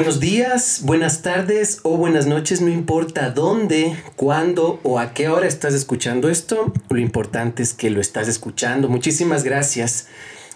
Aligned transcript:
Buenos 0.00 0.18
días, 0.18 0.80
buenas 0.84 1.20
tardes 1.20 1.80
o 1.82 1.98
buenas 1.98 2.26
noches, 2.26 2.62
no 2.62 2.70
importa 2.70 3.28
dónde, 3.28 3.94
cuándo 4.16 4.80
o 4.82 4.98
a 4.98 5.12
qué 5.12 5.28
hora 5.28 5.46
estás 5.46 5.74
escuchando 5.74 6.30
esto, 6.30 6.72
lo 6.88 6.98
importante 6.98 7.62
es 7.62 7.74
que 7.74 7.90
lo 7.90 8.00
estás 8.00 8.26
escuchando. 8.26 8.88
Muchísimas 8.88 9.44
gracias. 9.44 10.08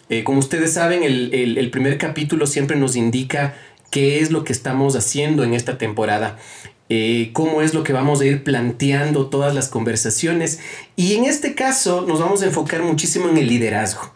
Eh, 0.09 0.25
como 0.25 0.39
ustedes 0.39 0.73
saben, 0.73 1.03
el, 1.03 1.70
primer 1.70 1.98
capítulo 1.98 2.47
siempre 2.47 2.79
nos 2.79 2.97
indica 2.97 3.55
qué 3.91 4.20
es 4.20 4.30
lo 4.30 4.45
que 4.45 4.55
estamos 4.55 4.97
haciendo 4.97 5.45
en 5.45 5.53
esta 5.53 5.77
temporada. 5.77 6.39
Eh, 6.89 7.29
cómo 7.34 7.61
es 7.61 7.75
lo 7.75 7.84
que 7.84 7.92
vamos 7.92 8.23
a 8.23 8.25
ir 8.25 8.45
planteando 8.45 9.27
todas 9.27 9.55
las 9.55 9.69
conversaciones. 9.69 10.61
Y 10.97 11.17
en 11.17 11.27
este 11.27 11.55
caso 11.55 12.06
nos 12.09 12.19
vamos 12.19 12.41
a 12.41 12.47
enfocar 12.47 12.83
muchísimo 12.83 13.29
en 13.29 13.37
el 13.37 13.48
liderazgo 13.48 14.14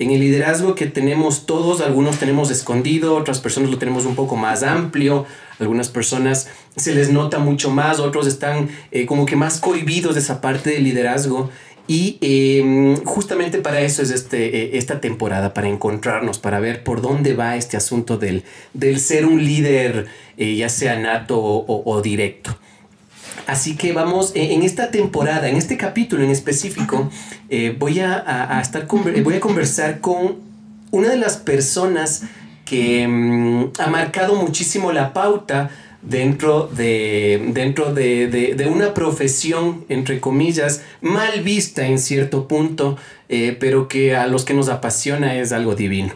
en 0.00 0.10
el 0.10 0.20
liderazgo 0.20 0.74
que 0.74 0.86
tenemos 0.86 1.44
todos, 1.44 1.82
algunos 1.82 2.18
tenemos 2.18 2.50
escondido, 2.50 3.16
otras 3.16 3.38
personas 3.38 3.70
lo 3.70 3.76
tenemos 3.76 4.06
un 4.06 4.16
poco 4.16 4.34
más 4.34 4.62
amplio, 4.62 5.26
algunas 5.58 5.90
personas 5.90 6.48
se 6.74 6.94
les 6.94 7.10
nota 7.10 7.38
mucho 7.38 7.70
más, 7.70 8.00
otros 8.00 8.26
están 8.26 8.70
eh, 8.92 9.04
como 9.04 9.26
que 9.26 9.36
más 9.36 9.60
cohibidos 9.60 10.14
de 10.14 10.20
esa 10.20 10.40
parte 10.40 10.70
del 10.70 10.84
liderazgo. 10.84 11.50
Y 11.86 12.16
em, 12.22 12.96
justamente 13.04 13.58
para 13.58 13.80
eso 13.82 14.00
es 14.00 14.10
este, 14.10 14.56
eh, 14.56 14.70
esta 14.78 15.02
temporada, 15.02 15.52
para 15.52 15.68
encontrarnos, 15.68 16.38
para 16.38 16.60
ver 16.60 16.82
por 16.82 17.02
dónde 17.02 17.34
va 17.34 17.56
este 17.56 17.76
asunto 17.76 18.16
del, 18.16 18.44
del 18.72 19.00
ser 19.00 19.26
un 19.26 19.44
líder, 19.44 20.06
eh, 20.38 20.56
ya 20.56 20.70
sea 20.70 20.98
nato 20.98 21.38
o 21.38 22.00
directo. 22.00 22.56
Así 23.46 23.76
que 23.76 23.92
vamos, 23.92 24.32
eh, 24.34 24.54
en 24.54 24.62
esta 24.62 24.90
temporada, 24.90 25.48
en 25.48 25.56
este 25.56 25.76
capítulo 25.76 26.24
en 26.24 26.30
específico, 26.30 27.10
eh, 27.48 27.74
voy, 27.78 28.00
a, 28.00 28.60
estar, 28.62 28.86
voy 28.86 29.34
a 29.34 29.40
conversar 29.40 30.00
con 30.00 30.36
una 30.90 31.08
de 31.08 31.16
las 31.16 31.36
personas 31.36 32.24
que 32.64 33.06
mm, 33.06 33.72
ha 33.78 33.86
marcado 33.88 34.36
muchísimo 34.36 34.92
la 34.92 35.12
pauta 35.12 35.70
dentro, 36.02 36.66
de, 36.68 37.50
dentro 37.52 37.92
de, 37.92 38.68
una 38.72 38.94
profesión, 38.94 39.84
entre 39.88 40.20
comillas, 40.20 40.82
mal 41.00 41.42
vista 41.42 41.86
en 41.86 41.98
cierto 41.98 42.48
punto, 42.48 42.96
eh, 43.28 43.56
pero 43.58 43.88
que 43.88 44.16
a 44.16 44.26
los 44.26 44.44
que 44.44 44.54
nos 44.54 44.68
apasiona 44.68 45.36
es 45.36 45.52
algo 45.52 45.74
divino. 45.74 46.14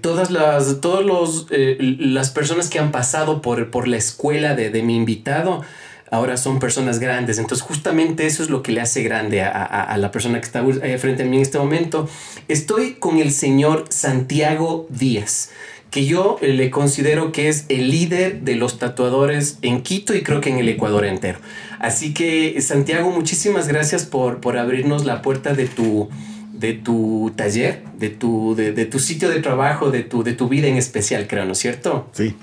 Todas 0.00 0.30
las, 0.30 0.80
todos 0.80 1.04
los, 1.04 1.46
las 1.50 2.30
personas 2.30 2.68
que 2.70 2.78
han 2.78 2.90
pasado 2.90 3.42
por, 3.42 3.70
por 3.70 3.88
la 3.88 3.96
escuela 3.96 4.54
de, 4.54 4.70
de 4.70 4.82
mi 4.82 4.96
invitado 4.96 5.62
ahora 6.10 6.36
son 6.36 6.58
personas 6.58 6.98
grandes. 6.98 7.38
Entonces 7.38 7.66
justamente 7.66 8.26
eso 8.26 8.42
es 8.42 8.50
lo 8.50 8.62
que 8.62 8.72
le 8.72 8.80
hace 8.80 9.02
grande 9.02 9.42
a, 9.42 9.96
la 9.98 10.10
persona 10.10 10.40
que 10.40 10.46
está 10.46 10.64
eh, 10.82 10.98
frente 10.98 11.22
a 11.22 11.26
mí 11.26 11.36
en 11.36 11.42
este 11.42 11.58
momento. 11.58 12.08
Estoy 12.48 12.94
con 12.94 13.18
el 13.18 13.32
señor 13.32 13.86
Santiago 13.90 14.86
Díaz 14.90 15.50
que 15.90 16.04
yo 16.04 16.36
le 16.42 16.70
considero 16.70 17.32
que 17.32 17.48
es 17.48 17.64
el 17.70 17.90
líder 17.90 18.42
de 18.42 18.56
los 18.56 18.78
tatuadores 18.78 19.56
en 19.62 19.80
Quito 19.80 20.14
y 20.14 20.22
creo 20.22 20.42
que 20.42 20.50
en 20.50 20.58
el 20.58 20.68
Ecuador 20.68 21.06
entero. 21.06 21.38
Así 21.78 22.12
que 22.12 22.60
Santiago, 22.60 23.10
muchísimas 23.10 23.68
gracias 23.68 24.04
por, 24.04 24.38
por 24.40 24.58
abrirnos 24.58 25.06
la 25.06 25.22
puerta 25.22 25.54
de 25.54 25.66
tu, 25.66 26.10
de 26.58 26.74
tu 26.74 27.32
taller, 27.36 27.82
de 27.98 28.10
tu, 28.10 28.54
de, 28.54 28.72
de 28.72 28.84
tu 28.84 28.98
sitio 28.98 29.28
de 29.28 29.40
trabajo, 29.40 29.90
de 29.90 30.02
tu, 30.02 30.22
de 30.22 30.32
tu 30.32 30.48
vida 30.48 30.66
en 30.66 30.76
especial, 30.76 31.26
creo, 31.26 31.44
¿no 31.44 31.52
es 31.52 31.58
cierto? 31.58 32.08
Sí, 32.12 32.34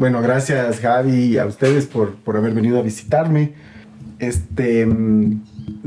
bueno, 0.00 0.22
gracias 0.22 0.80
Javi 0.80 1.34
y 1.34 1.36
a 1.36 1.44
ustedes 1.44 1.84
por, 1.84 2.16
haber 2.34 2.54
venido 2.54 2.78
a 2.78 2.82
visitarme. 2.82 3.52
Este, 4.18 4.86
mm, 4.86 5.42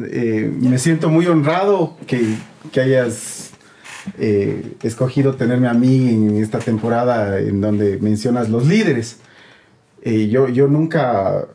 eh, 0.06 0.54
me 0.60 0.78
siento 0.78 1.10
muy 1.10 1.26
honrado 1.26 1.98
que, 2.06 2.36
hayas 2.80 3.54
eh, 4.20 4.76
escogido 4.84 5.34
tenerme 5.34 5.68
a 5.68 5.74
mí 5.74 6.10
en 6.10 6.38
esta 6.38 6.60
temporada 6.60 7.40
en 7.40 7.60
donde 7.60 7.98
mencionas 7.98 8.50
los 8.50 8.68
líderes. 8.68 9.18
Eh, 10.04 10.28
yo, 10.28 10.48
yo 10.48 10.68
nunca 10.68 11.48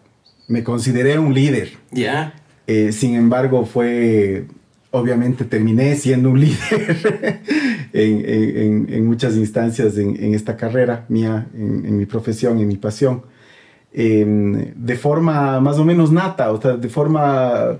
me 0.48 0.64
consideré 0.64 1.16
un 1.16 1.34
líder. 1.34 1.78
Ya. 1.92 2.34
sin 2.66 3.14
embargo, 3.14 3.66
fue 3.66 4.46
obviamente 4.90 5.44
terminé 5.44 5.96
siendo 5.96 6.30
un 6.30 6.40
líder 6.40 7.40
en, 7.92 9.06
muchas 9.06 9.34
instancias 9.34 9.96
en, 9.98 10.34
esta 10.34 10.56
carrera 10.56 11.04
mía, 11.08 11.46
en, 11.54 11.96
mi 11.96 12.06
profesión, 12.06 12.58
en 12.58 12.68
mi 12.68 12.76
pasión, 12.76 13.22
em, 13.92 14.72
de 14.74 14.96
forma 14.96 15.60
más 15.60 15.78
o 15.78 15.84
menos 15.84 16.10
nata, 16.12 16.52
o 16.52 16.60
sea, 16.60 16.76
de 16.76 16.88
forma... 16.88 17.78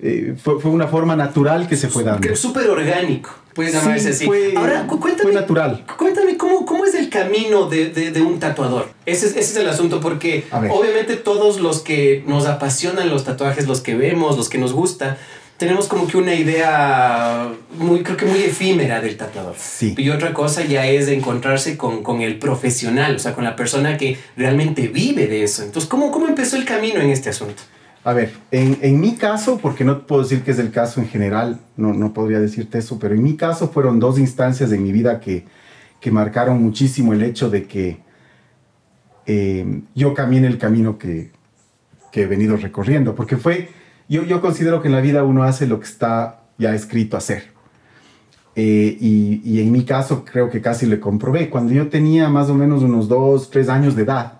Eh, 0.00 0.36
fue, 0.40 0.54
una 0.70 0.86
forma 0.86 1.16
natural 1.16 1.66
que 1.66 1.76
se 1.76 1.88
fue 1.88 2.04
dando. 2.04 2.36
Súper 2.36 2.70
orgánico, 2.70 3.30
puedes 3.52 3.72
llamarse 3.72 4.10
así. 4.10 4.26
Fue, 4.26 4.54
Ahora, 4.56 4.86
cuéntame, 4.86 5.22
fue 5.22 5.32
natural. 5.32 5.84
Cuéntame, 5.98 6.36
¿cómo, 6.36 6.64
¿cómo 6.64 6.84
es 6.84 6.94
el 6.94 7.10
camino 7.10 7.68
de, 7.68 7.90
de, 7.90 8.22
un 8.22 8.38
tatuador? 8.38 8.90
Ese 9.06 9.26
es, 9.26 9.32
ese 9.32 9.40
es, 9.40 9.56
el 9.56 9.68
asunto, 9.68 10.00
porque 10.00 10.44
obviamente 10.70 11.16
todos 11.16 11.58
los 11.58 11.80
que 11.80 12.22
nos 12.28 12.46
apasionan 12.46 13.10
los 13.10 13.24
tatuajes, 13.24 13.66
los 13.66 13.80
que 13.80 13.96
vemos, 13.96 14.36
los 14.36 14.48
que 14.48 14.58
nos 14.58 14.72
gusta, 14.72 15.18
tenemos 15.58 15.88
como 15.88 16.06
que 16.06 16.16
una 16.16 16.34
idea 16.34 17.52
muy, 17.78 18.04
creo 18.04 18.16
que 18.16 18.24
muy 18.24 18.38
efímera 18.38 19.00
del 19.00 19.16
tatuador. 19.16 19.56
Sí. 19.58 19.92
Y 19.98 20.08
otra 20.10 20.32
cosa 20.32 20.64
ya 20.64 20.86
es 20.86 21.08
encontrarse 21.08 21.76
con, 21.76 22.04
con, 22.04 22.20
el 22.20 22.38
profesional, 22.38 23.16
o 23.16 23.18
sea, 23.18 23.34
con 23.34 23.42
la 23.42 23.56
persona 23.56 23.96
que 23.96 24.16
realmente 24.36 24.86
vive 24.86 25.26
de 25.26 25.42
eso. 25.42 25.64
Entonces, 25.64 25.90
¿cómo, 25.90 26.12
cómo 26.12 26.28
empezó 26.28 26.56
el 26.56 26.64
camino 26.64 27.00
en 27.00 27.10
este 27.10 27.30
asunto? 27.30 27.60
A 28.04 28.12
ver, 28.12 28.32
en, 28.52 28.78
en, 28.82 29.00
mi 29.00 29.16
caso, 29.16 29.58
porque 29.60 29.84
no 29.84 30.06
puedo 30.06 30.22
decir 30.22 30.42
que 30.42 30.52
es 30.52 30.60
el 30.60 30.70
caso 30.70 31.00
en 31.00 31.08
general, 31.08 31.58
no, 31.76 31.92
no 31.92 32.14
podría 32.14 32.38
decirte 32.38 32.78
eso, 32.78 33.00
pero 33.00 33.16
en 33.16 33.22
mi 33.24 33.36
caso 33.36 33.68
fueron 33.68 33.98
dos 33.98 34.16
instancias 34.20 34.70
de 34.70 34.78
mi 34.78 34.92
vida 34.92 35.18
que, 35.18 35.44
que 36.00 36.12
marcaron 36.12 36.62
muchísimo 36.62 37.12
el 37.12 37.22
hecho 37.22 37.50
de 37.50 37.66
que 37.66 37.98
eh, 39.26 39.82
yo 39.96 40.14
camine 40.14 40.46
el 40.46 40.56
camino 40.56 40.98
que, 40.98 41.32
que 42.12 42.22
he 42.22 42.26
venido 42.26 42.56
recorriendo, 42.56 43.16
porque 43.16 43.36
fue 43.36 43.68
yo, 44.08 44.24
yo 44.24 44.40
considero 44.40 44.80
que 44.80 44.88
en 44.88 44.94
la 44.94 45.00
vida 45.00 45.24
uno 45.24 45.42
hace 45.42 45.66
lo 45.66 45.80
que 45.80 45.86
está 45.86 46.40
ya 46.58 46.74
escrito 46.74 47.16
hacer. 47.16 47.58
Eh, 48.60 48.98
y, 49.00 49.60
en 49.60 49.70
mi 49.70 49.84
caso 49.84 50.24
creo 50.24 50.50
que 50.50 50.60
casi 50.60 50.84
le 50.86 50.98
comprobé. 50.98 51.48
Cuando 51.48 51.72
yo 51.72 51.88
tenía 51.88 52.28
más 52.28 52.50
o 52.50 52.54
menos 52.54 52.82
unos 52.82 53.08
dos, 53.08 53.50
tres 53.50 53.68
años 53.68 53.94
de 53.94 54.02
edad, 54.02 54.32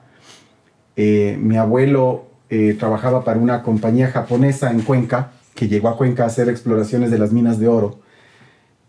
eh, 0.96 1.38
mi 1.40 1.56
abuelo 1.56 2.26
eh, 2.50 2.74
trabajaba 2.76 3.22
para 3.22 3.38
una 3.38 3.62
compañía 3.62 4.08
japonesa 4.08 4.72
en 4.72 4.80
Cuenca, 4.80 5.30
que 5.54 5.68
llegó 5.68 5.88
a 5.88 5.96
Cuenca 5.96 6.24
a 6.24 6.26
hacer 6.26 6.48
exploraciones 6.48 7.12
de 7.12 7.18
las 7.18 7.32
minas 7.32 7.60
de 7.60 7.68
oro. 7.68 8.00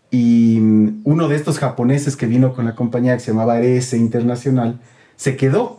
Y 0.09 0.57
mm, 0.59 1.01
uno 1.03 1.27
de 1.27 1.35
estos 1.35 1.59
japoneses 1.59 2.15
que 2.15 2.25
vino 2.25 2.55
con 2.55 2.65
la 2.65 2.73
compañía 2.73 3.13
que 3.13 3.19
se 3.19 3.31
llamaba 3.31 3.61
ES 3.61 3.93
Internacional, 3.93 4.79
se 5.15 5.37
quedó 5.37 5.78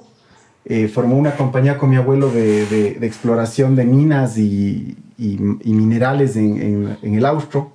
eh, 0.65 0.89
formó 0.89 1.17
una 1.17 1.37
compañía 1.37 1.79
con 1.79 1.91
mi 1.91 1.97
abuelo 1.97 2.31
de, 2.31 2.99
exploración 3.03 3.77
de 3.77 3.85
minas 3.85 4.37
y, 4.39 4.97
minerales 5.17 6.37
en, 6.37 6.99
el 7.03 7.27
Austro. 7.27 7.73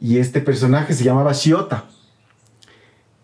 Y 0.00 0.18
este 0.18 0.40
personaje 0.40 0.94
se 0.94 1.04
llamaba 1.04 1.32
Shiota. 1.32 1.84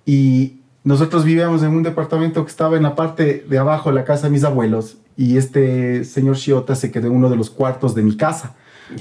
Y 0.04 0.60
nosotros 0.82 1.24
vivíamos 1.24 1.62
en 1.62 1.70
un 1.70 1.82
departamento 1.82 2.44
que 2.44 2.50
estaba 2.50 2.76
en 2.76 2.82
la 2.82 2.94
parte 2.94 3.44
de 3.48 3.58
abajo 3.58 3.90
de 3.90 3.96
la 3.96 4.04
casa 4.04 4.24
de 4.24 4.30
mis 4.30 4.44
abuelos. 4.44 4.98
Y 5.16 5.36
este 5.36 6.04
señor 6.04 6.36
Shiota 6.36 6.74
se 6.74 6.90
quedó 6.90 7.08
en 7.08 7.14
uno 7.14 7.28
de 7.28 7.36
los 7.36 7.50
cuartos 7.50 7.94
de 7.94 8.02
mi 8.02 8.16
casa. 8.16 8.56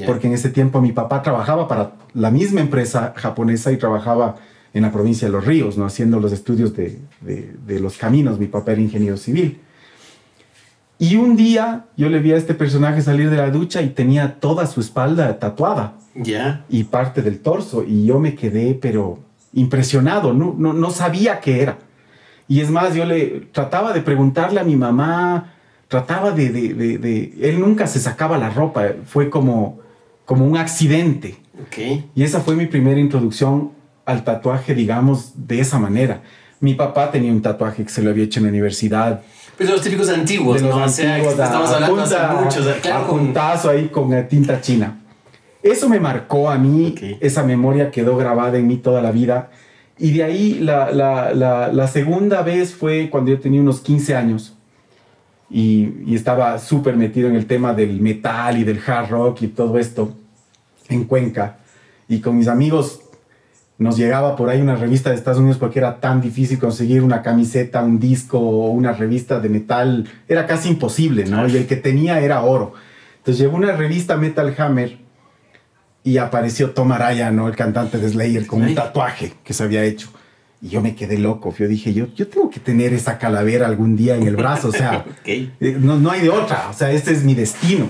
Porque 0.05 0.27
en 0.27 0.33
ese 0.33 0.49
tiempo 0.49 0.81
mi 0.81 0.91
papá 0.91 1.23
trabajaba 1.23 1.67
para 1.67 1.93
la 2.13 2.29
misma 2.29 2.61
empresa 2.61 3.13
japonesa 3.15 3.71
y 3.71 3.77
trabajaba 3.77 4.35
en 4.73 4.83
la 4.83 4.91
provincia 4.91 5.27
de 5.27 5.31
Los 5.31 5.45
Ríos, 5.45 5.77
¿no? 5.77 5.85
haciendo 5.85 6.19
los 6.19 6.31
estudios 6.31 6.75
de, 6.75 6.99
de, 7.21 7.79
los 7.79 7.97
caminos. 7.97 8.39
Mi 8.39 8.47
papá 8.47 8.73
era 8.73 8.81
ingeniero 8.81 9.17
civil. 9.17 9.59
Y 10.99 11.15
un 11.15 11.35
día 11.35 11.85
yo 11.95 12.09
le 12.09 12.19
vi 12.19 12.33
a 12.33 12.37
este 12.37 12.53
personaje 12.53 13.01
salir 13.01 13.29
de 13.29 13.37
la 13.37 13.49
ducha 13.51 13.81
y 13.81 13.89
tenía 13.89 14.39
toda 14.39 14.67
su 14.67 14.81
espalda 14.81 15.39
tatuada. 15.39 15.95
Ya. 16.13 16.65
Y 16.69 16.83
parte 16.83 17.21
del 17.21 17.39
torso. 17.39 17.83
Y 17.87 18.05
yo 18.05 18.19
me 18.19 18.35
quedé, 18.35 18.73
pero 18.73 19.19
impresionado, 19.53 20.33
no, 20.33 20.53
no, 20.57 20.73
no 20.73 20.91
sabía 20.91 21.39
qué 21.39 21.61
era. 21.61 21.77
Y 22.47 22.61
es 22.61 22.69
más, 22.69 22.95
yo 22.95 23.05
le 23.05 23.47
trataba 23.51 23.93
de 23.93 24.01
preguntarle 24.01 24.59
a 24.59 24.63
mi 24.63 24.75
mamá, 24.75 25.53
trataba 25.87 26.31
de, 26.31 26.49
de, 26.49 26.97
de, 26.97 27.33
Él 27.41 27.59
nunca 27.59 27.87
se 27.87 27.99
sacaba 27.99 28.37
la 28.37 28.49
ropa, 28.49 28.87
fue 29.05 29.29
como, 29.29 29.79
como 30.25 30.45
un 30.45 30.57
accidente. 30.57 31.37
Okay. 31.67 32.09
Y 32.15 32.23
esa 32.23 32.41
fue 32.41 32.55
mi 32.55 32.65
primera 32.65 32.99
introducción 32.99 33.71
al 34.09 34.23
tatuaje, 34.23 34.73
digamos, 34.75 35.33
de 35.47 35.59
esa 35.59 35.77
manera. 35.79 36.21
Mi 36.59 36.73
papá 36.73 37.11
tenía 37.11 37.31
un 37.31 37.41
tatuaje 37.41 37.83
que 37.83 37.89
se 37.89 38.01
lo 38.01 38.09
había 38.09 38.23
hecho 38.25 38.39
en 38.39 38.45
la 38.45 38.49
universidad. 38.49 39.21
Pues 39.57 39.69
los 39.69 39.81
típicos 39.81 40.09
antiguos, 40.09 40.61
de 40.61 40.67
los 40.67 40.75
¿no? 40.77 40.83
O 40.85 40.89
sea, 40.89 41.13
antiguos, 41.15 41.33
estamos 41.39 41.69
a 41.69 41.75
hablando 41.75 42.01
hace 42.01 42.15
punta- 42.15 42.41
muchos. 42.41 42.67
a 42.67 42.73
Claro, 42.81 43.07
con- 43.07 43.19
puntazo 43.19 43.69
ahí 43.69 43.87
con 43.89 44.27
tinta 44.27 44.59
china. 44.61 44.97
Eso 45.61 45.89
me 45.89 45.99
marcó 45.99 46.49
a 46.49 46.57
mí, 46.57 46.95
esa 47.19 47.43
memoria 47.43 47.91
quedó 47.91 48.15
grabada 48.17 48.57
en 48.57 48.67
mí 48.67 48.77
toda 48.77 49.01
la 49.01 49.11
vida. 49.11 49.49
Y 49.97 50.11
de 50.11 50.23
ahí 50.23 50.53
la, 50.61 50.91
la, 50.91 51.33
la, 51.33 51.67
la 51.73 51.87
segunda 51.87 52.41
vez 52.41 52.73
fue 52.73 53.09
cuando 53.09 53.31
yo 53.31 53.39
tenía 53.39 53.59
unos 53.61 53.81
15 53.81 54.15
años 54.15 54.53
y, 55.49 55.89
y 56.05 56.15
estaba 56.15 56.57
súper 56.59 56.95
metido 56.95 57.27
en 57.27 57.35
el 57.35 57.45
tema 57.45 57.73
del 57.73 57.99
metal 57.99 58.57
y 58.57 58.63
del 58.63 58.79
hard 58.85 59.09
rock 59.09 59.41
y 59.41 59.47
todo 59.49 59.77
esto 59.77 60.13
en 60.87 61.03
Cuenca. 61.03 61.57
Y 62.07 62.19
con 62.21 62.37
mis 62.37 62.47
amigos 62.47 63.01
nos 63.79 63.97
llegaba 63.97 64.35
por 64.35 64.49
ahí 64.49 64.59
una 64.59 64.75
revista 64.75 65.09
de 65.09 65.15
Estados 65.15 65.39
Unidos 65.39 65.57
porque 65.57 65.79
era 65.79 66.01
tan 66.01 66.19
difícil 66.19 66.59
conseguir 66.59 67.01
una 67.01 67.21
camiseta, 67.21 67.81
un 67.81 67.97
disco 67.97 68.37
o 68.37 68.71
una 68.71 68.91
revista 68.91 69.39
de 69.39 69.47
metal. 69.47 70.07
Era 70.27 70.45
casi 70.45 70.67
imposible, 70.67 71.25
¿no? 71.25 71.47
Y 71.47 71.55
el 71.55 71.65
que 71.65 71.77
tenía 71.77 72.19
era 72.19 72.41
oro. 72.41 72.73
Entonces 73.17 73.39
llegó 73.41 73.55
una 73.55 73.71
revista 73.71 74.17
Metal 74.17 74.53
Hammer 74.57 74.97
y 76.03 76.17
apareció 76.17 76.71
Tom 76.71 76.91
Araya, 76.91 77.31
¿no? 77.31 77.47
El 77.47 77.55
cantante 77.55 77.99
de 77.99 78.09
Slayer 78.09 78.47
con 78.47 78.61
un 78.61 78.75
tatuaje 78.75 79.33
que 79.45 79.53
se 79.53 79.63
había 79.63 79.83
hecho. 79.85 80.09
Y 80.61 80.67
yo 80.67 80.81
me 80.81 80.93
quedé 80.93 81.17
loco. 81.17 81.55
Yo 81.57 81.65
dije, 81.65 81.93
yo, 81.93 82.07
yo 82.13 82.27
tengo 82.27 82.49
que 82.49 82.59
tener 82.59 82.93
esa 82.93 83.17
calavera 83.17 83.65
algún 83.65 83.95
día 83.95 84.17
en 84.17 84.27
el 84.27 84.35
brazo. 84.35 84.69
O 84.69 84.71
sea, 84.73 85.05
eh, 85.25 85.49
no, 85.79 85.97
no 85.97 86.11
hay 86.11 86.19
de 86.19 86.29
otra. 86.29 86.67
O 86.69 86.73
sea, 86.73 86.91
este 86.91 87.13
es 87.13 87.23
mi 87.23 87.33
destino. 87.33 87.89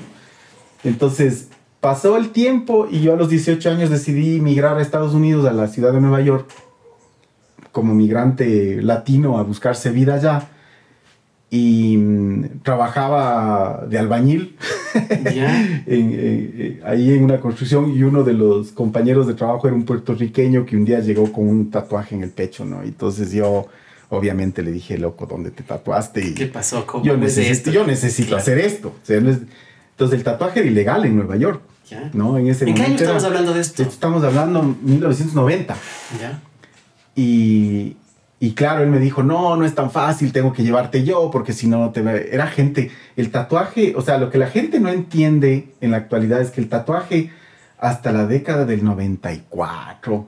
Entonces, 0.84 1.49
pasó 1.80 2.18
el 2.18 2.30
tiempo 2.32 2.88
y 2.90 3.02
yo 3.02 3.14
a 3.14 3.16
los 3.16 3.30
18 3.30 3.70
años 3.72 3.90
decidí 3.90 4.40
migrar 4.42 4.78
a 4.78 4.82
Estados 4.82 5.14
Unidos, 5.14 5.46
a 5.46 5.54
la 5.54 5.68
ciudad 5.68 5.94
de 5.94 6.02
Nueva 6.02 6.22
York, 6.22 6.50
como 7.72 7.94
migrante 7.94 8.82
latino 8.82 9.38
a 9.38 9.44
buscarse 9.44 9.90
vida 9.92 10.16
allá. 10.16 10.50
Y 11.52 11.98
mm, 11.98 12.60
trabajaba 12.64 13.86
de 13.90 13.98
albañil 13.98 14.56
Ya. 15.34 15.62
en- 15.88 16.14
en- 16.14 16.80
ahí 16.86 17.12
en 17.14 17.24
una 17.24 17.40
construcción 17.40 17.92
y 17.96 18.04
uno 18.04 18.24
de 18.24 18.34
los 18.34 18.72
compañeros 18.72 19.26
de 19.26 19.34
trabajo 19.34 19.66
era 19.68 19.76
un 19.76 19.84
puertorriqueño 19.84 20.66
que 20.66 20.76
un 20.78 20.86
día 20.86 21.00
llegó 21.00 21.32
con 21.32 21.48
un 21.48 21.72
tatuaje 21.72 22.14
en 22.16 22.22
el 22.24 22.30
pecho, 22.30 22.66
¿no? 22.66 22.84
Entonces 22.84 23.32
yo 23.32 23.66
obviamente 24.10 24.62
le 24.62 24.72
dije, 24.72 24.98
loco, 25.00 25.26
¿dónde 25.26 25.50
te 25.50 25.64
tatuaste? 25.64 26.24
Y 26.24 26.34
¿Qué 26.36 26.46
pasó? 26.48 26.86
¿Cómo 26.86 27.04
yo 27.04 27.14
es 27.14 27.20
necesito, 27.20 27.52
esto? 27.54 27.72
yo 27.72 27.88
necesito 27.88 28.28
Claro. 28.30 28.42
hacer 28.42 28.58
esto. 28.60 28.90
O 28.90 29.06
sea, 29.06 29.20
no 29.20 29.32
es- 29.32 29.40
entonces 29.92 30.18
el 30.20 30.24
tatuaje 30.24 30.60
era 30.60 30.70
ilegal 30.70 31.06
en 31.06 31.16
Nueva 31.16 31.36
York, 31.36 31.62
Ya. 31.90 32.10
¿no? 32.14 32.38
En 32.38 32.48
ese 32.48 32.68
¿En 32.70 32.76
qué 32.76 32.84
año 32.84 32.94
era- 32.96 33.02
estamos 33.04 33.24
hablando 33.24 33.54
de 33.54 33.62
esto? 33.62 33.82
Estamos 33.84 34.24
hablando 34.24 34.62
1990. 34.84 35.76
Ya. 36.22 36.40
Y, 37.16 37.98
y 38.40 38.52
claro, 38.54 38.84
él 38.84 38.90
me 38.90 39.00
dijo, 39.00 39.24
no, 39.24 39.56
no 39.58 39.66
es 39.66 39.74
tan 39.76 39.90
fácil, 39.92 40.32
tengo 40.32 40.54
que 40.54 40.64
llevarte 40.64 41.04
yo, 41.04 41.30
porque 41.32 41.52
si 41.54 41.68
no 41.68 41.90
te... 41.92 42.02
va-". 42.02 42.14
Era 42.14 42.48
gente, 42.48 42.92
el 43.16 43.32
tatuaje, 43.32 43.94
o 43.96 44.02
sea, 44.02 44.18
lo 44.18 44.30
que 44.30 44.38
la 44.38 44.48
gente 44.48 44.80
no 44.80 44.90
entiende 44.90 45.74
en 45.82 45.92
la 45.92 45.98
actualidad 45.98 46.40
es 46.42 46.52
que 46.52 46.62
el 46.62 46.70
tatuaje 46.70 47.32
hasta 47.80 48.12
la 48.12 48.26
década 48.28 48.66
del 48.66 48.84
94 48.84 50.28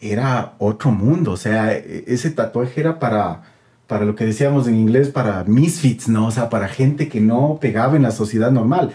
era 0.00 0.54
otro 0.58 0.90
mundo, 0.90 1.32
o 1.32 1.36
sea, 1.36 1.72
e- 1.72 2.04
ese 2.08 2.30
tatuaje 2.30 2.80
era 2.80 2.98
para, 2.98 3.42
para 3.86 4.04
lo 4.04 4.14
que 4.14 4.24
decíamos 4.26 4.66
en 4.68 4.76
inglés, 4.76 5.08
para 5.08 5.44
misfits, 5.44 6.08
¿no? 6.08 6.26
O 6.26 6.30
sea, 6.30 6.48
para 6.50 6.68
gente 6.68 7.08
que 7.08 7.20
no 7.20 7.58
pegaba 7.60 7.96
en 7.96 8.02
la 8.02 8.10
sociedad 8.10 8.50
normal 8.50 8.92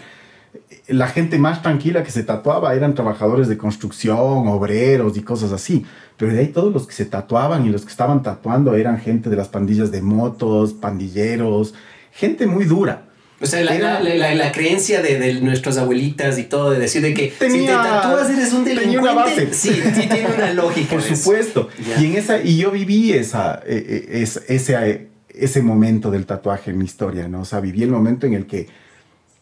la 0.88 1.08
gente 1.08 1.38
más 1.38 1.62
tranquila 1.62 2.02
que 2.02 2.10
se 2.10 2.22
tatuaba 2.22 2.74
eran 2.74 2.94
trabajadores 2.94 3.48
de 3.48 3.56
construcción, 3.58 4.46
obreros 4.48 5.16
y 5.16 5.22
cosas 5.22 5.52
así. 5.52 5.84
Pero 6.16 6.32
de 6.32 6.40
ahí 6.40 6.48
todos 6.48 6.72
los 6.72 6.86
que 6.86 6.92
se 6.94 7.04
tatuaban 7.06 7.64
y 7.66 7.70
los 7.70 7.82
que 7.82 7.90
estaban 7.90 8.22
tatuando 8.22 8.74
eran 8.74 8.98
gente 9.00 9.30
de 9.30 9.36
las 9.36 9.48
pandillas 9.48 9.90
de 9.90 10.02
motos, 10.02 10.72
pandilleros, 10.74 11.74
gente 12.12 12.46
muy 12.46 12.64
dura. 12.64 13.04
O 13.42 13.46
sea, 13.46 13.64
la, 13.64 13.74
Era- 13.74 14.00
la, 14.00 14.14
la- 14.16 14.34
la 14.34 14.52
creencia 14.52 15.00
de, 15.00 15.18
de 15.18 15.40
nuestras 15.40 15.78
abuelitas 15.78 16.38
y 16.38 16.44
todo, 16.44 16.70
de 16.72 16.78
decir 16.78 17.00
de 17.00 17.14
que 17.14 17.30
si 17.30 17.38
te 17.38 17.46
Tenía- 17.46 17.82
tatúas 17.82 18.28
eres 18.28 18.52
un 18.52 18.64
tenía 18.64 18.80
delincuente. 18.80 19.12
una 19.12 19.24
base. 19.24 19.48
Sí, 19.54 19.72
sí, 19.94 20.06
tiene 20.08 20.26
una 20.36 20.52
lógica. 20.62 20.90
Por 20.90 21.02
supuesto. 21.02 21.68
Y, 21.98 22.04
en 22.04 22.16
esa, 22.16 22.38
y 22.42 22.58
yo 22.58 22.70
viví 22.70 23.12
esa, 23.14 23.62
eh, 23.66 24.08
eh, 24.10 24.20
es- 24.22 24.42
ese, 24.48 24.74
eh, 24.90 25.08
ese 25.30 25.62
momento 25.62 26.10
del 26.10 26.26
tatuaje 26.26 26.70
en 26.70 26.76
mi 26.78 26.84
historia, 26.84 27.28
¿no? 27.28 27.40
O 27.40 27.44
sea, 27.46 27.60
viví 27.60 27.82
el 27.82 27.90
momento 27.90 28.26
en 28.26 28.34
el 28.34 28.46
que 28.46 28.66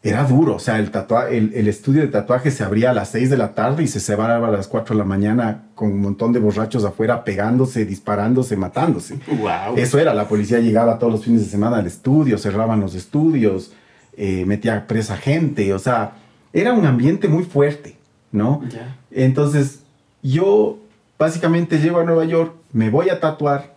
era 0.03 0.25
duro. 0.25 0.57
O 0.57 0.59
sea, 0.59 0.79
el, 0.79 0.91
tatua 0.91 1.29
el, 1.29 1.53
el 1.55 1.69
estudio 1.69 2.03
de 2.03 2.09
tatuaje 2.09 2.51
se 2.51 2.63
abría 2.63 2.91
a 2.91 2.95
las 2.95 3.11
6 3.11 3.31
de 3.31 3.37
la 3.37 3.55
tarde 3.55 3.83
y 3.83 3.89
se 3.89 4.01
cerraba 4.01 4.49
a 4.49 4.51
las 4.51 4.69
4 4.69 4.95
de 4.95 4.99
la 4.99 5.05
mañana 5.05 5.65
con 5.75 5.91
un 5.93 6.01
montón 6.01 6.33
de 6.33 6.39
borrachos 6.39 6.85
afuera 6.85 7.25
pegándose, 7.25 7.85
disparándose, 7.85 8.57
matándose. 8.57 9.19
Wow. 9.39 9.77
Eso 9.77 9.99
era, 9.99 10.15
la 10.15 10.27
policía 10.27 10.59
llegaba 10.59 10.99
todos 10.99 11.13
los 11.13 11.25
fines 11.25 11.43
de 11.43 11.49
semana 11.49 11.79
al 11.79 11.87
estudio, 11.87 12.39
cerraban 12.39 12.81
los 12.81 12.95
estudios, 12.95 13.73
eh, 14.17 14.45
metía 14.47 14.87
presa 14.87 15.17
gente, 15.17 15.73
o 15.73 15.79
sea, 15.79 16.13
era 16.53 16.73
un 16.73 16.85
ambiente 16.87 17.29
muy 17.29 17.45
fuerte, 17.45 17.97
¿no? 18.33 18.63
Ya. 18.69 18.97
Entonces, 19.13 19.81
yo 20.23 20.79
básicamente 21.19 21.79
llego 21.79 22.01
a 22.01 22.05
Nueva 22.05 22.25
York, 22.25 22.53
me 22.73 22.91
voy 22.91 23.11
a 23.11 23.21
tatuar, 23.21 23.75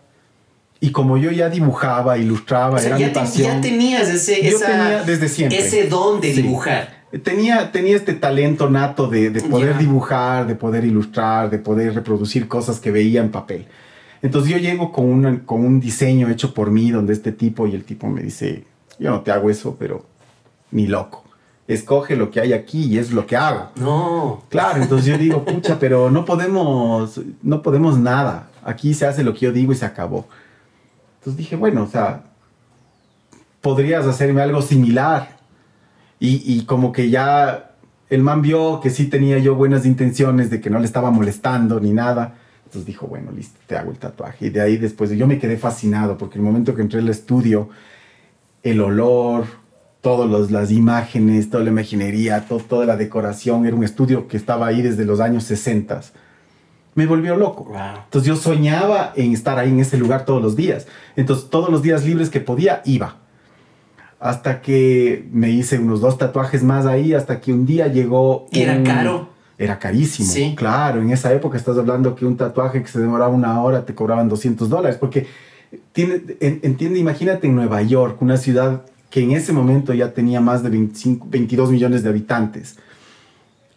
y 0.82 0.90
como 0.90 1.16
yo 1.16 1.30
ya 1.30 1.48
dibujaba, 1.48 2.18
ilustraba, 2.18 2.74
O 2.74 2.78
sea, 2.78 2.88
era 2.88 2.98
ya, 2.98 3.06
mi 3.06 3.12
te- 3.12 3.20
pasión. 3.20 3.54
ya 3.54 3.60
tenías 3.62 4.08
ese, 4.08 4.42
yo 4.42 4.56
esa- 4.58 4.66
tenía 4.66 5.02
desde 5.04 5.28
siempre. 5.28 5.58
ese 5.60 5.86
don 5.86 6.20
de 6.20 6.34
Sí. 6.34 6.42
dibujar. 6.42 7.02
Tenía, 7.22 7.70
tenía 7.72 7.94
este 7.96 8.14
talento 8.14 8.68
nato 8.68 9.06
de, 9.06 9.30
de 9.30 9.40
poder 9.42 9.74
Ya. 9.74 9.78
dibujar, 9.78 10.46
de 10.46 10.54
poder 10.56 10.84
ilustrar, 10.84 11.50
de 11.50 11.58
poder 11.58 11.94
reproducir 11.94 12.48
cosas 12.48 12.80
que 12.80 12.90
veía 12.90 13.20
en 13.20 13.30
papel. 13.30 13.66
Entonces 14.22 14.50
yo 14.50 14.58
llego 14.58 14.90
con, 14.92 15.04
una- 15.06 15.40
con 15.46 15.64
un 15.64 15.78
diseño 15.78 16.28
hecho 16.28 16.52
por 16.52 16.70
mí, 16.70 16.90
donde 16.90 17.12
este 17.12 17.30
tipo 17.32 17.66
y 17.68 17.74
el 17.74 17.84
tipo 17.84 18.08
me 18.08 18.20
dice, 18.22 18.64
yo 18.98 19.10
no 19.10 19.20
te 19.20 19.30
hago 19.30 19.50
eso, 19.50 19.76
pero 19.78 20.04
ni 20.72 20.86
loco. 20.88 21.22
Escoge 21.68 22.16
lo 22.16 22.30
que 22.32 22.40
hay 22.40 22.52
aquí 22.54 22.84
y 22.86 22.98
es 22.98 23.12
lo 23.12 23.24
que 23.24 23.36
hago. 23.36 23.70
No. 23.76 24.42
Claro, 24.48 24.82
entonces 24.82 25.06
yo 25.06 25.16
digo, 25.16 25.44
pucha, 25.44 25.78
pero 25.78 26.10
no 26.10 26.24
podemos, 26.24 27.20
no 27.42 27.62
podemos 27.62 27.98
nada. 27.98 28.48
Aquí 28.64 28.94
se 28.94 29.06
hace 29.06 29.22
lo 29.22 29.32
que 29.32 29.40
yo 29.46 29.52
digo 29.52 29.72
y 29.72 29.76
se 29.76 29.84
acabó. 29.84 30.26
Entonces 31.22 31.36
dije, 31.38 31.54
bueno, 31.54 31.84
o 31.84 31.86
sea, 31.86 32.24
podrías 33.60 34.06
hacerme 34.08 34.42
algo 34.42 34.60
similar. 34.60 35.36
Y, 36.18 36.42
y 36.44 36.64
como 36.64 36.90
que 36.90 37.10
ya 37.10 37.70
el 38.10 38.22
man 38.22 38.42
vio 38.42 38.80
que 38.80 38.90
sí 38.90 39.06
tenía 39.06 39.38
yo 39.38 39.54
buenas 39.54 39.86
intenciones, 39.86 40.50
de 40.50 40.60
que 40.60 40.68
no 40.68 40.80
le 40.80 40.84
estaba 40.84 41.12
molestando 41.12 41.78
ni 41.78 41.92
nada. 41.92 42.34
Entonces 42.64 42.86
dijo, 42.86 43.06
bueno, 43.06 43.30
listo, 43.30 43.60
te 43.68 43.76
hago 43.76 43.92
el 43.92 43.98
tatuaje. 43.98 44.46
Y 44.46 44.50
de 44.50 44.62
ahí 44.62 44.78
después 44.78 45.10
yo 45.12 45.28
me 45.28 45.38
quedé 45.38 45.56
fascinado 45.56 46.18
porque 46.18 46.38
el 46.38 46.44
momento 46.44 46.74
que 46.74 46.82
entré 46.82 46.98
al 46.98 47.08
estudio, 47.08 47.68
el 48.64 48.80
olor, 48.80 49.44
todas 50.00 50.50
las 50.50 50.72
imágenes, 50.72 51.50
toda 51.50 51.62
la 51.62 51.70
imaginería, 51.70 52.40
to- 52.48 52.58
toda 52.58 52.84
la 52.84 52.96
decoración, 52.96 53.64
era 53.64 53.76
un 53.76 53.84
estudio 53.84 54.26
que 54.26 54.36
estaba 54.36 54.66
ahí 54.66 54.82
desde 54.82 55.04
los 55.04 55.20
años 55.20 55.44
60. 55.44 56.00
Me 56.94 57.06
volvió 57.06 57.36
loco. 57.36 57.64
Wow. 57.64 57.76
Entonces 58.04 58.28
yo 58.28 58.36
soñaba 58.36 59.12
en 59.16 59.32
estar 59.32 59.58
ahí 59.58 59.70
en 59.70 59.80
ese 59.80 59.96
lugar 59.96 60.24
todos 60.24 60.42
los 60.42 60.56
días. 60.56 60.86
Entonces 61.16 61.48
todos 61.48 61.70
los 61.70 61.82
días 61.82 62.04
libres 62.04 62.28
que 62.30 62.40
podía, 62.40 62.82
iba. 62.84 63.16
Hasta 64.20 64.60
que 64.60 65.26
me 65.32 65.50
hice 65.50 65.78
unos 65.78 66.00
dos 66.00 66.16
tatuajes 66.18 66.62
más 66.62 66.86
ahí, 66.86 67.12
hasta 67.14 67.40
que 67.40 67.52
un 67.52 67.66
día 67.66 67.88
llegó... 67.88 68.46
¿Y 68.52 68.60
era 68.60 68.76
un- 68.76 68.84
caro? 68.84 69.28
Era 69.58 69.78
carísimo. 69.78 70.28
Sí. 70.30 70.54
Claro, 70.56 71.00
en 71.00 71.10
esa 71.10 71.32
época 71.32 71.56
estás 71.56 71.76
hablando 71.78 72.14
que 72.14 72.24
un 72.26 72.36
tatuaje 72.36 72.82
que 72.82 72.88
se 72.88 73.00
demoraba 73.00 73.30
una 73.34 73.60
hora 73.62 73.84
te 73.84 73.94
cobraban 73.94 74.28
200 74.28 74.68
dólares. 74.68 74.96
Porque, 74.98 75.26
tiene, 75.92 76.20
en- 76.40 76.60
entiende, 76.62 76.98
imagínate 76.98 77.46
en 77.46 77.54
Nueva 77.56 77.80
York, 77.82 78.20
una 78.20 78.36
ciudad 78.36 78.82
que 79.10 79.22
en 79.22 79.32
ese 79.32 79.52
momento 79.52 79.92
ya 79.94 80.12
tenía 80.12 80.40
más 80.40 80.62
de 80.62 80.70
25, 80.70 81.26
22 81.30 81.70
millones 81.70 82.02
de 82.02 82.08
habitantes. 82.10 82.76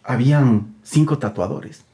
Habían 0.04 0.74
cinco 0.82 1.18
tatuadores. 1.18 1.84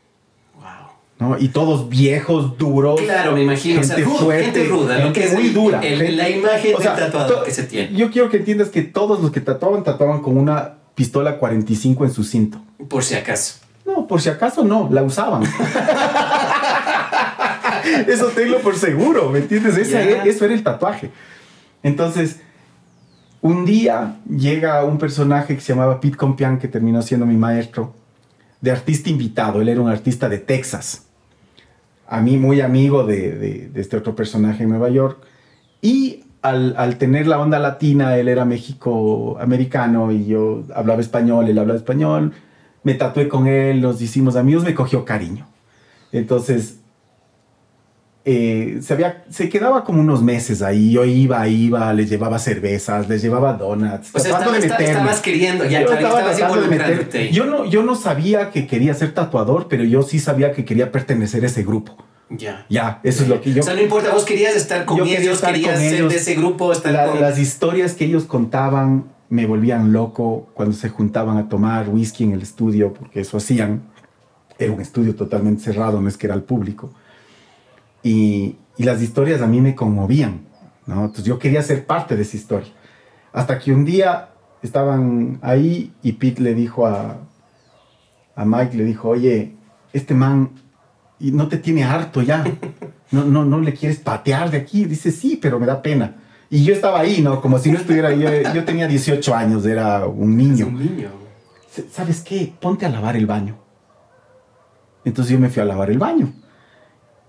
Y 1.38 1.49
todos 1.49 1.88
viejos, 1.88 2.57
duros. 2.59 3.00
Claro, 3.00 3.33
me 3.33 3.43
imagino. 3.43 3.81
o 3.81 3.85
sea, 3.85 3.97
Gente 3.97 4.11
rudo, 4.11 4.19
fuerte, 4.25 4.45
gente 4.45 4.64
ruda, 4.69 4.97
lo 4.99 5.02
gente 5.05 5.21
que 5.21 5.26
es 5.26 5.35
muy 5.35 5.47
el- 5.49 5.55
dura. 5.55 5.81
el- 5.81 5.99
Gente- 5.99 6.12
la 6.12 6.29
imagen 6.31 6.75
O 6.76 6.81
sea, 6.81 6.95
del 6.95 7.05
tatuador 7.07 7.45
que 7.45 7.50
se 7.50 7.64
tiene. 7.64 7.97
Yo 7.97 8.11
quiero 8.11 8.29
que 8.31 8.38
entiendas 8.38 8.69
que 8.69 8.83
todos 8.83 9.21
los 9.21 9.31
que 9.31 9.41
tatuaban, 9.41 9.83
tatuaban 9.85 10.21
con 10.21 10.37
una 10.38 10.75
pistola 10.95 11.38
45 11.38 12.05
en 12.05 12.12
su 12.12 12.25
cinto. 12.25 12.61
Por 12.88 13.05
si 13.05 13.14
acaso. 13.14 13.57
No, 13.85 14.07
por 14.07 14.21
si 14.21 14.29
acaso 14.29 14.64
no, 14.64 14.88
la 14.93 15.02
usaban. 15.02 15.43
eso 18.09 18.26
tenlo 18.29 18.59
por 18.61 18.76
seguro, 18.76 19.29
¿me 19.31 19.41
entiendes? 19.41 19.76
Eso 19.76 20.45
era 20.45 20.55
el 20.55 20.62
tatuaje. 20.62 21.11
Entonces, 21.83 22.41
un 23.41 23.64
día 23.64 24.17
llega 24.29 24.85
un 24.85 24.99
personaje 24.99 25.55
que 25.57 25.61
se 25.61 25.73
llamaba 25.73 26.00
Pete 26.00 26.17
Compián, 26.17 26.59
que 26.59 26.69
terminó 26.69 27.02
siendo 27.02 27.26
mi 27.26 27.37
maestro, 27.37 27.95
de 28.61 28.71
artista 28.71 29.11
invitado. 29.11 29.61
Él 29.61 29.69
era 29.69 29.81
un 29.81 29.88
artista 29.91 30.29
de 30.29 30.38
Texas. 30.38 31.07
A 32.12 32.21
mí 32.21 32.37
muy 32.37 32.61
amigo 32.61 33.04
de, 33.04 33.71
este 33.75 33.97
otro 33.97 34.14
personaje 34.14 34.64
en 34.64 34.69
Nueva 34.69 34.90
York. 34.90 35.25
Y 35.81 36.25
al, 36.42 36.75
al 36.76 36.99
tener 36.99 37.26
la 37.26 37.40
onda 37.40 37.59
latina, 37.59 38.19
él 38.19 38.28
era 38.28 38.45
México-americano 38.45 40.12
y 40.12 40.26
yo 40.26 40.64
hablaba 40.75 41.00
español, 41.00 41.49
él 41.49 41.59
hablaba 41.59 41.78
español. 41.78 42.35
Me 42.83 42.92
tatué 42.92 43.28
con 43.28 43.47
él, 43.47 43.81
nos 43.81 44.02
hicimos 44.02 44.37
amigos, 44.37 44.62
me 44.62 44.75
cogió 44.75 45.07
cariño. 45.07 45.47
Entonces, 46.12 46.82
eh, 48.25 48.79
se, 48.83 48.93
había, 48.93 49.25
se 49.31 49.49
quedaba 49.49 49.85
como 49.85 50.00
unos 50.00 50.23
meses 50.23 50.62
ahí. 50.62 50.93
Yo 50.93 51.05
iba, 51.05 51.47
iba, 51.49 51.93
les 51.93 52.09
llevaba 52.09 52.38
cervezas, 52.38 53.09
les 53.09 53.21
llevaba 53.21 53.55
donuts. 53.55 54.11
O 54.12 54.19
sea, 54.21 54.38
estaba, 54.38 54.57
estabas 54.59 55.21
queriendo, 55.21 55.64
ya, 55.64 55.83
yo 55.83 55.93
estaba 55.93 56.57
de 56.61 56.69
meter, 56.69 57.31
yo 57.31 57.47
no, 57.47 57.64
yo 57.64 57.83
no 57.83 57.97
sabía 57.97 58.50
que 58.50 58.67
quería 58.67 58.95
ser 58.95 59.12
tatuador, 59.12 59.67
pero 59.69 59.83
yo 59.83 60.02
sí 60.02 60.21
sabía 60.21 60.52
que 60.52 60.64
quería 60.64 60.93
pertenecer 60.93 61.43
a 61.43 61.47
ese 61.47 61.64
grupo. 61.64 61.97
Ya. 62.31 62.64
Ya, 62.69 63.00
eso 63.02 63.25
es 63.25 63.29
lo 63.29 63.41
que 63.41 63.52
yo. 63.52 63.61
O 63.61 63.64
sea, 63.64 63.75
no 63.75 63.83
importa, 63.83 64.12
vos 64.12 64.25
querías 64.25 64.55
estar 64.55 64.85
con 64.85 65.07
ellos, 65.07 65.41
querías 65.41 65.79
ser 65.79 66.09
de 66.09 66.17
ese 66.17 66.35
grupo. 66.35 66.73
Estar 66.73 67.21
Las 67.21 67.38
historias 67.38 67.95
que 67.95 68.05
ellos 68.05 68.25
contaban 68.25 69.05
me 69.29 69.47
volvían 69.47 69.93
loco 69.93 70.49
cuando 70.55 70.75
se 70.75 70.88
juntaban 70.88 71.38
a 71.38 71.49
tomar 71.49 71.88
whisky 71.88 72.25
en 72.25 72.33
el 72.33 72.43
estudio, 72.43 72.95
porque 72.95 73.21
eso 73.21 73.37
hacían. 73.37 73.83
Era 74.59 74.73
un 74.73 74.81
estudio 74.81 75.17
totalmente 75.17 75.62
cerrado, 75.62 76.00
no 76.00 76.09
es 76.09 76.17
que 76.17 76.26
era 76.26 76.35
al 76.35 76.45
público. 76.45 76.93
Y, 78.02 78.56
y 78.76 78.85
las 78.85 79.00
historias 79.02 79.42
a 79.42 79.47
mí 79.47 79.61
me 79.61 79.75
conmovían, 79.75 80.47
¿no? 80.87 81.02
Entonces 81.02 81.25
yo 81.25 81.38
quería 81.38 81.62
ser 81.62 81.87
parte 81.87 82.16
de 82.16 82.23
esa 82.23 82.37
historia. 82.37 82.73
Hasta 83.32 83.59
que 83.59 83.73
un 83.73 83.85
día 83.85 84.30
estaban 84.62 85.38
ahí 85.42 85.92
y 86.02 86.12
Pete 86.12 86.42
le 86.42 86.54
dijo 86.54 86.87
a, 86.87 87.18
a 88.35 88.44
Mike, 88.44 88.76
le 88.76 88.85
dijo, 88.85 89.09
oye, 89.11 89.54
este 89.92 90.14
man 90.14 90.50
no 91.18 91.49
te 91.49 91.59
tiene 91.59 91.85
harto 91.85 92.23
ya. 92.23 92.44
No, 93.11 93.25
no, 93.25 93.44
no 93.44 93.61
le 93.61 93.75
quieres 93.75 93.99
patear 93.99 94.50
de 94.50 94.56
aquí. 94.56 94.87
Dice, 94.87 95.11
sí, 95.11 95.38
pero 95.40 95.61
me 95.61 95.66
da 95.66 95.82
pena. 95.82 96.16
Y 96.49 96.64
yo 96.64 96.75
estaba 96.75 97.00
ahí, 97.00 97.23
¿no? 97.23 97.40
Como 97.40 97.59
si 97.59 97.71
no 97.71 97.78
estuviera 97.78 98.09
ahí. 98.09 98.25
Yo, 98.54 98.64
tenía 98.64 98.88
18 98.88 99.35
años, 99.35 99.64
era 99.66 100.06
un 100.06 100.37
niño. 100.37 100.66
un 100.66 100.78
niño. 100.78 101.11
¿Sabes 101.90 102.21
qué? 102.21 102.52
Ponte 102.61 102.87
a 102.87 102.88
lavar 102.88 103.16
el 103.16 103.26
baño. 103.26 103.56
Entonces 105.04 105.32
yo 105.32 105.38
me 105.38 105.49
fui 105.49 105.62
a 105.62 105.64
lavar 105.64 105.90
el 105.90 105.99
baño. 105.99 106.32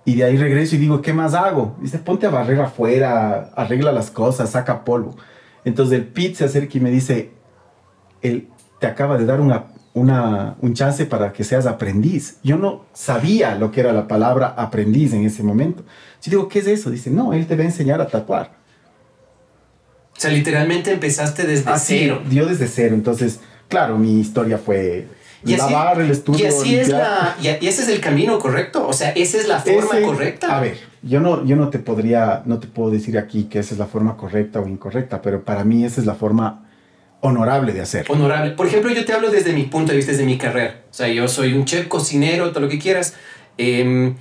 Y 0.05 0.15
de 0.15 0.25
ahí 0.25 0.37
regreso 0.37 0.75
y 0.75 0.79
digo, 0.79 1.01
¿qué 1.01 1.13
más 1.13 1.33
hago? 1.33 1.77
Dice, 1.79 1.97
ponte 1.97 2.25
a 2.25 2.29
barrer 2.29 2.59
afuera, 2.59 3.51
arregla 3.55 3.91
las 3.91 4.11
cosas, 4.11 4.51
saca 4.51 4.83
polvo. 4.83 5.15
Entonces 5.63 5.97
el 5.97 6.05
Pete 6.05 6.35
se 6.35 6.45
acerca 6.45 6.77
y 6.77 6.81
me 6.81 6.91
dice, 6.91 7.31
él 8.21 8.49
te 8.79 8.87
acaba 8.87 9.17
de 9.17 9.25
dar 9.25 9.39
una 9.39 9.65
una, 9.93 10.55
un 10.59 10.73
chance 10.73 11.05
para 11.05 11.31
que 11.31 11.43
seas 11.43 11.65
aprendiz. 11.65 12.37
Yo 12.43 12.57
no 12.57 12.85
sabía 12.93 13.55
lo 13.55 13.71
que 13.71 13.79
era 13.79 13.93
la 13.93 14.07
palabra 14.07 14.47
aprendiz 14.57 15.13
en 15.13 15.23
ese 15.23 15.43
momento. 15.43 15.83
Yo 16.21 16.31
digo, 16.31 16.47
¿qué 16.47 16.59
es 16.59 16.67
eso? 16.67 16.89
Dice, 16.89 17.09
no, 17.09 17.33
él 17.33 17.45
te 17.45 17.55
va 17.55 17.61
a 17.61 17.65
enseñar 17.65 18.01
a 18.01 18.07
tatuar. 18.07 18.51
O 20.15 20.19
sea, 20.19 20.31
literalmente 20.31 20.91
empezaste 20.91 21.45
desde 21.45 21.71
cero. 21.77 22.21
Dio 22.27 22.45
desde 22.45 22.67
cero. 22.67 22.95
Entonces, 22.95 23.39
claro, 23.67 23.97
mi 23.97 24.19
historia 24.19 24.57
fue 24.57 25.07
y 25.45 25.55
lavar 25.55 26.01
el 26.01 26.11
estudio. 26.11 26.45
Y 26.45 26.47
así 26.47 26.75
es 26.77 26.89
la. 26.89 27.35
Y, 27.41 27.47
ese 27.47 27.83
es 27.83 27.89
el 27.89 27.99
camino 27.99 28.39
correcto. 28.39 28.87
O 28.87 28.93
sea, 28.93 29.11
esa 29.11 29.37
es 29.37 29.47
la 29.47 29.59
forma 29.59 30.01
correcta. 30.01 30.55
A 30.55 30.61
ver, 30.61 30.77
yo 31.01 31.19
no, 31.19 31.45
yo 31.45 31.55
no 31.55 31.69
te 31.69 31.79
podría, 31.79 32.43
no 32.45 32.59
te 32.59 32.67
puedo 32.67 32.91
decir 32.91 33.17
aquí 33.17 33.45
que 33.45 33.59
esa 33.59 33.73
es 33.73 33.79
la 33.79 33.87
forma 33.87 34.17
correcta 34.17 34.59
o 34.59 34.67
incorrecta, 34.67 35.21
pero 35.21 35.43
para 35.43 35.63
mí 35.63 35.83
esa 35.85 36.01
es 36.01 36.07
la 36.07 36.15
forma 36.15 36.65
honorable 37.21 37.73
de 37.73 37.81
hacer. 37.81 38.05
Honorable. 38.09 38.51
Por 38.51 38.67
ejemplo, 38.67 38.91
yo 38.91 39.05
te 39.05 39.13
hablo 39.13 39.31
desde 39.31 39.53
mi 39.53 39.63
punto 39.63 39.91
de 39.91 39.97
vista, 39.97 40.11
desde 40.11 40.25
mi 40.25 40.37
carrera. 40.37 40.81
O 40.91 40.93
sea, 40.93 41.07
yo 41.07 41.27
soy 41.27 41.53
un 41.53 41.65
chef, 41.65 41.87
cocinero, 41.87 42.49
todo 42.51 42.61
lo 42.61 42.69
que 42.69 42.79
quieras. 42.79 43.15
Em, 43.57 44.15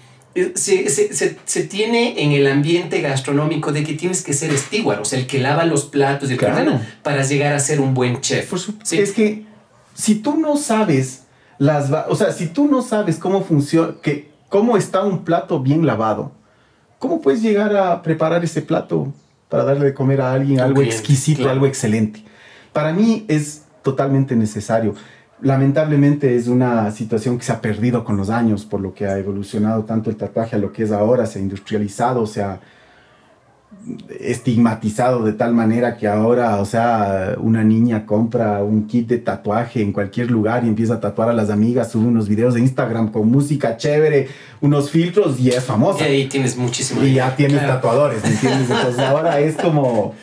se, 0.55 0.89
se, 0.89 1.37
se, 1.45 1.63
tiene 1.65 2.23
en 2.23 2.33
el 2.33 2.47
ambiente 2.47 3.01
gastronómico 3.01 3.73
de 3.73 3.85
que 3.85 3.95
tienes 3.95 4.23
que 4.23 4.33
ser 4.33 4.57
steward, 4.57 5.01
o 5.01 5.05
sea, 5.05 5.19
el 5.19 5.27
que 5.27 5.39
lava 5.39 5.65
los 5.65 5.85
platos 5.85 6.31
y 6.31 6.35
el 6.35 6.39
claro. 6.39 6.81
para 7.03 7.23
llegar 7.23 7.53
a 7.53 7.59
ser 7.59 7.81
un 7.81 7.93
buen 7.93 8.21
chef. 8.21 8.49
Por 8.49 8.59
Es 8.91 9.13
que 9.13 9.45
si 9.95 10.17
tú 10.17 10.37
no 10.37 10.57
sabes 10.57 11.25
las, 11.59 11.91
o 12.09 12.17
sea, 12.17 12.33
si 12.33 12.47
tú 12.47 12.67
no 12.67 12.83
sabes 12.83 13.19
cómo 13.19 13.43
funciona, 13.43 13.95
que 14.03 14.31
cómo 14.49 14.77
está 14.77 15.05
un 15.05 15.25
plato 15.25 15.61
bien 15.61 15.87
lavado, 15.87 16.33
¿cómo 16.99 17.21
puedes 17.21 17.43
llegar 17.43 17.77
a 17.77 18.03
preparar 18.03 18.45
ese 18.45 18.63
plato 18.63 19.13
para 19.49 19.65
darle 19.65 19.87
de 19.87 19.95
comer 19.95 20.21
a 20.21 20.33
alguien 20.33 20.61
algo 20.61 20.83
exquisito, 20.83 21.49
algo 21.49 21.67
excelente? 21.67 22.25
Para 22.73 22.93
mí 22.93 23.25
es 23.29 23.63
totalmente 23.83 24.35
necesario. 24.35 24.95
Lamentablemente 25.41 26.37
es 26.37 26.49
una 26.49 26.91
situación 26.91 27.37
que 27.37 27.45
se 27.45 27.53
ha 27.53 27.61
perdido 27.61 28.05
con 28.05 28.17
los 28.17 28.31
años, 28.31 28.65
por 28.65 28.81
lo 28.81 28.95
que 28.95 29.07
ha 29.07 29.19
evolucionado 29.19 29.85
tanto 29.85 30.11
el 30.11 30.17
tatuaje 30.17 30.57
a 30.57 30.59
lo 30.59 30.73
que 30.73 30.85
es 30.85 30.93
ahora, 30.93 31.27
se 31.27 31.39
ha 31.39 31.43
industrializado, 31.43 32.27
se 32.27 32.43
ha 32.43 32.61
estigmatizado 34.21 35.25
de 35.25 35.33
tal 35.33 35.55
manera 35.55 35.97
que 35.97 36.07
ahora, 36.07 36.61
o 36.61 36.65
sea, 36.65 37.35
una 37.39 37.65
niña 37.65 38.07
compra 38.07 38.63
un 38.63 38.87
kit 38.87 39.09
de 39.09 39.19
tatuaje 39.19 39.83
en 39.83 39.93
cualquier 39.93 40.31
lugar 40.31 40.65
y 40.65 40.69
empieza 40.69 40.95
a 40.95 41.01
tatuar 41.01 41.29
a 41.29 41.33
las 41.33 41.51
amigas, 41.51 41.91
sube 41.91 42.07
unos 42.07 42.29
videos 42.29 42.55
de 42.55 42.61
Instagram 42.61 43.11
con 43.11 43.29
música 43.29 43.77
chévere, 43.77 44.29
unos 44.61 44.91
filtros 44.91 45.41
y 45.41 45.51
es 45.51 45.65
famosa. 45.65 46.09
Y 46.09 46.13
ahí 46.13 46.29
tienes 46.29 46.57
muchísimo. 46.57 47.03
Y 47.03 47.15
ya 47.15 47.35
tienes 47.35 47.61
tatuadores, 47.67 48.25
entiendes? 48.25 48.71
Entonces 48.71 49.01
ahora 49.01 49.41
es 49.41 49.57
como... 49.57 50.15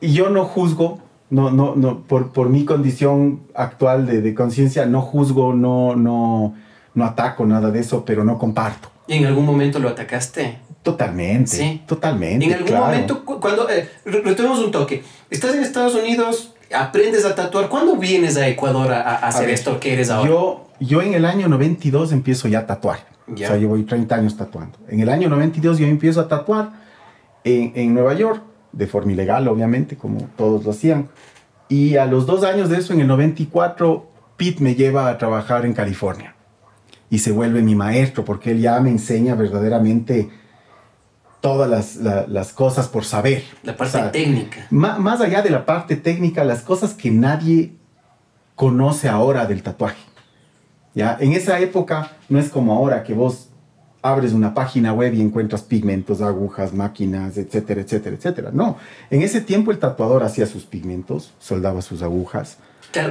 Y 0.00 0.14
yo 0.14 0.30
no 0.30 0.46
juzgo, 0.46 1.00
no, 1.28 1.50
no, 1.50 1.76
no, 1.76 2.00
por, 2.04 2.32
por 2.32 2.48
mi 2.48 2.64
condición 2.64 3.40
actual 3.54 4.06
de, 4.06 4.22
de 4.22 4.34
conciencia, 4.34 4.86
no 4.86 5.02
juzgo, 5.02 5.52
no, 5.52 5.94
no, 5.94 6.54
no 6.94 7.04
ataco 7.04 7.44
nada 7.44 7.70
de 7.70 7.80
eso, 7.80 8.04
pero 8.06 8.24
no 8.24 8.38
comparto. 8.38 8.88
¿Y 9.10 9.14
en 9.14 9.26
algún 9.26 9.44
momento 9.44 9.80
lo 9.80 9.88
atacaste? 9.88 10.58
Totalmente. 10.84 11.50
Sí. 11.50 11.82
Totalmente. 11.84 12.46
En 12.46 12.54
algún 12.54 12.78
momento, 12.78 13.24
cuando. 13.24 13.68
Eh, 13.68 13.88
retomemos 14.04 14.60
un 14.60 14.70
toque. 14.70 15.02
Estás 15.28 15.52
en 15.56 15.64
Estados 15.64 15.96
Unidos, 15.96 16.54
aprendes 16.72 17.24
a 17.24 17.34
tatuar. 17.34 17.68
¿Cuándo 17.68 17.96
vienes 17.96 18.36
a 18.36 18.46
Ecuador 18.46 18.92
a, 18.92 19.16
hacer 19.16 19.50
esto 19.50 19.80
que 19.80 19.94
eres 19.94 20.10
ahora? 20.10 20.30
Yo, 20.30 20.68
yo 20.78 21.02
en 21.02 21.14
el 21.14 21.24
año 21.24 21.48
92 21.48 22.12
empiezo 22.12 22.46
ya 22.46 22.60
a 22.60 22.66
tatuar. 22.68 23.00
Ya. 23.26 23.46
O 23.46 23.50
sea, 23.50 23.56
llevo 23.58 23.84
30 23.84 24.14
años 24.14 24.36
tatuando. 24.36 24.78
En 24.88 25.00
el 25.00 25.08
año 25.08 25.28
92 25.28 25.78
yo 25.78 25.88
empiezo 25.88 26.20
a 26.20 26.28
tatuar 26.28 26.70
en, 27.42 27.72
en 27.74 27.92
Nueva 27.92 28.14
York 28.14 28.44
de 28.70 28.86
forma 28.86 29.10
ilegal, 29.10 29.48
obviamente, 29.48 29.96
como 29.96 30.28
todos 30.36 30.64
lo 30.64 30.70
hacían. 30.70 31.08
Y 31.68 31.96
a 31.96 32.06
los 32.06 32.26
dos 32.26 32.44
años 32.44 32.68
de 32.68 32.78
eso, 32.78 32.92
en 32.92 33.00
el 33.00 33.08
94, 33.08 34.06
Pete 34.36 34.62
me 34.62 34.76
lleva 34.76 35.08
a 35.08 35.18
trabajar 35.18 35.66
en 35.66 35.72
California. 35.72 36.36
Y 37.10 37.18
se 37.18 37.32
vuelve 37.32 37.60
mi 37.60 37.74
maestro, 37.74 38.24
porque 38.24 38.52
él 38.52 38.60
ya 38.60 38.80
me 38.80 38.90
enseña 38.90 39.34
verdaderamente 39.34 40.30
todas 41.40 41.68
las, 41.68 42.28
las, 42.28 42.52
cosas 42.52 42.88
por 42.88 43.04
saber. 43.04 43.42
La 43.62 43.76
parte 43.76 43.98
técnica. 44.12 44.66
Más, 44.70 44.98
más 44.98 45.20
allá 45.20 45.42
de 45.42 45.50
la 45.50 45.66
parte 45.66 45.96
técnica, 45.96 46.44
las 46.44 46.62
cosas 46.62 46.94
que 46.94 47.10
nadie 47.10 47.74
conoce 48.54 49.08
ahora 49.08 49.46
del 49.46 49.62
tatuaje. 49.62 50.04
¿Ya? 50.94 51.16
En 51.20 51.32
esa 51.32 51.58
época 51.60 52.12
no 52.28 52.38
es 52.38 52.50
como 52.50 52.74
ahora 52.74 53.02
que 53.02 53.14
vos 53.14 53.50
abres 54.02 54.32
una 54.32 54.54
página 54.54 54.92
web 54.92 55.14
y 55.14 55.20
encuentras 55.20 55.62
pigmentos, 55.62 56.20
agujas, 56.20 56.72
máquinas, 56.72 57.36
etcétera, 57.36 57.82
etcétera, 57.82 58.16
etcétera. 58.16 58.50
No, 58.52 58.76
en 59.10 59.22
ese 59.22 59.40
tiempo 59.40 59.70
el 59.70 59.78
tatuador 59.78 60.22
hacía 60.22 60.46
sus 60.46 60.64
pigmentos, 60.64 61.32
soldaba 61.38 61.82
sus 61.82 62.02
agujas. 62.02 62.58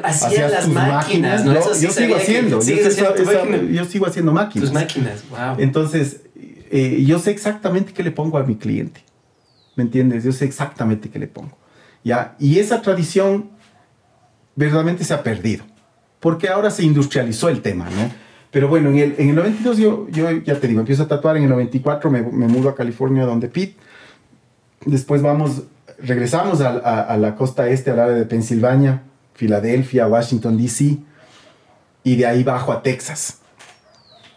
Hacía 0.04 0.50
las 0.50 0.68
máquinas, 0.68 1.46
¿no? 1.46 1.54
yo, 1.54 1.92
sigo 1.92 2.16
haciendo, 2.16 2.62
yo, 2.62 3.86
sigo 3.86 4.06
haciendo 4.06 4.32
máquinas. 4.32 4.70
Tus 4.70 4.74
máquinas, 4.74 5.24
wow. 5.30 5.56
Entonces, 5.58 6.22
eh, 6.72 7.04
yo 7.06 7.20
sé 7.20 7.32
exactamente 7.32 7.94
qué 7.94 8.04
le 8.04 8.12
pongo 8.12 8.38
a 8.38 8.44
mi 8.44 8.56
cliente. 8.56 9.04
¿Me 9.76 9.84
entiendes? 9.84 10.24
Yo 10.24 10.32
sé 10.32 10.46
exactamente 10.46 11.10
qué 11.10 11.20
le 11.20 11.28
pongo. 11.28 11.58
¿Ya? 12.04 12.36
Y 12.40 12.60
esa 12.60 12.82
tradición 12.82 13.50
verdaderamente 14.56 15.04
se 15.04 15.14
ha 15.14 15.24
perdido. 15.24 15.64
Porque 16.20 16.50
ahora 16.50 16.70
se 16.70 16.84
industrializó 16.84 17.50
el 17.50 17.62
tema, 17.62 17.86
¿no? 17.86 18.12
Pero 18.52 18.68
bueno, 18.68 18.90
en 18.90 18.98
el, 18.98 19.16
en 19.18 19.30
el 19.30 19.36
92 19.36 19.78
yo, 19.78 20.08
yo, 20.10 20.32
ya 20.32 20.60
te 20.60 20.68
digo, 20.68 20.80
empiezo 20.80 21.04
a 21.04 21.08
tatuar, 21.08 21.38
en 21.38 21.44
el 21.44 21.50
94 21.50 22.10
me, 22.10 22.22
me 22.24 22.48
mudo 22.48 22.70
a 22.70 22.76
California 22.76 23.26
donde 23.26 23.48
Pete. 23.48 23.76
Después 24.86 25.22
vamos, 25.22 25.64
regresamos 26.00 26.62
a, 26.62 26.72
a, 27.02 27.18
la 27.18 27.36
costa 27.36 27.70
este, 27.70 27.92
al 27.92 28.00
área 28.00 28.16
de 28.16 28.26
Pensilvania, 28.26 29.04
Filadelfia, 29.40 30.06
Washington, 30.06 30.58
D.C. 30.58 30.98
Y 32.04 32.18
de 32.18 32.26
ahí 32.26 32.44
bajo 32.44 32.74
a 32.74 32.84
Texas, 32.84 33.40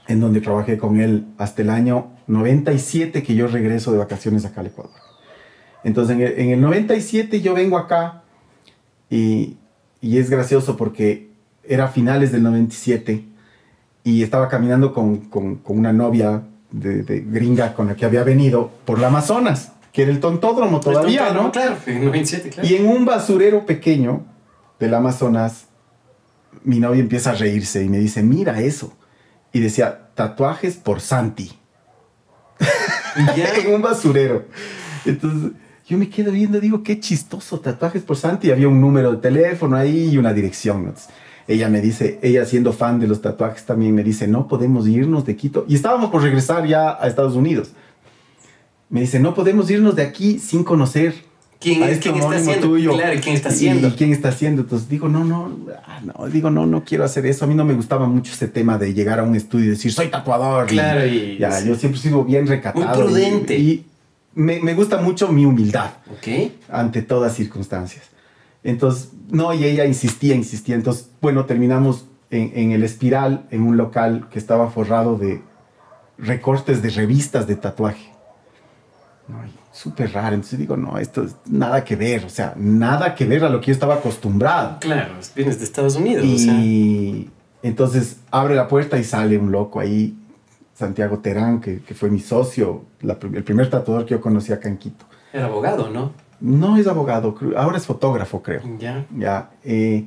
en 0.07 0.21
donde 0.21 0.41
trabajé 0.41 0.79
con 0.79 1.01
él 1.01 1.27
hasta 1.39 1.63
el 1.63 1.71
año 1.71 2.13
97 2.29 3.25
que 3.25 3.35
yo 3.35 3.49
regreso 3.49 3.91
de 3.91 3.99
vacaciones 3.99 4.45
acá 4.45 4.61
al 4.61 4.69
Ecuador. 4.69 4.93
Entonces 5.83 6.15
en 6.15 6.23
el, 6.23 6.39
en 6.39 6.51
el 6.51 6.61
97 6.61 7.41
yo 7.41 7.53
vengo 7.53 7.79
acá 7.79 8.23
y, 9.11 9.57
y 10.01 10.19
es 10.19 10.31
gracioso 10.31 10.77
porque 10.77 11.31
era 11.65 11.89
finales 11.89 12.31
del 12.31 12.45
97 12.45 13.25
y 14.05 14.23
estaba 14.23 14.49
caminando 14.49 14.95
con, 14.95 15.17
con, 15.17 15.57
con 15.57 15.79
una 15.79 15.93
novia 15.93 16.43
de, 16.71 17.03
de, 17.03 17.21
gringa 17.23 17.75
con 17.75 17.89
la 17.89 17.97
que 17.97 18.05
había 18.05 18.23
venido 18.23 18.71
por 18.85 19.01
la 19.01 19.09
Amazonas, 19.09 19.73
que 19.93 20.03
era 20.03 20.13
el 20.13 20.21
tontódromo 20.21 20.79
todavía, 20.79 21.33
¿no? 21.33 21.51
Claro, 21.51 21.77
en 21.87 22.05
97, 22.05 22.51
claro. 22.51 22.69
Y 22.69 22.77
en 22.77 22.87
un 22.87 23.05
basurero 23.05 23.67
pequeño 23.67 24.32
del 24.83 24.95
Amazonas, 24.95 25.67
mi 26.65 26.81
novia 26.81 27.01
empieza 27.01 27.31
a 27.31 27.35
reírse 27.35 27.85
y 27.85 27.89
me 27.89 27.99
dice, 27.99 28.23
mira 28.23 28.61
eso. 28.61 28.93
Y 29.53 29.61
decía, 29.61 30.09
tatuajes 30.15 30.77
por 30.77 31.01
Santi. 31.01 31.53
en 33.17 33.75
un 33.75 33.81
basurero. 33.81 34.47
Entonces, 35.05 35.53
yo 35.87 35.99
me 35.99 36.09
quedo 36.09 36.33
viendo, 36.33 36.59
digo, 36.59 36.83
qué 36.83 36.99
chistoso, 36.99 37.61
tatuajes 37.61 38.03
por 38.03 38.17
Santi. 38.17 38.51
Había 38.51 38.69
un 38.69 38.81
número 38.81 39.13
de 39.13 39.19
teléfono 39.19 39.77
ahí 39.77 40.11
y 40.11 40.19
una 40.19 40.33
dirección. 40.33 40.93
ella 41.47 41.69
me 41.69 41.81
dice, 41.81 42.19
ella 42.21 42.45
siendo 42.45 42.73
fan 42.73 42.99
de 42.99 43.07
los 43.07 43.23
tatuajes 43.23 43.65
también 43.65 43.95
me 43.95 44.03
dice, 44.03 44.27
no 44.27 44.49
podemos 44.49 44.89
irnos 44.89 45.25
de 45.25 45.37
Quito. 45.37 45.65
Y 45.69 45.77
estábamos 45.77 46.11
por 46.11 46.23
regresar 46.23 46.67
ya 46.67 46.99
a 47.01 47.07
Estados 47.07 47.35
Unidos. 47.37 47.71
me 48.89 49.03
dice, 49.03 49.21
no 49.21 49.33
podemos 49.35 49.71
irnos 49.71 49.95
de 49.95 50.03
aquí 50.03 50.41
sin 50.41 50.65
conocer 50.65 51.32
¿Quién, 51.63 51.83
es, 51.83 51.91
este 51.91 52.11
quién 52.11 52.17
está 52.23 52.37
haciendo? 52.37 52.69
tuyo. 52.69 52.93
Claro, 52.95 53.21
¿quién 53.23 53.35
está 53.37 53.49
haciendo? 53.51 53.89
Y, 53.89 53.93
quién 53.93 54.13
está 54.13 54.29
haciendo. 54.31 54.63
Entonces 54.63 54.89
digo, 54.89 55.09
no, 55.09 55.25
no, 55.25 55.57
ah, 55.87 56.01
no, 56.03 56.27
digo, 56.29 56.51
no, 56.51 56.67
no 56.67 56.85
quiero 56.85 57.05
hacer 57.05 57.25
eso. 57.27 57.45
A 57.45 57.49
mí 57.49 57.55
no 57.55 57.65
me 57.65 57.75
gustaba 57.75 58.07
mucho 58.07 58.33
ese 58.33 58.49
tema 58.49 58.79
de 58.79 58.93
llegar 58.95 59.21
a 59.21 59.23
un 59.23 59.35
estudio 59.37 59.67
y 59.67 59.69
decir, 59.71 59.93
soy 59.93 60.09
tatuador. 60.09 60.67
Claro, 60.67 61.07
y- 61.07 61.39
ya, 61.39 61.53
sí. 61.53 61.69
yo 61.69 61.75
siempre 61.77 61.99
he 62.01 62.03
sido 62.03 62.25
bien 62.25 62.47
recatado. 62.47 62.85
Muy 62.85 62.95
prudente. 63.07 63.59
Y, 63.59 63.87
me, 64.35 64.61
me 64.61 64.75
gusta 64.75 64.97
mucho 64.97 65.29
mi 65.29 65.45
humildad 65.45 65.91
Ok. 66.11 66.51
ante 66.71 67.03
todas 67.03 67.35
circunstancias. 67.35 68.07
Entonces, 68.65 69.11
no, 69.31 69.53
y 69.53 69.65
ella 69.65 69.85
insistía, 69.85 70.35
insistía. 70.35 70.75
Entonces, 70.75 71.11
bueno, 71.21 71.45
terminamos 71.45 72.07
en, 72.31 72.53
en 72.55 72.73
el 72.73 72.83
espiral, 72.83 73.47
en 73.51 73.63
un 73.63 73.77
local 73.77 74.29
que 74.31 74.39
estaba 74.39 74.71
forrado 74.71 75.19
de 75.19 75.43
recortes 76.19 76.83
de 76.83 76.91
revistas 76.91 77.47
de 77.47 77.57
tatuaje. 77.57 78.09
No, 79.29 79.45
y 79.45 79.51
súper 79.73 80.13
raro. 80.13 80.35
Entonces 80.35 80.59
digo, 80.59 80.77
no, 80.77 80.99
esto 80.99 81.23
es 81.25 81.37
nada 81.47 81.85
que 81.85 81.97
ver, 81.97 82.25
o 82.25 82.29
sea, 82.29 82.55
nada 82.57 83.15
que 83.15 83.25
ver 83.25 83.45
a 83.45 83.49
lo 83.49 83.61
que 83.61 83.69
yo 83.69 83.73
estaba 83.73 83.95
acostumbrado. 83.95 84.79
Claro, 84.81 85.15
vienes 85.35 85.59
de 85.59 85.65
Estados 85.65 85.97
Unidos. 85.97 86.25
o 86.25 86.39
sea. 86.39 86.55
Y 86.55 87.31
entonces 87.63 88.19
abre 88.31 88.55
la 88.55 88.69
puerta 88.69 88.99
y 88.99 89.05
sale 89.05 89.39
un 89.39 89.51
loco 89.51 89.81
ahí, 89.81 90.17
Santiago 90.75 91.19
Terán, 91.19 91.61
que, 91.61 91.81
que 91.81 91.95
fue 91.95 92.11
mi 92.11 92.21
socio, 92.21 92.85
la 93.01 93.17
el 93.21 93.45
primer 93.45 93.71
tatuador 93.71 94.05
que 94.05 94.13
yo 94.13 94.21
conocí 94.21 94.53
acá 94.53 94.69
en 94.69 94.79
Quito. 94.79 95.05
Era 95.33 95.47
abogado, 95.47 95.89
¿no? 95.89 96.13
No 96.41 96.77
es 96.77 96.87
abogado, 96.87 97.37
ahora 97.57 97.77
es 97.77 97.87
fotógrafo, 97.87 98.43
creo. 98.43 98.63
Ya. 98.79 99.07
Ya. 99.17 99.51
eh, 99.65 100.07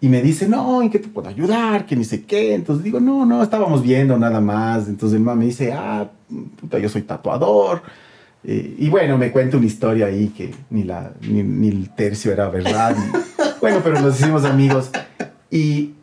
y 0.00 0.08
me 0.08 0.22
dice, 0.22 0.48
no, 0.48 0.80
¿en 0.80 0.90
qué 0.90 1.00
te 1.00 1.08
puedo 1.08 1.28
ayudar? 1.28 1.84
Que 1.84 1.96
ni 1.96 2.04
sé 2.04 2.24
qué. 2.24 2.54
Entonces 2.54 2.84
digo, 2.84 3.00
no, 3.00 3.26
no, 3.26 3.42
estábamos 3.42 3.82
viendo 3.82 4.16
nada 4.16 4.40
más. 4.40 4.86
Entonces 4.86 5.16
el 5.16 5.24
man 5.24 5.38
me 5.38 5.46
dice, 5.46 5.72
ah, 5.72 6.08
puta, 6.60 6.78
yo 6.78 6.88
soy 6.88 7.02
tatuador. 7.02 7.82
Eh, 8.44 8.76
y 8.78 8.88
bueno, 8.88 9.18
me 9.18 9.30
cuenta 9.32 9.56
una 9.56 9.66
historia 9.66 10.06
ahí 10.06 10.28
que 10.28 10.54
ni, 10.70 10.84
la, 10.84 11.12
ni, 11.22 11.42
ni 11.42 11.68
el 11.68 11.90
tercio 11.94 12.32
era 12.32 12.48
verdad. 12.48 12.96
bueno, 13.60 13.80
pero 13.82 14.00
nos 14.00 14.18
hicimos 14.20 14.44
amigos. 14.44 14.90
Y 15.50 15.94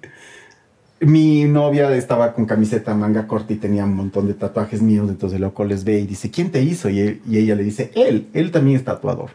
mi 0.99 1.45
novia 1.45 1.93
estaba 1.95 2.33
con 2.33 2.45
camiseta 2.45 2.93
manga 2.93 3.27
corta 3.27 3.53
y 3.53 3.57
tenía 3.57 3.85
un 3.85 3.95
montón 3.95 4.27
de 4.27 4.33
tatuajes 4.33 4.81
míos. 4.81 5.09
Entonces 5.09 5.35
el 5.37 5.41
loco 5.43 5.63
les 5.65 5.83
ve 5.83 5.99
y 5.99 6.05
dice, 6.07 6.29
¿quién 6.31 6.51
te 6.51 6.61
hizo? 6.61 6.89
Y, 6.89 6.99
él- 6.99 7.21
y 7.29 7.37
ella 7.37 7.55
le 7.55 7.63
dice, 7.63 7.91
él, 7.95 8.27
él 8.33 8.51
también 8.51 8.77
es 8.77 8.83
tatuador. 8.83 9.29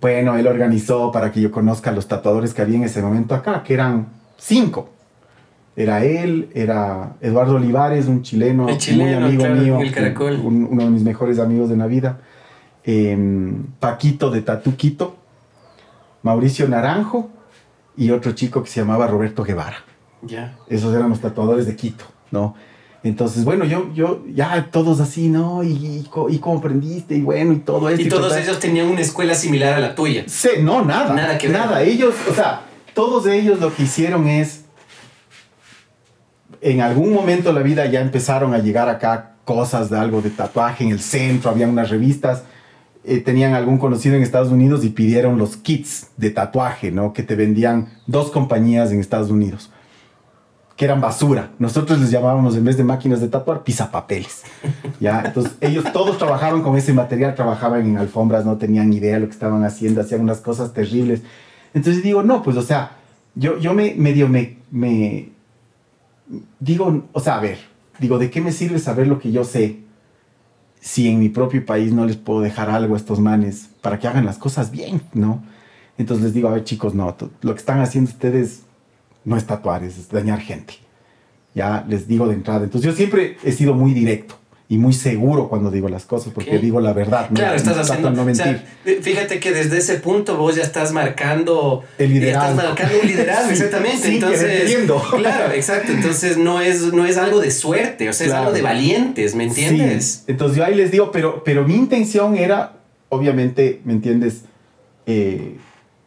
Bueno, 0.00 0.36
él 0.36 0.46
organizó 0.46 1.12
para 1.12 1.30
que 1.30 1.40
yo 1.42 1.50
conozca 1.50 1.90
a 1.90 1.92
los 1.92 2.08
tatuadores 2.08 2.54
que 2.54 2.62
había 2.62 2.76
en 2.76 2.84
ese 2.84 3.02
momento 3.02 3.34
acá, 3.34 3.62
que 3.62 3.74
eran 3.74 4.08
cinco. 4.38 4.88
Era 5.76 6.04
él, 6.04 6.50
era 6.54 7.16
Eduardo 7.20 7.54
Olivares, 7.56 8.06
un 8.06 8.22
chileno, 8.22 8.64
muy 8.64 9.12
amigo 9.14 9.40
claro, 9.44 9.54
mío, 9.56 9.80
el 9.80 9.92
caracol. 9.92 10.40
un- 10.44 10.68
uno 10.70 10.84
de 10.84 10.90
mis 10.90 11.02
mejores 11.02 11.38
amigos 11.38 11.68
de 11.70 11.76
la 11.76 11.86
vida. 11.86 12.18
Em, 12.84 13.64
Paquito 13.78 14.30
de 14.30 14.42
Tatuquito, 14.42 15.16
Mauricio 16.22 16.68
Naranjo 16.68 17.30
y 17.96 18.10
otro 18.10 18.32
chico 18.32 18.62
que 18.62 18.68
se 18.70 18.80
llamaba 18.80 19.06
Roberto 19.06 19.42
Guevara. 19.44 19.78
Ya. 20.22 20.56
Esos 20.68 20.94
eran 20.94 21.08
los 21.08 21.20
tatuadores 21.20 21.66
de 21.66 21.76
Quito, 21.76 22.04
¿no? 22.30 22.54
Entonces, 23.02 23.44
bueno, 23.46 23.64
yo, 23.64 23.90
yo, 23.94 24.22
ya 24.34 24.68
todos 24.70 25.00
así, 25.00 25.28
¿no? 25.30 25.62
Y, 25.62 25.68
y, 25.72 26.06
y 26.30 26.38
cómo 26.38 26.58
aprendiste, 26.58 27.14
y 27.14 27.22
bueno, 27.22 27.54
y 27.54 27.58
todo 27.60 27.88
esto. 27.88 28.02
Y 28.02 28.08
todos 28.10 28.28
total. 28.28 28.42
ellos 28.42 28.58
tenían 28.58 28.88
una 28.88 29.00
escuela 29.00 29.34
similar 29.34 29.72
a 29.74 29.78
la 29.80 29.94
tuya. 29.94 30.24
Sí, 30.26 30.48
no, 30.60 30.84
nada. 30.84 31.14
Nada 31.14 31.38
que 31.38 31.48
ver. 31.48 31.56
Nada. 31.58 31.82
Ellos, 31.82 32.14
o 32.30 32.34
sea, 32.34 32.62
todos 32.92 33.26
ellos 33.26 33.58
lo 33.60 33.74
que 33.74 33.84
hicieron 33.84 34.28
es. 34.28 34.59
En 36.60 36.80
algún 36.80 37.12
momento 37.12 37.48
de 37.48 37.54
la 37.54 37.62
vida 37.62 37.86
ya 37.86 38.00
empezaron 38.00 38.54
a 38.54 38.58
llegar 38.58 38.88
acá 38.88 39.32
cosas 39.44 39.90
de 39.90 39.98
algo 39.98 40.20
de 40.20 40.30
tatuaje 40.30 40.84
en 40.84 40.90
el 40.90 41.00
centro, 41.00 41.50
había 41.50 41.66
unas 41.66 41.90
revistas. 41.90 42.44
eh, 43.04 43.20
tenían 43.20 43.54
algún 43.54 43.78
conocido 43.78 44.14
en 44.14 44.22
Estados 44.22 44.50
Unidos 44.50 44.84
y 44.84 44.90
pidieron 44.90 45.38
los 45.38 45.56
kits 45.56 46.08
de 46.16 46.30
tatuaje, 46.30 46.90
¿no? 46.90 47.12
Que 47.12 47.22
te 47.22 47.34
vendían 47.34 47.88
dos 48.06 48.30
compañías 48.30 48.92
en 48.92 49.00
Estados 49.00 49.30
Unidos, 49.30 49.70
que 50.76 50.84
eran 50.84 51.00
basura. 51.00 51.50
Nosotros 51.58 51.98
les 51.98 52.10
llamábamos, 52.10 52.56
en 52.56 52.64
vez 52.64 52.76
de 52.76 52.84
máquinas 52.84 53.20
de 53.20 53.28
tatuar, 53.28 53.64
pisapapeles. 53.64 54.42
¿ya? 55.00 55.22
Entonces, 55.24 55.54
ellos 55.60 55.84
todos 55.92 56.18
trabajaban 56.18 56.62
con 56.62 56.76
ese 56.76 56.92
material, 56.92 57.34
trabajaban 57.34 57.86
en 57.86 57.96
alfombras, 57.96 58.44
no 58.44 58.58
tenían 58.58 58.92
idea 58.92 59.14
de 59.14 59.20
lo 59.20 59.26
que 59.26 59.32
estaban 59.32 59.64
haciendo, 59.64 60.02
hacían 60.02 60.20
unas 60.20 60.40
cosas 60.40 60.74
terribles. 60.74 61.22
Entonces 61.72 62.02
digo, 62.02 62.22
no, 62.22 62.42
pues, 62.42 62.56
o 62.56 62.62
sea, 62.62 62.92
yo, 63.34 63.58
yo 63.58 63.72
me 63.72 63.94
medio 63.94 64.28
me, 64.28 64.58
me 64.70 65.30
digo, 66.58 67.08
o 67.12 67.20
sea, 67.20 67.36
a 67.36 67.40
ver, 67.40 67.58
digo, 67.98 68.18
¿de 68.18 68.30
qué 68.30 68.40
me 68.40 68.52
sirve 68.52 68.78
saber 68.78 69.06
lo 69.06 69.18
que 69.18 69.32
yo 69.32 69.44
sé 69.44 69.80
si 70.80 71.08
en 71.08 71.18
mi 71.18 71.28
propio 71.28 71.64
país 71.64 71.92
no 71.92 72.06
les 72.06 72.16
puedo 72.16 72.40
dejar 72.40 72.70
algo 72.70 72.94
a 72.94 72.96
estos 72.96 73.20
manes 73.20 73.70
para 73.82 73.98
que 73.98 74.08
hagan 74.08 74.24
las 74.24 74.38
cosas 74.38 74.70
bien, 74.70 75.02
¿no? 75.12 75.42
Entonces 75.98 76.24
les 76.24 76.34
digo, 76.34 76.48
a 76.48 76.52
ver, 76.52 76.64
chicos, 76.64 76.94
no, 76.94 77.14
lo 77.42 77.54
que 77.54 77.58
están 77.58 77.80
haciendo 77.80 78.10
ustedes 78.10 78.62
no 79.24 79.36
es 79.36 79.46
tatuar, 79.46 79.84
es 79.84 80.08
dañar 80.08 80.40
gente. 80.40 80.74
Ya 81.54 81.84
les 81.88 82.08
digo 82.08 82.26
de 82.26 82.34
entrada. 82.34 82.64
Entonces 82.64 82.90
yo 82.90 82.96
siempre 82.96 83.36
he 83.44 83.52
sido 83.52 83.74
muy 83.74 83.92
directo 83.92 84.39
y 84.70 84.78
muy 84.78 84.92
seguro 84.92 85.48
cuando 85.48 85.68
digo 85.72 85.88
las 85.88 86.04
cosas, 86.04 86.32
porque 86.32 86.60
digo 86.60 86.80
la 86.80 86.92
verdad. 86.92 87.28
¿no? 87.30 87.34
Claro, 87.34 87.56
estás 87.56 87.74
Trato 87.74 87.88
de 87.88 87.92
haciendo. 87.92 88.24
no 88.24 88.30
o 88.30 88.34
sea, 88.36 88.46
mentir. 88.46 88.66
eh, 88.84 89.00
fíjate 89.02 89.40
que 89.40 89.50
desde 89.50 89.78
ese 89.78 89.96
punto 89.96 90.36
vos 90.36 90.54
ya 90.54 90.62
estás 90.62 90.92
marcando. 90.92 91.82
El 91.98 92.12
liderazgo. 92.12 92.50
Estás 92.52 92.68
marcando 92.68 92.94
un 93.02 93.08
liderazgo, 93.08 93.46
Sí, 93.48 93.52
exactamente. 93.54 93.98
sin 93.98 94.14
Entonces. 94.14 94.78
Claro, 95.18 95.52
exacto. 95.52 95.90
Entonces 95.90 96.36
no 96.38 96.60
es, 96.60 96.92
no 96.92 97.04
es 97.04 97.16
algo 97.16 97.40
de 97.40 97.50
suerte, 97.50 98.08
o 98.08 98.12
sea, 98.12 98.28
es 98.28 98.32
algo 98.32 98.52
de 98.52 98.62
valientes, 98.62 99.34
¿me 99.34 99.42
entiendes? 99.42 100.22
Sí. 100.24 100.24
Entonces 100.28 100.56
yo 100.56 100.64
ahí 100.64 100.76
les 100.76 100.92
digo, 100.92 101.10
pero, 101.10 101.42
pero 101.42 101.66
mi 101.66 101.74
intención 101.74 102.36
era, 102.36 102.74
obviamente, 103.08 103.80
¿me 103.84 103.92
entiendes? 103.92 104.42
Eh, 105.06 105.56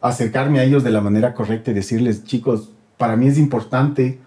acercarme 0.00 0.60
a 0.60 0.64
ellos 0.64 0.82
de 0.82 0.90
la 0.90 1.02
manera 1.02 1.34
correcta 1.34 1.70
y 1.70 1.74
decirles, 1.74 2.24
chicos, 2.24 2.70
para 2.96 3.14
mí 3.14 3.28
es 3.28 3.36
importante 3.36 4.20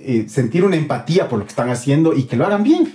eh, 0.00 0.26
sentir 0.28 0.64
una 0.64 0.76
empatía 0.76 1.28
por 1.28 1.38
lo 1.38 1.44
que 1.44 1.50
están 1.50 1.70
haciendo 1.70 2.14
y 2.14 2.24
que 2.24 2.36
lo 2.36 2.46
hagan 2.46 2.62
bien. 2.62 2.94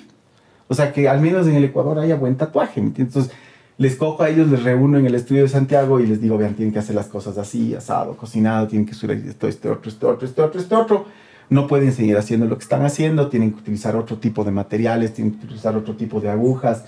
O 0.68 0.74
sea, 0.74 0.92
que 0.92 1.08
al 1.08 1.22
menos 1.22 1.48
en 1.48 1.56
el 1.56 1.64
Ecuador 1.64 2.00
haya 2.00 2.16
buen 2.16 2.36
tatuaje, 2.36 2.82
¿me 2.82 2.88
entiendes? 2.88 3.16
Entonces, 3.16 3.38
les 3.78 3.96
cojo 3.96 4.24
a 4.24 4.30
ellos, 4.30 4.50
les 4.50 4.64
reúno 4.64 4.98
en 4.98 5.06
el 5.06 5.16
estudio 5.16 5.44
de 5.44 5.50
Santiago 5.50 6.00
y 6.00 6.08
les 6.08 6.22
digo, 6.22 6.38
vean, 6.38 6.56
tienen 6.56 6.74
que 6.74 6.80
hacer 6.80 6.96
las 6.96 7.08
cosas 7.08 7.38
así, 7.38 7.76
asado, 7.76 8.16
cocinado, 8.16 8.68
tienen 8.68 8.88
que 8.88 8.94
subir 8.94 9.24
esto, 9.28 9.48
este 9.48 9.70
otro, 9.70 9.92
este 9.92 10.06
otro, 10.06 10.28
este 10.28 10.42
otro, 10.42 10.62
este 10.62 10.76
otro. 10.76 11.06
No 11.50 11.68
pueden 11.68 11.92
seguir 11.92 12.18
haciendo 12.18 12.48
lo 12.48 12.58
que 12.58 12.64
están 12.64 12.84
haciendo, 12.84 13.28
tienen 13.28 13.52
que 13.52 13.60
utilizar 13.60 13.96
otro 13.96 14.18
tipo 14.18 14.44
de 14.44 14.52
materiales, 14.52 15.14
tienen 15.14 15.34
que 15.34 15.46
utilizar 15.46 15.76
otro 15.76 15.96
tipo 15.96 16.20
de 16.20 16.30
agujas. 16.30 16.86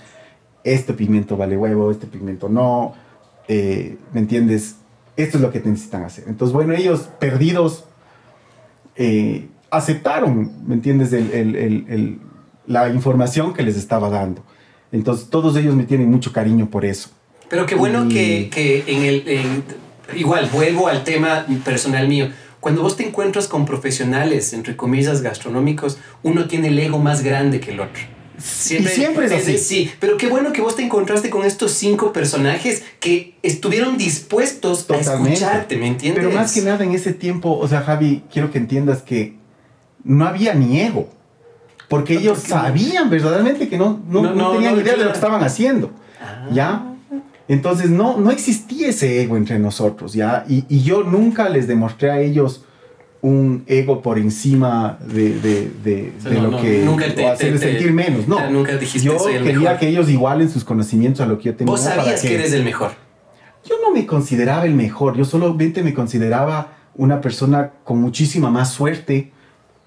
Este 0.64 0.94
pigmento 0.94 1.36
vale 1.36 1.56
huevo, 1.56 1.90
este 1.90 2.06
pigmento 2.06 2.48
no. 2.48 2.94
eh, 3.46 3.96
¿Me 4.12 4.20
entiendes? 4.20 4.76
Esto 5.16 5.36
es 5.36 5.42
lo 5.42 5.52
que 5.52 5.60
necesitan 5.60 6.04
hacer. 6.04 6.24
Entonces, 6.26 6.52
bueno, 6.52 6.72
ellos 6.74 7.08
perdidos 7.20 7.84
eh, 8.96 9.46
aceptaron, 9.70 10.52
¿me 10.66 10.74
entiendes? 10.74 11.12
El- 11.12 11.32
el- 11.32 11.56
el- 11.88 12.18
la 12.66 12.88
información 12.90 13.54
que 13.54 13.62
les 13.62 13.76
estaba 13.76 14.10
dando. 14.10 14.44
Entonces, 14.92 15.28
todos 15.30 15.56
ellos 15.56 15.74
me 15.74 15.84
tienen 15.84 16.10
mucho 16.10 16.32
cariño 16.32 16.68
por 16.70 16.84
eso. 16.84 17.10
Pero 17.48 17.66
qué 17.66 17.74
bueno 17.74 18.04
Y- 18.06 18.08
que, 18.08 18.50
que 18.50 18.84
en 18.86 19.02
el. 19.04 19.28
en- 19.28 19.64
igual, 20.16 20.48
vuelvo 20.52 20.88
al 20.88 21.04
tema 21.04 21.46
personal 21.64 22.08
mío. 22.08 22.28
Cuando 22.60 22.82
vos 22.82 22.96
te 22.96 23.06
encuentras 23.06 23.46
con 23.46 23.64
profesionales, 23.66 24.52
entre 24.52 24.76
comillas, 24.76 25.22
gastronómicos, 25.22 25.98
uno 26.22 26.46
tiene 26.48 26.68
el 26.68 26.78
ego 26.78 26.98
más 26.98 27.22
grande 27.22 27.60
que 27.60 27.70
el 27.72 27.80
otro. 27.80 28.02
y 28.38 28.40
siempre 28.84 29.26
es 29.26 29.32
así. 29.32 29.58
Sí, 29.58 29.90
pero 29.98 30.16
qué 30.16 30.28
bueno 30.28 30.52
que 30.52 30.60
vos 30.60 30.76
te 30.76 30.82
encontraste 30.84 31.28
con 31.28 31.44
estos 31.44 31.72
cinco 31.72 32.12
personajes 32.12 32.84
que 33.00 33.34
estuvieron 33.42 33.98
dispuestos 33.98 34.84
a 34.84 34.86
Totalmente. 34.98 35.32
escucharte, 35.34 35.76
¿me 35.76 35.88
entiendes? 35.88 36.22
Pero 36.24 36.36
más 36.38 36.52
que 36.54 36.60
nada 36.62 36.84
en 36.84 36.92
ese 36.92 37.12
tiempo, 37.12 37.58
o 37.58 37.66
sea, 37.66 37.80
Javi, 37.82 38.22
quiero 38.32 38.52
que 38.52 38.58
entiendas 38.58 39.02
que 39.02 39.34
no 40.04 40.26
había 40.26 40.54
ni 40.54 40.80
ego. 40.80 41.08
Porque 41.88 42.14
No, 42.14 42.20
ellos 42.20 42.38
¿por 42.40 42.46
qué 42.48 42.54
no? 42.54 42.60
sabían 42.60 43.10
verdaderamente 43.10 43.68
que 43.68 43.78
no, 43.78 44.00
no, 44.08 44.34
No, 44.34 44.52
tenían 44.52 44.74
idea 44.78 44.92
de 44.96 45.04
lo 45.04 45.08
que 45.10 45.14
estaban 45.14 45.42
haciendo. 45.42 45.90
Ah. 46.20 46.48
¿Ya? 46.52 46.84
Entonces 47.48 47.88
no, 47.88 48.18
no 48.18 48.30
existía 48.30 48.88
ese 48.88 49.22
ego 49.22 49.36
entre 49.38 49.58
nosotros, 49.58 50.12
¿ya? 50.12 50.44
Y, 50.48 50.64
y 50.68 50.82
yo 50.82 51.02
nunca 51.02 51.48
les 51.48 51.66
demostré 51.66 52.10
a 52.10 52.20
ellos 52.20 52.64
un 53.22 53.64
ego 53.66 54.02
por 54.02 54.18
encima 54.18 54.98
de, 55.00 55.40
de, 55.40 55.70
de- 55.82 56.12
O 56.18 56.22
sea, 56.22 56.30
de 56.30 56.40
lo 56.42 56.60
que... 56.60 56.82
nunca 56.84 57.12
te- 57.14 57.24
o 57.26 57.32
hacerles 57.32 57.60
te- 57.60 57.66
te- 57.66 57.72
sentir 57.72 57.92
menos, 57.92 58.28
no. 58.28 58.50
Nunca 58.50 58.76
dijiste, 58.76 59.00
yo 59.08 59.18
"Soy 59.18 59.34
el 59.36 59.42
quería 59.44 59.60
mejor". 59.60 59.78
que 59.78 59.88
ellos 59.88 60.10
igualen 60.10 60.50
sus 60.50 60.62
conocimientos 60.62 61.22
a 61.22 61.26
lo 61.26 61.38
que 61.38 61.44
yo 61.44 61.56
tenía. 61.56 61.70
Vos 61.72 61.80
para 61.80 61.96
sabías 61.96 62.20
que 62.20 62.34
eres 62.34 62.52
el 62.52 62.64
mejor. 62.64 62.90
yo 63.64 63.76
no 63.82 63.92
me 63.92 64.04
consideraba 64.06 64.66
el 64.66 64.74
mejor, 64.74 65.16
yo 65.16 65.24
solamente 65.24 65.82
me 65.82 65.94
consideraba 65.94 66.74
una 66.96 67.20
persona 67.22 67.70
con 67.82 67.98
muchísima 68.00 68.50
más 68.50 68.72
suerte 68.72 69.32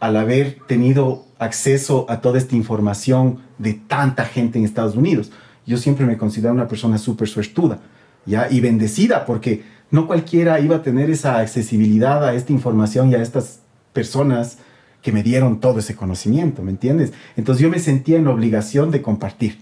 al 0.02 0.18
haber 0.18 0.58
tenido 0.68 1.26
acceso 1.40 2.06
a 2.10 2.22
toda 2.22 2.40
esta 2.40 2.56
información 2.56 3.40
de 3.60 3.74
tanta 3.76 4.26
gente 4.26 4.58
en 4.60 4.66
Estados 4.66 4.96
Unidos. 4.96 5.32
Yo 5.66 5.78
siempre 5.78 6.06
me 6.06 6.18
considero 6.18 6.54
una 6.54 6.68
persona 6.68 6.98
súper 6.98 7.30
suertuda, 7.30 7.80
¿ya? 8.26 8.52
Y 8.52 8.60
bendecida, 8.62 9.26
porque 9.26 9.64
no 9.92 10.08
cualquiera 10.08 10.60
iba 10.60 10.78
a 10.78 10.82
tener 10.82 11.12
esa 11.12 11.38
accesibilidad 11.38 12.26
a 12.26 12.34
esta 12.34 12.52
información 12.52 13.12
y 13.12 13.16
a 13.16 13.22
estas 13.22 13.60
personas 13.94 14.58
que 15.04 15.12
me 15.12 15.22
dieron 15.22 15.60
todo 15.60 15.80
ese 15.80 15.96
conocimiento, 15.96 16.64
¿me 16.64 16.72
entiendes? 16.72 17.14
Entonces 17.38 17.62
yo 17.62 17.70
me 17.70 17.80
sentía 17.80 18.18
en 18.18 18.26
la 18.26 18.32
obligación 18.32 18.90
de 18.90 19.04
compartir. 19.04 19.60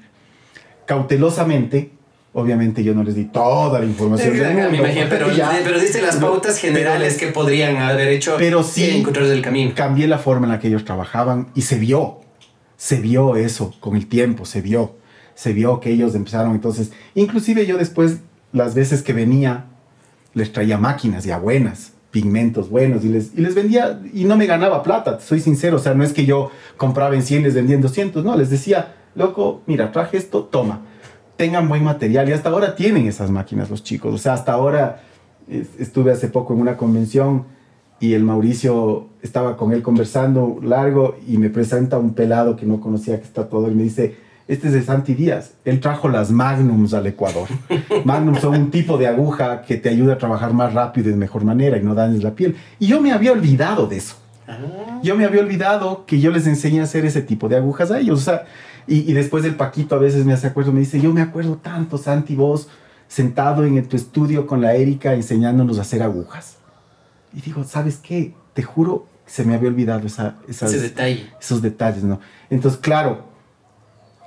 Cautelosamente, 0.86 1.92
obviamente 2.34 2.84
yo 2.84 2.94
no 2.94 3.04
les 3.04 3.16
di 3.16 3.26
toda 3.26 3.80
la 3.80 3.86
información. 3.86 4.38
del 4.38 4.54
mundo, 4.54 4.72
me 4.72 4.78
imagino, 4.78 5.06
pero, 5.10 5.32
ya, 5.32 5.52
pero 5.64 5.80
diste 5.80 6.02
las 6.02 6.18
pautas 6.18 6.58
generales 6.60 7.18
que 7.18 7.28
podrían 7.28 7.78
haber 7.78 8.10
hecho 8.10 8.36
pero 8.38 8.64
sí 8.64 8.90
encontrar 8.90 9.26
el 9.26 9.42
camino. 9.42 9.72
Cambié 9.76 10.08
la 10.08 10.20
forma 10.20 10.46
en 10.46 10.52
la 10.54 10.60
que 10.60 10.68
ellos 10.68 10.86
trabajaban 10.86 11.50
y 11.56 11.62
se 11.62 11.78
vio, 11.78 12.22
se 12.78 13.00
vio 13.00 13.36
eso 13.36 13.74
con 13.80 13.96
el 13.96 14.08
tiempo, 14.08 14.46
se 14.46 14.62
vio, 14.62 14.96
se 15.34 15.54
vio 15.54 15.80
que 15.80 15.92
ellos 15.92 16.16
empezaron 16.16 16.54
entonces, 16.54 16.92
inclusive 17.16 17.66
yo 17.66 17.78
después, 17.78 18.20
las 18.52 18.76
veces 18.76 19.02
que 19.02 19.14
venía, 19.14 19.66
les 20.34 20.52
traía 20.52 20.78
máquinas 20.78 21.24
ya 21.24 21.38
buenas, 21.38 21.94
pigmentos 22.12 22.70
buenos 22.70 23.04
y 23.04 23.10
les, 23.10 23.32
y 23.36 23.42
les 23.42 23.56
vendía 23.56 24.02
y 24.14 24.26
no 24.26 24.38
me 24.38 24.46
ganaba 24.46 24.84
plata, 24.84 25.20
soy 25.20 25.40
sincero, 25.40 25.78
o 25.78 25.80
sea, 25.80 25.94
no 25.94 26.04
es 26.04 26.14
que 26.14 26.26
yo 26.26 26.52
compraba 26.78 27.16
en 27.16 27.24
100 27.24 27.44
les 27.44 27.54
vendía 27.54 27.76
en 27.76 27.82
200, 27.82 28.24
no, 28.24 28.36
les 28.36 28.50
decía, 28.50 28.96
loco, 29.16 29.62
mira, 29.66 29.92
traje 29.92 30.18
esto, 30.18 30.44
toma, 30.44 30.82
tengan 31.40 31.70
buen 31.70 31.86
material 31.86 32.28
y 32.28 32.34
hasta 32.34 32.50
ahora 32.50 32.76
tienen 32.76 33.08
esas 33.08 33.32
máquinas 33.32 33.70
los 33.70 33.82
chicos, 33.82 34.14
o 34.14 34.18
sea, 34.18 34.34
hasta 34.34 34.52
ahora 34.52 35.04
estuve 35.80 36.12
hace 36.12 36.28
poco 36.28 36.54
en 36.54 36.60
una 36.60 36.76
convención 36.76 37.46
y 38.02 38.14
el 38.14 38.26
Mauricio 38.26 39.08
estaba 39.22 39.56
con 39.56 39.72
él 39.72 39.82
conversando 39.82 40.60
largo 40.62 41.16
y 41.26 41.38
me 41.38 41.50
presenta 41.50 41.98
un 41.98 42.14
pelado 42.14 42.58
que 42.58 42.66
no 42.66 42.82
conocía 42.82 43.18
que 43.20 43.24
está 43.24 43.48
todo 43.48 43.72
y 43.72 43.74
me 43.74 43.84
dice, 43.84 44.18
este 44.50 44.68
es 44.68 44.74
de 44.74 44.82
Santi 44.82 45.14
Díaz. 45.14 45.54
Él 45.64 45.80
trajo 45.80 46.10
las 46.10 46.30
Magnums 46.30 46.94
al 46.94 47.08
Ecuador. 47.08 47.48
Magnums 48.04 48.42
son 48.42 48.56
un 48.56 48.70
tipo 48.70 48.98
de 48.98 49.08
aguja 49.08 49.62
que 49.62 49.78
te 49.78 49.88
ayuda 49.88 50.16
a 50.16 50.18
trabajar 50.18 50.54
más 50.54 50.74
rápido 50.74 51.08
y 51.08 51.12
de 51.12 51.18
mejor 51.18 51.46
manera 51.46 51.78
y 51.78 51.84
no 51.84 51.96
dañes 51.96 52.22
la 52.22 52.32
piel. 52.32 52.58
Y 52.80 52.88
yo 52.88 53.00
me 53.00 53.14
había 53.14 53.32
olvidado 53.32 53.88
de 53.88 53.96
eso. 53.96 54.18
Ah. 54.46 55.00
Yo 55.04 55.16
me 55.16 55.24
había 55.24 55.40
olvidado 55.40 56.04
que 56.06 56.20
yo 56.20 56.32
les 56.32 56.48
enseñé 56.48 56.82
a 56.82 56.84
hacer 56.84 57.06
ese 57.06 57.22
tipo 57.22 57.48
de 57.48 57.56
agujas 57.56 57.92
a 57.92 58.00
ellos. 58.00 58.20
O 58.20 58.24
sea, 58.24 58.46
y, 58.90 59.14
después 59.14 59.46
el 59.46 59.56
Paquito 59.56 59.96
a 59.96 60.00
veces 60.00 60.26
me 60.26 60.34
hace 60.34 60.48
acuerdo, 60.48 60.72
me 60.72 60.80
dice, 60.80 61.00
yo 61.00 61.14
me 61.14 61.22
acuerdo 61.22 61.58
tanto, 61.58 61.98
Santi, 61.98 62.36
vos 62.36 62.68
sentado 63.08 63.64
en 63.64 63.88
tu 63.88 63.96
estudio 63.96 64.48
con 64.48 64.62
la 64.62 64.76
Erika 64.76 65.14
enseñándonos 65.14 65.78
a 65.78 65.82
hacer 65.82 66.02
agujas. 66.02 66.58
Y 67.34 67.42
digo, 67.42 67.64
¿sabes 67.64 67.98
qué? 67.98 68.34
Te 68.54 68.64
juro, 68.64 69.08
se 69.26 69.44
me 69.44 69.54
había 69.54 69.70
olvidado 69.70 70.08
esa, 70.08 70.38
Ese 70.48 70.80
detalle. 70.80 71.30
esos 71.40 71.62
detalles, 71.62 72.04
¿no? 72.04 72.20
Entonces, 72.50 72.80
claro, 72.80 73.26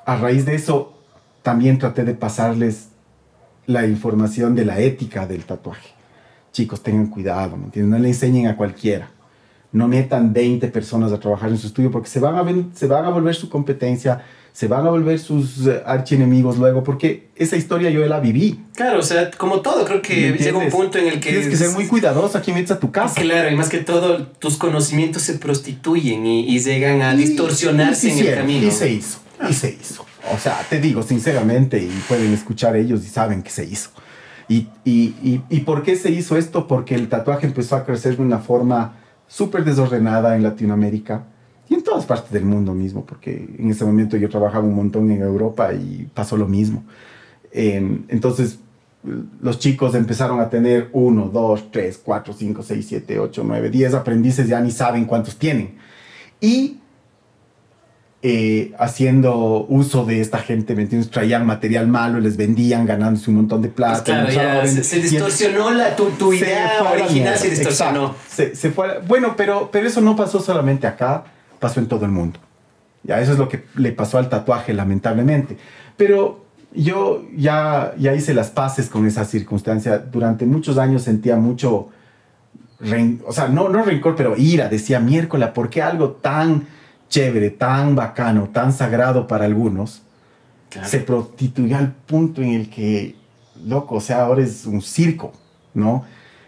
a 0.07 0.17
raíz 0.17 0.47
de 0.47 0.55
eso, 0.55 0.95
también 1.43 1.79
traté 1.79 2.05
de 2.05 2.15
pasarles 2.15 2.89
la 3.67 3.87
información 3.87 4.55
de 4.55 4.65
la 4.65 4.79
ética 4.81 5.27
del 5.27 5.45
tatuaje. 5.45 5.91
Chicos, 6.53 6.83
tengan 6.83 7.07
cuidado, 7.07 7.57
¿me? 7.57 7.71
No 7.75 7.99
le 7.99 8.09
enseñen 8.09 8.47
a 8.47 8.57
cualquiera. 8.57 9.11
No 9.73 9.89
metan 9.89 10.33
20 10.33 10.69
personas 10.69 11.13
a 11.13 11.19
trabajar 11.19 11.51
en 11.51 11.59
su 11.59 11.67
estudio 11.67 11.91
porque 11.91 12.09
se 12.09 12.21
van 12.21 12.37
a, 12.37 12.77
se 12.77 12.87
van 12.87 13.07
a 13.07 13.09
volver 13.09 13.35
su 13.35 13.49
competencia, 13.49 14.23
se 14.53 14.69
van 14.69 14.87
a 14.87 14.91
volver 14.91 15.19
sus 15.19 15.67
eh, 15.67 15.83
archienemigos 15.87 16.59
luego, 16.59 16.85
porque 16.85 17.29
esa 17.37 17.57
historia 17.57 17.89
yo 17.89 18.05
la 18.07 18.21
viví. 18.21 18.61
Claro, 18.75 18.99
o 18.99 19.03
sea, 19.03 19.31
como 19.31 19.61
todo, 19.61 19.85
creo 19.87 20.03
que 20.03 20.33
llega 20.33 20.59
un 20.59 20.69
punto 20.69 20.99
en 20.99 21.07
el 21.07 21.21
que... 21.21 21.31
Tienes 21.31 21.49
que 21.49 21.57
ser 21.57 21.71
muy 21.71 21.87
cuidadoso 21.87 22.37
a 22.37 22.43
quien 22.43 22.57
metes 22.57 22.71
a 22.71 22.79
tu 22.79 22.91
casa. 22.91 23.21
Claro, 23.21 23.51
y 23.51 23.57
más 23.57 23.71
que 23.71 23.79
todo, 23.79 24.27
tus 24.27 24.59
conocimientos 24.59 25.23
se 25.23 25.35
prostituyen 25.35 26.27
y, 26.27 26.59
llegan 26.61 27.01
a 27.01 27.15
distorsionarse 27.15 28.13
en 28.13 28.27
el 28.27 28.35
camino. 28.35 28.67
Y 28.67 28.71
se 28.71 28.93
hizo, 28.93 29.21
y 29.49 29.55
se 29.55 29.71
hizo. 29.71 30.05
O 30.35 30.39
sea, 30.39 30.61
te 30.69 30.81
digo 30.81 31.03
sinceramente, 31.03 31.79
y 31.79 32.03
pueden 32.07 32.33
escuchar 32.35 32.77
ellos 32.77 33.03
y 33.05 33.09
saben 33.09 33.43
que 33.43 33.51
se 33.51 33.65
hizo. 33.65 33.91
Y, 34.49 34.69
y, 34.85 35.15
y, 35.23 35.41
y 35.49 35.61
por 35.61 35.83
qué 35.83 35.97
se 35.97 36.11
hizo 36.11 36.37
esto? 36.37 36.67
Porque 36.69 36.95
el 36.95 37.09
tatuaje 37.09 37.47
empezó 37.47 37.75
a 37.77 37.87
crecer 37.87 38.17
de 38.17 38.23
una 38.23 38.39
forma 38.39 38.97
súper 39.33 39.65
desordenada 39.65 40.37
en 40.37 40.43
Latinoamérica 40.43 41.25
y 41.67 41.75
en 41.75 41.83
todas 41.83 42.05
partes 42.05 42.31
del 42.33 42.45
mundo 42.45 42.75
mismo, 42.75 43.07
porque 43.07 43.49
en 43.59 43.71
ese 43.71 43.83
momento 43.83 44.19
yo 44.19 44.29
trabajaba 44.29 44.67
un 44.67 44.75
montón 44.75 45.11
en 45.11 45.23
Europa 45.23 45.73
y 45.73 46.07
pasó 46.13 46.37
lo 46.37 46.47
mismo. 46.47 46.85
Entonces, 47.51 48.59
los 49.41 49.59
chicos 49.59 49.95
empezaron 49.95 50.39
a 50.39 50.51
tener 50.51 50.91
uno, 50.93 51.31
dos, 51.33 51.71
tres, 51.71 51.99
cuatro, 52.05 52.35
cinco, 52.35 52.63
seis, 52.63 52.85
siete, 52.87 53.19
ocho, 53.19 53.43
nueve, 53.43 53.71
diez 53.71 53.95
aprendices, 53.95 54.47
ya 54.49 54.61
ni 54.61 54.71
saben 54.71 55.07
cuántos 55.07 55.39
tienen. 55.39 55.77
Y 56.39 56.82
eh, 58.25 58.73
haciendo 58.79 59.67
uso 59.69 60.05
de 60.05 60.21
esta 60.21 60.39
gente, 60.39 60.77
¿me 60.77 60.83
entiendes? 60.83 61.11
Traían 61.11 61.45
material 61.45 61.89
malo, 61.89 62.21
les 62.21 62.37
vendían 62.37 62.87
ganándose 62.87 63.31
un 63.31 63.39
montón 63.39 63.63
de 63.63 63.69
plata. 63.69 64.23
Pues 64.23 64.35
claro, 64.35 64.69
se, 64.69 65.01
distorsionó 65.01 65.73
la, 65.73 65.97
tu, 65.97 66.33
idea 66.33 66.85
original, 66.93 67.37
se 67.37 67.51
distorsionó. 67.51 68.15
Se, 68.29 68.55
fue, 68.71 69.01
bueno, 69.09 69.35
pero, 69.37 69.71
pero 69.73 69.89
eso 69.89 70.01
no 70.01 70.15
pasó 70.15 70.41
solamente 70.41 70.87
acá, 70.87 71.25
pasó 71.59 71.81
en 71.81 71.89
todo 71.89 72.05
el 72.05 72.13
mundo. 72.13 72.39
Ya, 73.03 73.21
eso 73.21 73.33
es 73.33 73.39
lo 73.39 73.49
que 73.49 73.65
le 73.75 73.91
pasó 73.91 74.19
al 74.19 74.29
tatuaje, 74.29 74.73
lamentablemente. 74.73 75.57
Pero 75.97 76.45
yo 76.73 77.25
ya, 77.37 77.93
ya 77.99 78.15
hice 78.15 78.35
las 78.35 78.51
paces 78.51 78.89
con 78.89 79.05
esa 79.05 79.25
circunstancia. 79.25 79.99
Durante 79.99 80.47
muchos 80.47 80.79
años 80.79 81.03
sentía 81.03 81.35
mucho, 81.35 81.89
o 83.27 83.33
sea, 83.33 83.49
no, 83.49 83.69
no 83.69 83.83
rencor, 83.83 84.15
pero 84.15 84.37
ira. 84.37 84.69
Decía, 84.69 85.01
miércoles, 85.01 85.49
¿por 85.49 85.71
qué 85.71 85.83
algo 85.83 86.11
tan 86.11 86.69
chévere, 87.13 87.51
tan 87.51 87.95
bacano, 87.95 88.49
tan 88.49 88.73
sagrado 88.73 89.27
para 89.27 89.45
algunos, 89.45 90.03
se 90.83 90.99
prostituyó 91.01 91.77
al 91.77 91.93
punto 91.93 92.41
en 92.41 92.53
el 92.55 92.71
que, 92.71 93.15
loco, 93.67 93.97
o 93.97 94.01
sea, 94.01 94.23
ahora 94.23 94.43
es 94.43 94.65
un 94.65 94.81
circo, 94.81 95.31
¿no? 95.75 96.05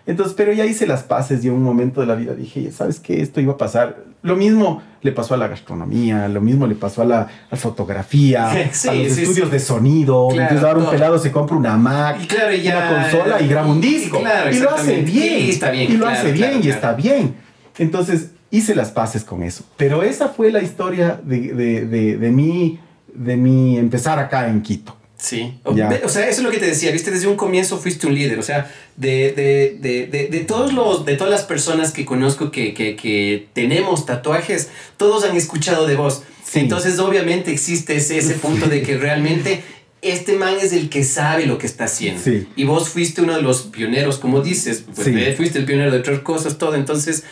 Entonces, 0.06 0.34
pero 0.34 0.52
ya 0.54 0.64
hice 0.64 0.86
las 0.86 1.02
paces 1.02 1.44
y 1.44 1.48
en 1.48 1.54
un 1.54 1.62
momento 1.62 2.00
de 2.00 2.06
la 2.06 2.14
vida 2.14 2.34
dije, 2.34 2.72
¿sabes 2.72 2.98
qué? 2.98 3.20
Esto 3.20 3.42
iba 3.42 3.52
a 3.52 3.56
pasar. 3.58 4.04
Lo 4.22 4.36
mismo 4.36 4.82
le 5.02 5.12
pasó 5.12 5.34
a 5.34 5.36
la 5.36 5.48
gastronomía, 5.48 6.28
lo 6.28 6.40
mismo 6.40 6.66
le 6.66 6.74
pasó 6.74 7.02
a 7.02 7.04
la, 7.04 7.28
fotografía, 7.52 8.50
a 8.50 8.54
los 8.54 8.86
estudios 8.86 9.50
de 9.50 9.60
sonido. 9.60 10.28
Entonces 10.30 10.62
ahora 10.62 10.78
un 10.78 10.90
pelado 10.90 11.18
se 11.18 11.30
compra 11.30 11.56
una 11.56 11.76
Mac, 11.76 12.16
una 12.20 12.88
consola 12.88 13.40
y 13.42 13.48
graba 13.48 13.68
un 13.68 13.82
disco. 13.82 14.18
Y, 14.50 14.58
lo 14.60 14.70
hace 14.70 15.02
bien. 15.02 15.42
Y, 15.42 15.50
está 15.50 15.70
bien, 15.70 15.92
y 15.92 15.96
lo 15.96 16.08
hace 16.08 16.32
bien 16.32 16.60
y 16.62 16.68
está 16.70 16.94
bien. 16.94 17.34
Entonces, 17.76 18.30
hice 18.54 18.74
las 18.74 18.90
paces 18.90 19.24
con 19.24 19.42
eso. 19.42 19.64
Pero 19.76 20.02
esa 20.02 20.28
fue 20.28 20.52
la 20.52 20.62
historia 20.62 21.20
de, 21.22 21.52
de, 21.52 21.86
de, 21.86 22.16
de 22.16 22.30
mí, 22.30 22.78
de 23.12 23.36
mí 23.36 23.78
empezar 23.78 24.18
acá 24.18 24.48
en 24.48 24.62
Quito. 24.62 24.96
Sí, 25.16 25.58
o, 25.62 25.74
sea, 25.74 26.28
eso 26.28 26.40
es 26.40 26.42
lo 26.42 26.50
que 26.50 26.58
te 26.58 26.66
decía, 26.66 26.90
viste, 26.90 27.10
desde 27.10 27.26
un 27.26 27.36
comienzo 27.36 27.78
fuiste 27.78 28.06
un 28.06 28.14
líder, 28.14 28.38
o 28.38 28.42
sea, 28.42 28.70
de, 28.96 29.32
de, 29.32 30.06
de, 30.06 30.28
de 30.28 30.40
todos 30.40 30.74
los, 30.74 31.06
de 31.06 31.16
todas 31.16 31.32
las 31.32 31.44
personas 31.44 31.92
que 31.92 32.04
conozco 32.04 32.50
que, 32.50 32.74
que, 32.74 32.94
que 32.94 33.48
tenemos 33.54 34.04
tatuajes, 34.04 34.68
todos 34.98 35.24
han 35.24 35.34
escuchado 35.34 35.86
de 35.86 35.96
vos. 35.96 36.24
Entonces, 36.52 36.98
obviamente 36.98 37.50
existe 37.52 37.96
ese, 37.96 38.18
ese 38.18 38.34
punto 38.34 38.66
de 38.66 38.82
que 38.82 38.98
realmente 38.98 39.62
este 40.02 40.36
man 40.36 40.56
es 40.60 40.74
el 40.74 40.90
que 40.90 41.02
sabe 41.02 41.46
lo 41.46 41.56
que 41.56 41.66
está 41.66 41.84
haciendo. 41.84 42.20
Y 42.54 42.64
vos 42.64 42.90
fuiste 42.90 43.22
uno 43.22 43.34
de 43.34 43.42
los 43.42 43.62
pioneros, 43.62 44.18
como 44.18 44.42
dices, 44.42 44.84
pues, 44.94 45.36
fuiste 45.36 45.58
el 45.58 45.64
pionero 45.64 45.90
de 45.90 45.98
otras 45.98 46.20
cosas, 46.20 46.58
todo. 46.58 46.74
Entonces, 46.74 47.24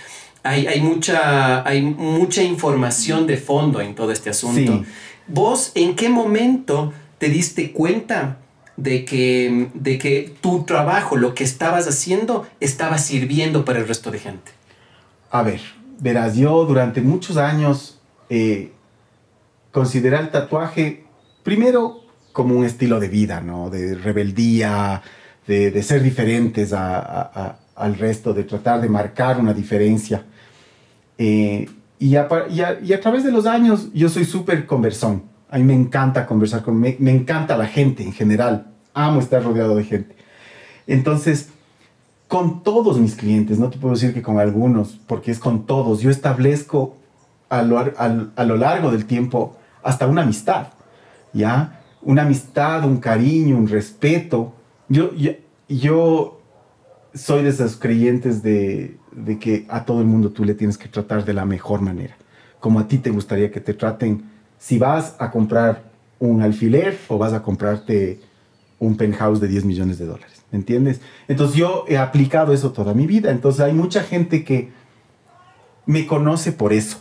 hay, 0.43 0.67
hay, 0.67 0.81
mucha, 0.81 1.67
hay 1.67 1.83
mucha 1.83 2.43
información 2.43 3.27
de 3.27 3.37
fondo 3.37 3.81
en 3.81 3.95
todo 3.95 4.13
este 4.13 4.31
asunto. 4.31 4.85
¿Vos 5.29 5.73
en 5.75 5.95
qué 5.95 6.09
momento 6.09 6.93
te 7.19 7.29
diste 7.29 7.73
cuenta 7.73 8.39
de 8.77 9.05
que, 9.05 9.69
de 9.75 9.99
que 9.99 10.35
tu 10.41 10.65
trabajo, 10.65 11.17
lo 11.17 11.35
que 11.35 11.45
estabas 11.45 11.87
haciendo, 11.87 12.47
estaba 12.61 12.99
sirviendo 12.99 13.65
para 13.65 13.79
el 13.79 13.87
resto 13.87 14.11
de 14.11 14.19
gente? 14.19 14.53
A 15.31 15.43
ver, 15.43 15.61
verás, 16.01 16.37
yo 16.37 16.65
durante 16.65 17.01
muchos 17.01 17.37
años 17.37 18.01
eh, 18.29 18.73
consideré 19.71 20.19
el 20.19 20.31
tatuaje 20.31 21.05
primero 21.43 22.01
como 22.33 22.57
un 22.57 22.65
estilo 22.65 22.99
de 22.99 23.09
vida, 23.09 23.41
¿no? 23.41 23.71
De 23.71 23.95
rebeldía, 23.95 25.03
de, 25.47 25.71
de 25.71 25.83
ser 25.83 26.03
diferentes 26.03 26.73
a, 26.73 27.59
al 27.77 27.97
resto, 27.97 28.33
de 28.33 28.45
tratar 28.45 28.81
de 28.81 28.89
marcar 28.89 29.41
una 29.41 29.53
diferencia. 29.53 30.25
Eh, 31.19 31.69
y, 31.99 32.17
a, 32.17 32.27
través 33.01 33.25
de 33.25 33.31
los 33.31 33.47
años 33.47 33.89
yo 33.95 34.09
soy 34.09 34.25
súper 34.25 34.67
conversón. 34.67 35.23
A 35.49 35.59
mí 35.59 35.65
me 35.65 35.75
encanta 35.75 36.27
conversar 36.27 36.63
con, 36.63 36.79
me, 36.79 36.97
me 36.99 37.13
encanta 37.13 37.57
la 37.57 37.67
gente 37.67 38.03
en 38.03 38.13
general. 38.13 38.73
Amo 38.95 39.21
estar 39.21 39.43
rodeado 39.43 39.77
de 39.77 39.85
gente. 39.85 40.17
Entonces, 40.87 41.51
con 42.29 42.63
todos 42.63 42.99
mis 42.99 43.15
clientes, 43.15 43.59
no 43.59 43.71
te 43.71 43.79
puedo 43.79 43.95
decir 43.95 44.15
que 44.15 44.23
con 44.23 44.39
algunos, 44.39 44.99
porque 45.07 45.31
es 45.31 45.39
con 45.39 45.67
todos, 45.67 46.01
yo 46.01 46.11
establezco 46.11 46.97
a 47.49 47.63
lo, 47.63 47.79
a 47.79 48.45
lo 48.45 48.57
largo 48.57 48.91
del 48.91 49.05
tiempo 49.05 49.57
hasta 49.83 50.07
una 50.07 50.23
amistad, 50.23 50.69
¿ya? 51.33 51.81
Una 52.03 52.23
amistad, 52.23 52.85
un 52.85 52.99
cariño, 52.99 53.57
un 53.57 53.69
respeto. 53.69 54.55
Yo, 54.89 55.15
yo, 55.15 55.33
yo 55.69 56.42
soy 57.15 57.43
de 57.43 57.51
esos 57.51 57.77
creyentes 57.77 58.43
de, 58.43 58.97
de 59.13 59.39
que 59.39 59.67
a 59.69 59.85
todo 59.85 60.01
el 60.01 60.07
mundo 60.07 60.31
tú 60.31 60.45
le 60.45 60.55
tienes 60.55 60.79
que 60.79 60.89
tratar 60.89 61.25
de 61.25 61.35
la 61.35 61.45
mejor 61.45 61.81
manera, 61.81 62.17
como 62.61 62.81
a 62.81 62.89
ti 62.89 62.99
te 62.99 63.11
gustaría 63.11 63.51
que 63.51 63.61
te 63.61 63.75
traten. 63.75 64.25
Si 64.59 64.79
vas 64.79 65.17
a 65.19 65.31
comprar 65.31 65.83
un 66.19 66.43
alfiler 66.43 66.99
o 67.09 67.19
vas 67.19 67.33
a 67.33 67.43
comprarte 67.43 68.21
un 68.79 68.97
penthouse 68.97 69.41
de 69.41 69.49
10 69.49 69.65
millones 69.65 69.99
de 69.99 70.07
dólares, 70.07 70.45
¿me 70.51 70.59
entiendes? 70.59 71.01
Entonces 71.29 71.57
yo 71.57 71.85
he 71.89 71.99
aplicado 71.99 72.53
eso 72.53 72.73
toda 72.73 72.95
mi 72.95 73.07
vida, 73.07 73.31
entonces 73.31 73.61
hay 73.61 73.73
mucha 73.73 74.03
gente 74.03 74.45
que 74.45 74.71
me 75.87 76.07
conoce 76.07 76.53
por 76.53 76.73
eso, 76.73 76.99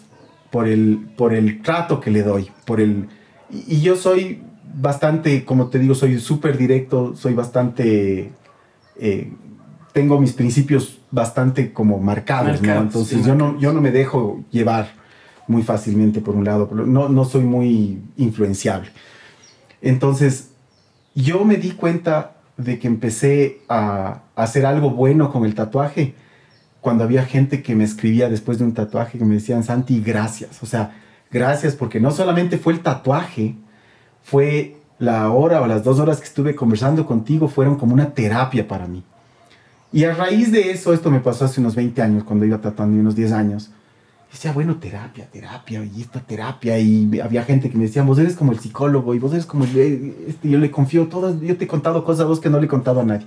por 0.50 0.68
el, 0.68 1.10
por 1.16 1.34
el 1.34 1.62
trato 1.62 2.00
que 2.00 2.12
le 2.12 2.24
doy, 2.24 2.52
por 2.66 2.82
el... 2.82 3.08
Y, 3.50 3.82
yo 3.82 3.96
soy 3.96 4.42
bastante, 4.76 5.46
como 5.46 5.68
te 5.68 5.80
digo, 5.80 5.96
soy 5.96 6.20
súper 6.20 6.58
directo, 6.58 7.16
soy 7.16 7.34
bastante... 7.34 8.32
Eh, 8.98 9.32
tengo 9.94 10.20
mis 10.20 10.34
principios 10.34 11.00
bastante 11.12 11.74
como 11.74 12.00
marcados, 12.00 12.62
¿no? 12.62 12.82
Entonces 12.82 13.26
yo, 13.26 13.36
no, 13.36 13.60
yo 13.60 13.74
no 13.74 13.82
me 13.82 13.92
dejo 13.92 14.44
llevar 14.52 14.90
muy 15.48 15.64
fácilmente 15.64 16.22
por 16.22 16.36
un 16.36 16.46
lado, 16.46 16.70
no, 16.72 17.10
no 17.10 17.26
soy 17.26 17.44
muy 17.44 18.02
influenciable. 18.18 18.90
Entonces 19.82 20.52
yo 21.14 21.44
me 21.44 21.58
di 21.58 21.72
cuenta 21.72 22.36
de 22.58 22.80
que 22.80 22.88
empecé 22.88 23.62
a, 23.68 24.22
hacer 24.36 24.66
algo 24.66 24.92
bueno 24.92 25.32
con 25.32 25.46
el 25.46 25.56
tatuaje 25.56 26.16
cuando 26.80 27.04
había 27.04 27.26
gente 27.26 27.62
que 27.62 27.76
me 27.76 27.84
escribía 27.84 28.30
después 28.30 28.58
de 28.58 28.64
un 28.64 28.74
tatuaje 28.74 29.20
que 29.20 29.26
me 29.26 29.36
decían, 29.36 29.64
Santi, 29.64 30.02
gracias. 30.02 30.64
O 30.64 30.66
sea, 30.66 30.96
gracias 31.30 31.76
porque 31.76 32.00
no 32.00 32.12
solamente 32.12 32.58
fue 32.58 32.74
el 32.74 32.80
tatuaje, 32.80 33.56
fue 34.24 34.78
la 34.98 35.30
hora 35.32 35.62
o 35.62 35.68
las 35.68 35.84
dos 35.84 36.00
horas 36.00 36.20
que 36.20 36.26
estuve 36.26 36.56
conversando 36.56 37.06
contigo, 37.06 37.48
fueron 37.48 37.76
como 37.76 37.94
una 37.94 38.14
terapia 38.14 38.68
para 38.68 38.88
mí. 38.88 39.04
Y 39.94 40.06
a 40.06 40.14
raíz 40.14 40.52
de 40.52 40.72
eso, 40.72 40.94
esto 40.94 41.12
me 41.12 41.20
pasó 41.20 41.46
hace 41.46 41.60
unos 41.60 41.76
20 41.76 42.02
años, 42.02 42.24
cuando 42.24 42.46
iba 42.46 42.60
tatuando, 42.60 42.98
unos 42.98 43.16
10 43.16 43.32
años, 43.34 43.72
decía, 44.32 44.54
bueno, 44.54 44.78
terapia, 44.78 45.28
terapia, 45.30 45.84
y 45.84 46.02
esta 46.02 46.22
terapia, 46.22 46.80
y 46.80 47.20
había 47.20 47.44
gente 47.44 47.70
que 47.70 47.78
me 47.78 47.84
decía, 47.86 48.02
vos 48.04 48.18
eres 48.18 48.36
como 48.36 48.54
el 48.54 48.60
psicólogo, 48.60 49.14
y 49.14 49.20
vos 49.20 49.34
eres 49.34 49.46
como, 49.46 49.66
el, 49.66 50.16
este, 50.28 50.50
yo 50.50 50.60
le 50.60 50.72
confío 50.72 51.08
todas, 51.08 51.40
yo 51.42 51.58
te 51.58 51.66
he 51.66 51.68
contado 51.68 52.06
cosas 52.06 52.22
a 52.22 52.28
vos 52.28 52.40
que 52.40 52.50
no 52.50 52.60
le 52.60 52.66
he 52.66 52.70
contado 52.70 53.02
a 53.02 53.04
nadie. 53.04 53.26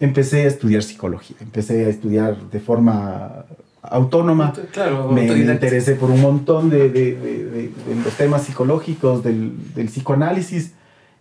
Empecé 0.00 0.44
a 0.44 0.46
estudiar 0.48 0.82
psicología, 0.82 1.36
empecé 1.40 1.84
a 1.84 1.88
estudiar 1.88 2.36
de 2.50 2.60
forma 2.60 3.44
autónoma, 3.82 4.52
claro, 4.72 5.12
me, 5.12 5.26
interesé 5.26 5.94
por 5.94 6.10
un 6.10 6.20
montón 6.20 6.70
de, 6.70 6.88
de, 6.88 7.14
de, 7.14 7.72
los 8.02 8.14
temas 8.14 8.44
psicológicos, 8.44 9.22
del, 9.22 9.52
del 9.74 9.86
psicoanálisis, 9.86 10.72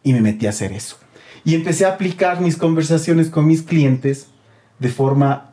y 0.04 0.14
me 0.14 0.22
metí 0.22 0.46
a 0.48 0.50
hacer 0.50 0.72
eso. 0.72 0.98
Y 1.44 1.54
empecé 1.54 1.86
a 1.86 1.90
aplicar 1.90 2.42
mis 2.42 2.58
conversaciones 2.58 3.30
con 3.30 3.46
mis 3.46 3.62
clientes 3.62 4.30
de 4.80 4.90
forma 4.90 5.52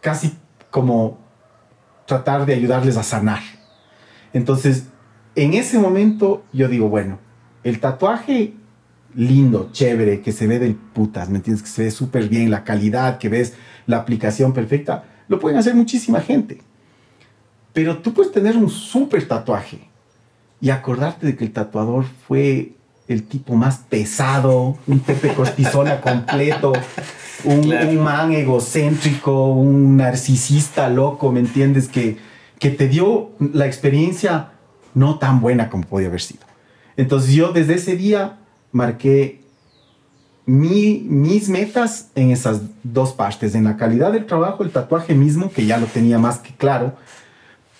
casi 0.00 0.36
como 0.70 1.18
tratar 2.06 2.46
de 2.46 2.54
ayudarles 2.54 2.96
a 2.96 3.02
sanar. 3.02 3.40
Entonces, 4.32 4.88
en 5.34 5.54
ese 5.54 5.78
momento 5.78 6.44
yo 6.52 6.68
digo, 6.68 6.88
bueno, 6.88 7.18
el 7.62 7.80
tatuaje 7.80 8.54
lindo, 9.14 9.70
chévere, 9.72 10.20
que 10.20 10.32
se 10.32 10.46
ve 10.46 10.58
del 10.58 10.74
putas, 10.74 11.28
¿me 11.28 11.36
entiendes? 11.36 11.62
Que 11.62 11.68
se 11.68 11.84
ve 11.84 11.90
súper 11.90 12.28
bien, 12.28 12.50
la 12.50 12.64
calidad, 12.64 13.18
que 13.18 13.28
ves 13.28 13.54
la 13.86 13.98
aplicación 13.98 14.52
perfecta, 14.52 15.04
lo 15.28 15.38
pueden 15.38 15.58
hacer 15.58 15.74
muchísima 15.74 16.20
gente. 16.20 16.60
Pero 17.72 17.98
tú 17.98 18.12
puedes 18.12 18.32
tener 18.32 18.56
un 18.56 18.70
súper 18.70 19.26
tatuaje 19.26 19.88
y 20.60 20.70
acordarte 20.70 21.26
de 21.26 21.36
que 21.36 21.44
el 21.44 21.52
tatuador 21.52 22.04
fue 22.26 22.73
el 23.08 23.24
tipo 23.24 23.54
más 23.54 23.78
pesado, 23.88 24.76
un 24.86 25.00
Pepe 25.00 25.34
Cortisona 25.34 26.00
completo, 26.00 26.72
un, 27.44 28.02
man 28.02 28.32
egocéntrico, 28.32 29.48
un 29.48 29.96
narcisista 29.96 30.88
loco, 30.88 31.30
¿me 31.30 31.40
entiendes? 31.40 31.88
Que, 31.88 32.16
que 32.58 32.70
te 32.70 32.88
dio 32.88 33.32
la 33.52 33.66
experiencia 33.66 34.50
no 34.94 35.18
tan 35.18 35.40
buena 35.40 35.68
como 35.68 35.84
podía 35.84 36.08
haber 36.08 36.22
sido. 36.22 36.44
Entonces 36.96 37.34
yo 37.34 37.52
desde 37.52 37.74
ese 37.74 37.96
día 37.96 38.38
marqué 38.72 39.42
mi, 40.46 41.04
mis 41.08 41.48
metas 41.48 42.10
en 42.14 42.30
esas 42.30 42.60
dos 42.82 43.12
partes, 43.12 43.54
en 43.54 43.64
la 43.64 43.76
calidad 43.76 44.12
del 44.12 44.26
trabajo, 44.26 44.62
el 44.62 44.70
tatuaje 44.70 45.14
mismo, 45.14 45.50
que 45.50 45.66
ya 45.66 45.78
lo 45.78 45.86
tenía 45.86 46.18
más 46.18 46.38
que 46.38 46.54
claro, 46.54 46.94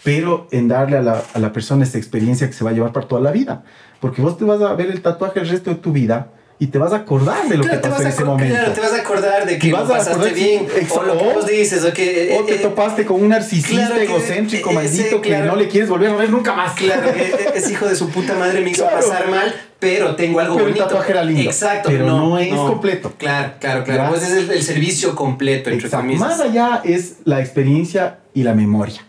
pero 0.05 0.47
en 0.53 0.69
darle 0.69 0.99
a 0.99 1.03
la, 1.03 1.23
a 1.33 1.39
la 1.41 1.53
persona 1.53 1.83
esa 1.83 1.99
experiencia 1.99 2.47
que 2.47 2.53
se 2.53 2.63
va 2.63 2.71
a 2.71 2.73
llevar 2.75 2.93
para 2.93 3.09
toda 3.09 3.23
la 3.23 3.33
vida. 3.33 3.65
Porque 4.01 4.21
vos 4.21 4.37
te 4.37 4.45
vas 4.45 4.61
a 4.61 4.75
ver 4.75 4.91
el 4.91 5.01
tatuaje 5.01 5.41
el 5.41 5.49
resto 5.49 5.71
de 5.71 5.77
tu 5.77 5.93
vida 5.93 6.29
y 6.59 6.67
te 6.67 6.79
vas 6.79 6.93
a 6.93 6.97
acordar 6.97 7.49
de 7.49 7.57
lo 7.57 7.65
que 7.65 7.77
pasó 7.79 8.03
en 8.03 8.09
ese 8.09 8.23
momento. 8.23 8.55
Claro, 8.55 8.73
te 8.73 8.81
vas 8.83 8.93
a 8.93 9.01
acordar 9.01 9.47
de 9.47 9.59
que 9.59 9.71
lo 9.71 9.89
pasaste 9.89 10.31
bien, 10.31 10.67
o 10.91 11.03
lo 11.03 11.19
que 11.19 11.25
vos 11.25 11.47
dices, 11.47 11.85
o 11.85 11.93
que... 11.93 12.37
O 12.39 12.45
te 12.45 12.57
eh, 12.57 12.59
topaste 12.59 13.07
con 13.07 13.23
un 13.23 13.31
narcisista 13.31 14.01
egocéntrico, 14.01 14.73
maldito, 14.73 15.23
que 15.23 15.39
no 15.39 15.57
le 15.57 15.69
quieres 15.69 15.89
volver 15.89 16.11
a 16.11 16.17
ver 16.17 16.29
nunca 16.29 16.53
más. 16.53 16.75
Claro, 16.75 17.11
es 17.55 17.71
hijo 17.71 17.89
de 17.89 17.97
su 17.97 18.11
puta 18.11 18.35
madre, 18.35 18.61
me 18.61 18.71
hizo 18.71 18.85
pasar 18.85 19.31
mal, 19.31 19.55
pero 19.79 20.15
tengo 20.17 20.39
algo 20.39 20.55
pero 20.55 20.67
bonito. 20.67 20.83
el 20.83 20.89
tatuaje 20.89 21.13
era 21.13 21.25
lindo. 21.25 21.51
Exacto. 21.51 21.89
Pero 21.89 22.07
no, 22.07 22.39
es 22.39 22.55
completo. 22.55 23.15
Claro, 23.17 23.55
claro, 23.59 23.85
claro. 23.85 24.11
Pues 24.11 24.23
es 24.23 24.51
el, 24.51 24.63
servicio 24.63 25.17
completo, 25.17 25.71
entre 25.71 25.89
comillas. 25.89 26.21
Más 26.21 26.41
allá 26.41 26.83
es 26.85 27.17
la 27.25 27.41
experiencia 27.41 28.19
y 28.35 28.43
la 28.43 28.55
memoria 28.55 29.01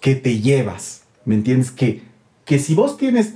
que 0.00 0.14
te 0.14 0.40
llevas, 0.40 1.02
¿me 1.24 1.34
entiendes? 1.34 1.70
Que, 1.70 2.02
que 2.44 2.58
si 2.58 2.74
vos 2.74 2.96
tienes, 2.96 3.34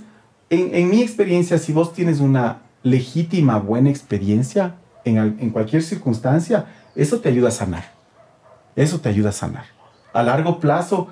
en, 0.50 0.74
en 0.74 0.90
mi 0.90 1.02
experiencia, 1.02 1.58
si 1.58 1.72
vos 1.72 1.92
tienes 1.92 2.20
una 2.20 2.62
legítima, 2.82 3.58
buena 3.58 3.90
experiencia 3.90 4.76
en, 5.04 5.18
en 5.18 5.50
cualquier 5.50 5.82
circunstancia, 5.82 6.66
eso 6.94 7.20
te 7.20 7.28
ayuda 7.28 7.48
a 7.48 7.52
sanar. 7.52 7.92
Eso 8.76 9.00
te 9.00 9.08
ayuda 9.08 9.30
a 9.30 9.32
sanar. 9.32 9.64
A 10.12 10.22
largo 10.22 10.60
plazo, 10.60 11.08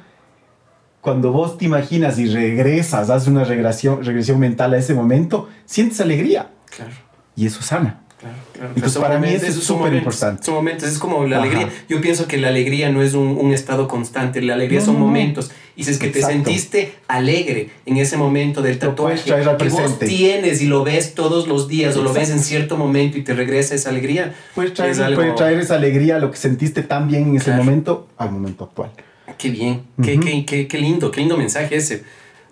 cuando 1.01 1.33
vos 1.33 1.59
te 1.59 1.65
imaginas 1.65 2.19
y 2.19 2.27
regresas, 2.27 3.11
haces 3.11 3.29
una 3.29 3.45
regresión, 3.45 4.05
regresión 4.05 4.39
mental 4.39 4.75
a 4.75 4.79
ese 4.79 4.95
momento, 4.95 5.49
sientes 5.65 6.01
alegría. 6.01 6.51
Claro. 6.75 6.93
Y 7.37 7.47
eso 7.47 7.63
sana. 7.63 8.01
Claro, 8.19 8.37
claro. 8.53 8.73
Entonces, 8.75 9.01
para 9.01 9.19
mí 9.19 9.29
eso 9.29 9.47
es 9.47 9.55
súper 9.55 9.95
importante. 9.95 10.43
Son 10.43 10.55
momentos, 10.55 10.89
es 10.89 10.99
como 10.99 11.25
la 11.25 11.41
alegría. 11.41 11.69
Yo 11.89 12.01
pienso 12.01 12.27
que 12.27 12.37
la 12.37 12.49
alegría 12.49 12.91
no 12.91 13.03
es 13.03 13.15
un, 13.15 13.39
un 13.39 13.53
estado 13.53 13.87
constante, 13.87 14.43
la 14.43 14.55
alegría 14.55 14.81
son 14.81 14.99
momentos. 14.99 15.53
Y 15.77 15.85
si 15.85 15.93
es 15.93 15.99
que 15.99 16.09
te 16.09 16.21
sentiste 16.21 16.95
alegre 17.07 17.71
en 17.87 17.99
ese 17.99 18.17
momento 18.17 18.63
del 18.63 18.81
tatuaje 18.81 19.23
que 19.23 19.69
vos 19.69 19.99
tienes 20.01 20.61
y 20.61 20.67
lo 20.67 20.83
ves 20.83 21.15
todos 21.15 21.47
los 21.47 21.69
días 21.69 21.97
o 21.97 22.03
lo 22.03 22.13
ves 22.13 22.31
en 22.31 22.41
cierto 22.41 22.77
momento 22.77 23.17
y 23.17 23.23
te 23.23 23.33
regresa 23.33 23.77
esa 23.77 23.91
alegría. 23.91 24.35
Puedes 24.57 24.75
traer, 24.75 25.01
algo... 25.01 25.35
traer 25.37 25.61
esa 25.61 25.77
alegría, 25.77 26.19
lo 26.19 26.33
que 26.33 26.37
sentiste 26.37 26.83
tan 26.83 27.07
bien 27.07 27.29
en 27.29 27.37
ese 27.37 27.53
momento, 27.53 28.09
al 28.17 28.33
momento 28.33 28.65
actual. 28.65 28.91
Qué 29.37 29.51
bien, 29.51 29.83
qué, 30.03 30.19
qué, 30.19 30.45
qué, 30.45 30.67
qué 30.67 30.79
lindo, 30.79 31.13
qué 31.13 31.21
lindo 31.21 31.37
mensaje 31.37 31.77
ese. 31.77 32.03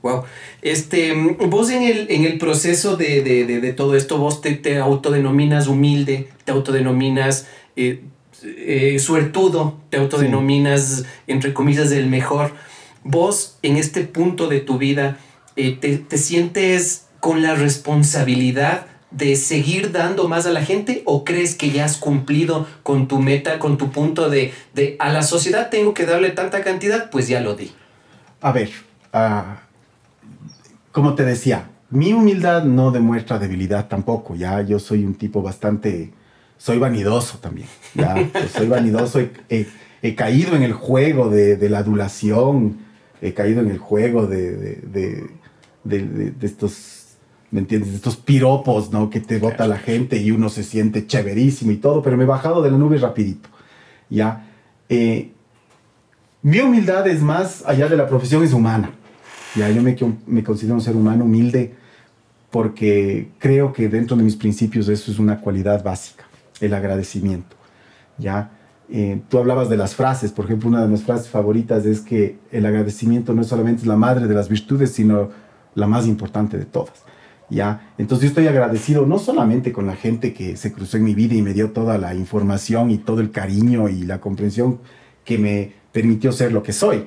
Wow. 0.06 0.22
Este, 0.62 1.14
vos 1.48 1.68
en 1.70 1.82
el, 1.82 2.06
en 2.10 2.24
el 2.24 2.38
proceso 2.38 2.96
de, 2.96 3.22
de, 3.22 3.44
de, 3.44 3.72
todo 3.72 3.96
esto, 3.96 4.18
vos 4.18 4.40
te, 4.40 4.54
te, 4.54 4.78
autodenominas 4.78 5.66
humilde, 5.66 6.28
te 6.44 6.52
autodenominas 6.52 7.48
eh, 7.74 8.04
eh, 8.44 9.00
suertudo, 9.00 9.80
te 9.90 9.96
autodenominas, 9.96 11.04
entre 11.26 11.52
comillas, 11.52 11.90
el 11.90 12.06
mejor. 12.06 12.52
Vos 13.02 13.58
en 13.62 13.76
este 13.76 14.02
punto 14.02 14.46
de 14.46 14.60
tu 14.60 14.78
vida, 14.78 15.18
eh, 15.56 15.72
te, 15.72 15.98
te 15.98 16.18
sientes 16.18 17.06
con 17.18 17.42
la 17.42 17.56
responsabilidad 17.56 18.86
de 19.10 19.34
seguir 19.34 19.90
dando 19.90 20.28
más 20.28 20.46
a 20.46 20.52
la 20.52 20.64
gente 20.64 21.02
o 21.04 21.24
crees 21.24 21.56
que 21.56 21.70
ya 21.70 21.84
has 21.84 21.96
cumplido 21.96 22.68
con 22.84 23.08
tu 23.08 23.18
meta, 23.18 23.58
con 23.58 23.76
tu 23.76 23.90
punto 23.90 24.30
de, 24.30 24.54
de 24.72 24.94
a 25.00 25.10
la 25.10 25.22
sociedad 25.22 25.68
tengo 25.68 25.94
que 25.94 26.06
darle 26.06 26.30
tanta 26.30 26.62
cantidad? 26.62 27.10
Pues 27.10 27.26
ya 27.26 27.40
lo 27.40 27.54
di. 27.54 27.72
A 28.40 28.52
ver, 28.52 28.70
uh, 29.12 29.65
como 30.96 31.14
te 31.14 31.26
decía, 31.26 31.68
mi 31.90 32.14
humildad 32.14 32.64
no 32.64 32.90
demuestra 32.90 33.38
debilidad 33.38 33.86
tampoco, 33.86 34.34
ya 34.34 34.62
yo 34.62 34.78
soy 34.78 35.04
un 35.04 35.14
tipo 35.14 35.42
bastante, 35.42 36.10
soy 36.56 36.78
vanidoso 36.78 37.36
también, 37.36 37.68
ya, 37.94 38.16
soy 38.48 38.66
vanidoso, 38.66 39.20
he, 39.50 40.14
caído 40.14 40.56
en 40.56 40.62
el 40.62 40.72
juego 40.72 41.28
de, 41.28 41.68
la 41.68 41.80
adulación, 41.80 42.78
he 43.20 43.34
caído 43.34 43.60
en 43.60 43.70
el 43.70 43.76
juego 43.76 44.26
de 44.26 45.28
estos, 46.40 47.18
¿me 47.50 47.60
entiendes? 47.60 47.90
De 47.90 47.96
estos 47.96 48.16
piropos, 48.16 48.90
¿no? 48.90 49.10
Que 49.10 49.20
te 49.20 49.38
bota 49.38 49.68
la 49.68 49.76
gente 49.76 50.16
y 50.16 50.30
uno 50.30 50.48
se 50.48 50.64
siente 50.64 51.06
chéverísimo 51.06 51.72
y 51.72 51.76
todo, 51.76 52.00
pero 52.00 52.16
me 52.16 52.22
he 52.22 52.26
bajado 52.26 52.62
de 52.62 52.70
la 52.70 52.78
nube 52.78 52.96
rapidito, 52.96 53.50
ya. 54.08 54.48
Eh, 54.88 55.30
mi 56.40 56.60
humildad 56.60 57.06
es 57.06 57.20
más 57.20 57.64
allá 57.66 57.86
de 57.86 57.98
la 57.98 58.08
profesión, 58.08 58.42
es 58.42 58.54
humana. 58.54 58.92
Ya 59.56 59.70
yo 59.70 59.82
me, 59.82 59.96
me 60.26 60.44
considero 60.44 60.74
un 60.74 60.80
ser 60.80 60.96
humano 60.96 61.24
humilde 61.24 61.74
porque 62.50 63.30
creo 63.38 63.72
que 63.72 63.88
dentro 63.88 64.16
de 64.16 64.22
mis 64.22 64.36
principios 64.36 64.88
eso 64.88 65.10
es 65.10 65.18
una 65.18 65.40
cualidad 65.40 65.82
básica, 65.82 66.24
el 66.60 66.74
agradecimiento. 66.74 67.56
Ya 68.18 68.50
eh, 68.88 69.20
tú 69.28 69.38
hablabas 69.38 69.68
de 69.68 69.76
las 69.76 69.94
frases, 69.94 70.30
por 70.30 70.44
ejemplo, 70.44 70.68
una 70.68 70.82
de 70.82 70.88
mis 70.88 71.02
frases 71.02 71.28
favoritas 71.28 71.84
es 71.86 72.00
que 72.00 72.38
el 72.52 72.66
agradecimiento 72.66 73.34
no 73.34 73.42
es 73.42 73.48
solamente 73.48 73.86
la 73.86 73.96
madre 73.96 74.28
de 74.28 74.34
las 74.34 74.48
virtudes, 74.48 74.92
sino 74.92 75.30
la 75.74 75.86
más 75.86 76.06
importante 76.06 76.56
de 76.56 76.66
todas. 76.66 77.04
¿ya? 77.50 77.92
Entonces 77.98 78.24
yo 78.24 78.28
estoy 78.28 78.46
agradecido 78.46 79.06
no 79.06 79.18
solamente 79.18 79.72
con 79.72 79.86
la 79.86 79.96
gente 79.96 80.32
que 80.32 80.56
se 80.56 80.72
cruzó 80.72 80.96
en 80.96 81.04
mi 81.04 81.14
vida 81.14 81.34
y 81.34 81.42
me 81.42 81.52
dio 81.52 81.70
toda 81.70 81.98
la 81.98 82.14
información 82.14 82.90
y 82.90 82.98
todo 82.98 83.20
el 83.20 83.30
cariño 83.30 83.88
y 83.88 84.02
la 84.02 84.20
comprensión 84.20 84.80
que 85.24 85.38
me 85.38 85.72
permitió 85.92 86.30
ser 86.32 86.52
lo 86.52 86.62
que 86.62 86.72
soy, 86.72 87.06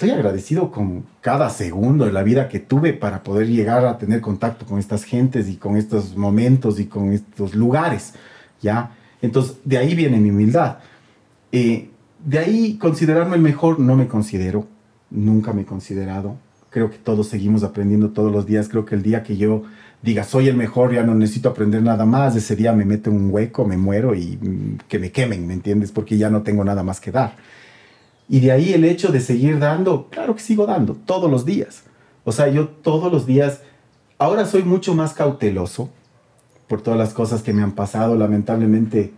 estoy 0.00 0.16
agradecido 0.16 0.70
con 0.70 1.04
cada 1.20 1.50
segundo 1.50 2.06
de 2.06 2.12
la 2.12 2.22
vida 2.22 2.48
que 2.48 2.58
tuve 2.58 2.94
para 2.94 3.22
poder 3.22 3.48
llegar 3.48 3.84
a 3.84 3.98
tener 3.98 4.22
contacto 4.22 4.64
con 4.64 4.78
estas 4.78 5.04
gentes 5.04 5.46
y 5.46 5.56
con 5.56 5.76
estos 5.76 6.16
momentos 6.16 6.80
y 6.80 6.86
con 6.86 7.12
estos 7.12 7.54
lugares, 7.54 8.14
¿ya? 8.62 8.92
Entonces, 9.20 9.58
de 9.62 9.76
ahí 9.76 9.94
viene 9.94 10.18
mi 10.18 10.30
humildad. 10.30 10.78
Eh, 11.52 11.90
de 12.24 12.38
ahí 12.38 12.78
considerarme 12.78 13.36
el 13.36 13.42
mejor, 13.42 13.78
no 13.78 13.94
me 13.94 14.08
considero. 14.08 14.66
nunca 15.10 15.52
me 15.52 15.62
he 15.62 15.66
considerado. 15.66 16.36
Creo 16.70 16.88
que 16.88 16.96
todos 16.96 17.28
seguimos 17.28 17.62
aprendiendo 17.62 18.08
todos 18.08 18.32
los 18.32 18.46
días. 18.46 18.70
Creo 18.70 18.86
que 18.86 18.94
el 18.94 19.02
día 19.02 19.22
que 19.22 19.36
yo 19.36 19.64
diga 20.00 20.24
soy 20.24 20.48
el 20.48 20.56
mejor, 20.56 20.94
ya 20.94 21.02
no 21.02 21.14
necesito 21.14 21.50
aprender 21.50 21.82
nada 21.82 22.06
más, 22.06 22.34
ese 22.34 22.56
día 22.56 22.72
me 22.72 22.86
meto 22.86 23.10
en 23.10 23.16
un 23.16 23.30
hueco, 23.30 23.66
me 23.66 23.76
muero 23.76 24.14
y 24.14 24.38
mm, 24.40 24.78
que 24.88 24.98
me 24.98 25.12
quemen, 25.12 25.46
¿me 25.46 25.52
entiendes? 25.52 25.92
Porque 25.92 26.16
ya 26.16 26.30
no 26.30 26.40
tengo 26.40 26.64
nada 26.64 26.82
más 26.82 27.00
que 27.00 27.12
dar. 27.12 27.36
Y 28.32 28.38
de 28.38 28.52
ahí 28.52 28.72
el 28.72 28.84
hecho 28.84 29.10
de 29.10 29.20
seguir 29.20 29.58
dando, 29.58 30.06
claro 30.08 30.36
que 30.36 30.40
sigo 30.40 30.64
dando, 30.64 30.94
todos 30.94 31.28
los 31.28 31.44
días. 31.44 31.82
O 32.22 32.30
sea, 32.30 32.46
yo 32.46 32.68
todos 32.68 33.10
los 33.12 33.26
días, 33.26 33.62
ahora 34.18 34.46
soy 34.46 34.62
mucho 34.62 34.94
más 34.94 35.14
cauteloso 35.14 35.90
por 36.68 36.80
todas 36.80 36.96
las 36.96 37.12
cosas 37.12 37.42
que 37.42 37.52
me 37.52 37.60
han 37.60 37.72
pasado, 37.72 38.14
lamentablemente, 38.14 39.12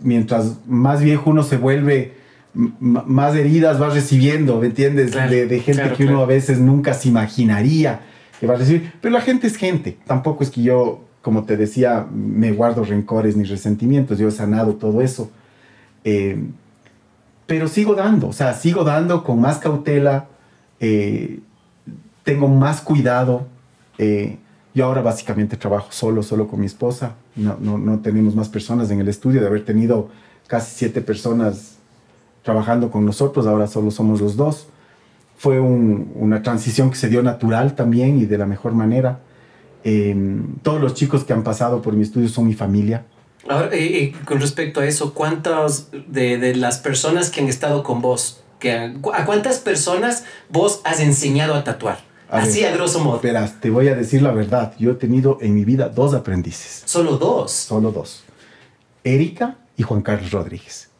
mientras 0.00 0.66
más 0.66 1.02
viejo 1.02 1.28
uno 1.28 1.42
se 1.42 1.58
vuelve, 1.58 2.14
más 2.54 3.36
heridas 3.36 3.82
va 3.82 3.90
recibiendo, 3.90 4.58
¿me 4.58 4.68
entiendes? 4.68 5.12
de, 5.12 5.60
gente 5.60 5.92
que 5.94 6.06
uno 6.06 6.22
a 6.22 6.26
veces 6.26 6.58
nunca 6.58 6.94
se 6.94 7.10
imaginaría 7.10 8.00
que 8.40 8.46
va 8.46 8.54
a 8.54 8.56
recibir. 8.56 8.90
Pero 9.02 9.12
la 9.12 9.20
gente 9.20 9.46
es 9.46 9.56
gente. 9.56 9.98
Tampoco 10.06 10.44
es 10.44 10.50
que 10.50 10.62
yo, 10.62 11.04
como 11.20 11.44
te 11.44 11.58
decía, 11.58 12.06
me 12.10 12.52
guardo 12.52 12.84
rencores 12.84 13.36
ni 13.36 13.44
resentimientos. 13.44 14.18
Yo 14.18 14.28
he 14.28 14.32
sanado 14.32 14.76
todo 14.76 15.02
eso. 15.02 15.30
Eh, 16.04 16.38
pero 17.46 17.68
sigo 17.68 17.94
dando, 17.94 18.28
o 18.28 18.32
sea, 18.32 18.54
sigo 18.54 18.84
dando 18.84 19.24
con 19.24 19.40
más 19.40 19.58
cautela, 19.58 20.26
eh, 20.80 21.40
tengo 22.22 22.48
más 22.48 22.80
cuidado. 22.80 23.46
Eh, 23.98 24.38
yo 24.74 24.86
ahora 24.86 25.02
básicamente 25.02 25.56
trabajo 25.56 25.88
solo, 25.90 26.22
solo 26.22 26.48
con 26.48 26.60
mi 26.60 26.66
esposa. 26.66 27.14
No, 27.36 27.56
no, 27.60 27.78
no 27.78 28.00
tenemos 28.00 28.34
más 28.34 28.48
personas 28.48 28.90
en 28.90 29.00
el 29.00 29.08
estudio, 29.08 29.40
de 29.40 29.46
haber 29.46 29.64
tenido 29.64 30.08
casi 30.46 30.74
siete 30.76 31.00
personas 31.00 31.76
trabajando 32.42 32.90
con 32.90 33.04
nosotros, 33.04 33.46
ahora 33.46 33.66
solo 33.66 33.90
somos 33.90 34.20
los 34.20 34.36
dos. 34.36 34.68
Fue 35.36 35.60
una 35.60 36.42
transición 36.42 36.90
que 36.90 36.96
se 36.96 37.08
dio 37.08 37.22
natural 37.22 37.74
también 37.74 38.18
y 38.18 38.26
de 38.26 38.38
la 38.38 38.46
mejor 38.46 38.72
manera. 38.72 39.20
Em, 39.82 40.56
todos 40.62 40.80
los 40.80 40.94
chicos 40.94 41.24
que 41.24 41.32
han 41.32 41.42
pasado 41.42 41.82
por 41.82 41.94
mi 41.94 42.02
estudio 42.02 42.28
son 42.28 42.46
mi 42.46 42.54
familia. 42.54 43.04
Ahora, 43.48 43.70
con 44.24 44.40
respecto 44.40 44.80
a 44.80 44.86
eso, 44.86 45.14
¿cuántas 45.14 45.90
de, 46.08 46.38
de, 46.38 46.54
las 46.54 46.78
personas 46.78 47.30
que 47.30 47.40
han 47.40 47.48
estado 47.48 47.82
con 47.82 48.00
vos, 48.00 48.42
que, 48.58 48.72
a 48.72 49.24
cuántas 49.26 49.58
personas 49.58 50.24
vos 50.48 50.80
has 50.84 51.00
enseñado 51.00 51.54
a 51.54 51.64
tatuar? 51.64 51.98
Así 52.28 52.64
a 52.64 52.72
grosso 52.72 53.00
modo. 53.00 53.20
Verás, 53.20 53.60
te 53.60 53.70
voy 53.70 53.88
a 53.88 53.94
decir 53.94 54.22
la 54.22 54.32
verdad. 54.32 54.74
Yo 54.78 54.92
he 54.92 54.94
tenido 54.94 55.38
en 55.40 55.54
mi 55.54 55.64
vida 55.64 55.88
dos 55.88 56.14
aprendices. 56.14 56.82
¿Solo 56.84 57.16
dos? 57.16 57.52
Solo 57.52 57.92
dos. 57.92 58.24
Erika 59.04 59.58
y 59.76 59.82
Juan 59.82 60.02
Carlos 60.02 60.32
Rodríguez. 60.32 60.90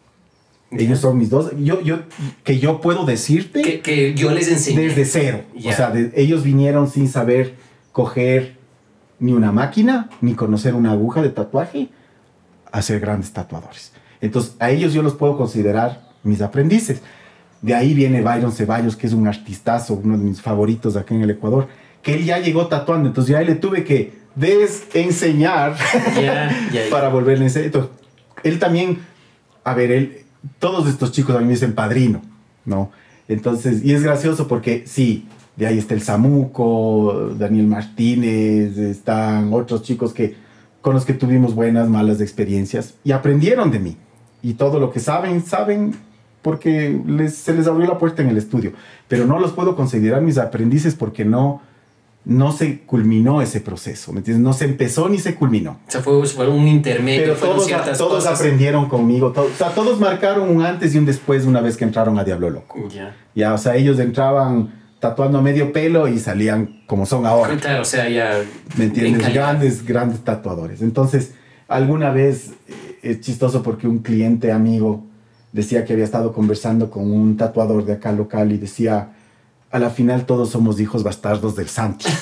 Ellos 0.71 1.01
son 1.01 1.19
mis 1.19 1.31
dos. 1.31 1.51
Yo, 1.59 1.81
yo, 1.81 2.01
que 2.43 2.59
yo 2.59 2.81
puedo 2.81 3.05
decirte. 3.05 3.63
Que, 3.63 3.81
que 3.81 4.15
yo 4.15 4.31
les 4.31 4.49
enseñé. 4.49 4.83
Desde 4.83 5.05
cero. 5.05 5.43
O 5.57 5.73
sea, 5.73 5.93
ellos 6.15 6.43
vinieron 6.43 6.91
sin 6.91 7.09
saber 7.09 7.55
coger 7.93 8.57
ni 9.19 9.33
una 9.33 9.53
máquina, 9.53 10.11
ni 10.21 10.35
conocer 10.35 10.75
una 10.75 10.93
aguja 10.93 11.23
de 11.23 11.31
tatuaje, 11.31 11.89
a 12.75 12.83
ser 12.83 12.99
grandes 12.99 13.33
tatuadores. 13.33 13.93
Entonces, 14.21 14.57
a 14.59 14.69
ellos 14.69 14.93
yo 14.93 15.01
los 15.01 15.15
puedo 15.15 15.37
considerar 15.37 16.09
mis 16.25 16.41
aprendices. 16.41 17.03
De 17.63 17.73
ahí 17.73 17.95
viene 17.95 18.21
Byron 18.21 18.51
Ceballos, 18.51 18.97
que 18.97 19.07
es 19.07 19.13
un 19.13 19.29
artistazo, 19.29 19.95
uno 19.95 20.19
de 20.19 20.25
mis 20.25 20.43
favoritos 20.43 20.97
aquí 20.97 21.15
en 21.15 21.23
el 21.23 21.31
Ecuador, 21.31 21.69
que 22.03 22.15
él 22.15 22.25
ya 22.25 22.39
llegó 22.41 22.67
tatuando. 22.67 23.09
Entonces, 23.09 23.31
ya 23.31 23.43
le 23.43 23.55
tuve 23.55 23.85
que 23.85 24.15
desenseñar 24.35 25.77
para 26.91 27.11
volverle 27.11 27.45
a 27.45 27.47
enseñar. 27.47 27.67
Entonces, 27.67 27.91
él 28.43 28.59
también, 28.59 28.99
a 29.63 29.73
ver, 29.75 29.93
él, 29.93 30.25
todos 30.59 30.89
estos 30.89 31.13
chicos 31.13 31.37
a 31.37 31.39
mí 31.39 31.45
me 31.45 31.53
dicen 31.53 31.77
padrino, 31.77 32.23
¿no? 32.65 32.91
Entonces, 33.29 33.85
y 33.85 33.93
es 33.93 34.03
gracioso 34.03 34.49
porque 34.49 34.83
sí, 34.85 35.29
de 35.55 35.69
ahí 35.69 35.79
está 35.79 35.95
el 35.95 36.03
Samuco, 36.03 37.35
Daniel 37.39 37.69
Martínez, 37.69 38.77
están 38.79 39.53
otros 39.53 39.83
chicos 39.85 40.13
que 40.13 40.43
con 40.85 40.93
los 40.93 41.07
que 41.07 41.15
tuvimos 41.15 41.55
buenas, 41.55 41.89
malas 41.89 42.21
experiencias 42.21 42.93
y 43.05 43.13
aprendieron 43.13 43.71
de 43.71 43.79
mí. 43.79 43.97
Y 44.43 44.53
todo 44.53 44.79
lo 44.79 44.93
que 44.93 45.01
saben, 45.01 45.43
saben 45.43 45.95
porque 46.43 47.01
se 47.33 47.55
les 47.55 47.67
abrió 47.67 47.89
la 47.89 47.97
puerta 47.97 48.21
en 48.21 48.29
el 48.29 48.37
estudio. 48.37 48.75
Pero 49.09 49.25
no 49.25 49.41
los 49.41 49.53
puedo 49.53 49.77
considerar 49.77 50.21
mis 50.21 50.37
aprendices 50.37 50.95
porque 50.95 51.25
no, 51.25 51.63
no 52.27 52.53
se 52.53 52.81
culminó 52.81 53.41
ese 53.41 53.63
proceso, 53.63 54.13
¿me 54.13 54.19
entiendes? 54.19 54.45
No 54.45 54.53
se 54.53 54.67
empezó 54.67 55.09
ni 55.09 55.17
se 55.17 55.37
culminó. 55.37 55.79
O 55.89 55.91
sea, 55.91 56.03
fue, 56.03 56.19
un 56.49 56.69
intermedio. 56.69 57.35
Pero 57.35 57.37
todos, 57.37 57.67
todos 57.97 58.27
aprendieron 58.27 58.87
conmigo, 58.87 59.33
o 59.35 59.49
sea, 59.57 59.71
todos 59.71 59.99
marcaron 59.99 60.55
un 60.55 60.63
antes 60.67 60.95
y 60.95 60.99
un 60.99 61.07
después 61.07 61.47
una 61.47 61.63
vez 61.63 61.79
que 61.79 61.85
entraron 61.85 62.19
a 62.19 62.25
Diablo 62.25 62.51
Loco. 62.51 62.91
Ya. 62.91 63.17
Ya, 63.35 63.55
o 63.55 63.59
sea, 63.59 63.75
ellos 63.77 63.99
entraban 63.99 64.84
tatuando 65.05 65.43
medio 65.43 65.71
pelo 65.71 66.09
y 66.09 66.19
salían 66.19 66.81
como 66.87 67.05
son 67.05 67.27
ahora. 67.27 67.55
Claro, 67.59 67.83
o 67.83 67.85
sea, 67.85 68.09
ya... 68.09 68.43
¿Me 68.79 68.85
entiendes? 68.87 69.35
Grandes, 69.35 69.85
grandes 69.85 70.21
tatuadores. 70.25 70.81
Entonces, 70.81 71.35
alguna 71.69 72.09
vez 72.09 72.53
eh, 72.67 72.73
es 73.03 73.21
chistoso 73.21 73.63
porque 73.63 73.87
un 73.87 73.99
cliente 73.99 74.51
amigo 74.51 75.05
decía 75.53 75.85
que 75.85 75.93
había 75.93 76.07
estado 76.07 76.33
conversando 76.33 76.91
con 76.91 77.13
un 77.13 77.37
tatuador 77.37 77.85
de 77.85 77.93
acá 77.93 78.13
local 78.13 78.51
y 78.53 78.57
decía 78.57 79.11
a 79.71 79.79
la 79.79 79.91
final 79.91 80.25
todos 80.25 80.49
somos 80.49 80.81
hijos 80.81 81.03
bastardos 81.03 81.55
del 81.55 81.69
santo. 81.69 82.07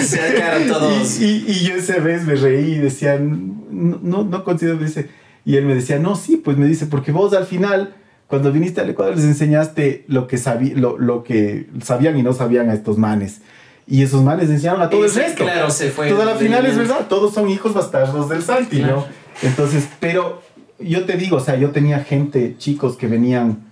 Se 0.00 0.66
todos. 0.66 1.20
Y, 1.20 1.44
y, 1.46 1.60
yo 1.64 1.76
esa 1.76 1.98
vez 1.98 2.24
me 2.24 2.34
reí 2.34 2.72
y 2.72 2.78
decía, 2.78 3.20
no, 3.20 4.00
no, 4.02 4.24
no 4.24 4.42
considero, 4.42 4.78
dice, 4.78 5.10
y 5.44 5.54
él 5.54 5.64
me 5.64 5.76
decía, 5.76 6.00
no, 6.00 6.16
sí, 6.16 6.38
pues 6.38 6.56
me 6.56 6.66
dice, 6.66 6.86
porque 6.86 7.12
vos 7.12 7.32
al 7.34 7.46
final, 7.46 7.94
cuando 8.26 8.50
viniste 8.50 8.80
al 8.80 8.90
Ecuador, 8.90 9.14
les 9.16 9.24
enseñaste 9.24 10.04
lo 10.08 10.26
que, 10.26 10.38
lo, 10.76 10.98
lo 10.98 11.22
que 11.22 11.68
sabían 11.82 12.18
y 12.18 12.22
no 12.22 12.32
sabían 12.32 12.70
a 12.70 12.74
estos 12.74 12.98
manes. 12.98 13.40
Y 13.86 14.02
esos 14.02 14.22
manes 14.22 14.48
enseñaron 14.48 14.80
a 14.82 14.88
todo 14.88 15.04
el 15.04 15.12
resto. 15.12 15.44
Claro, 15.44 15.70
se 15.70 15.90
fue. 15.90 16.08
Toda 16.08 16.24
la 16.24 16.34
final 16.36 16.64
es 16.64 16.76
verdad, 16.76 17.06
todos 17.08 17.34
son 17.34 17.50
hijos 17.50 17.74
bastardos 17.74 18.28
del 18.28 18.42
Santi, 18.42 18.80
¿no? 18.80 19.04
Entonces, 19.42 19.88
pero 20.00 20.42
yo 20.78 21.04
te 21.04 21.16
digo, 21.16 21.36
o 21.36 21.40
sea, 21.40 21.56
yo 21.56 21.70
tenía 21.70 22.00
gente, 22.00 22.56
chicos 22.56 22.96
que 22.96 23.06
venían 23.06 23.64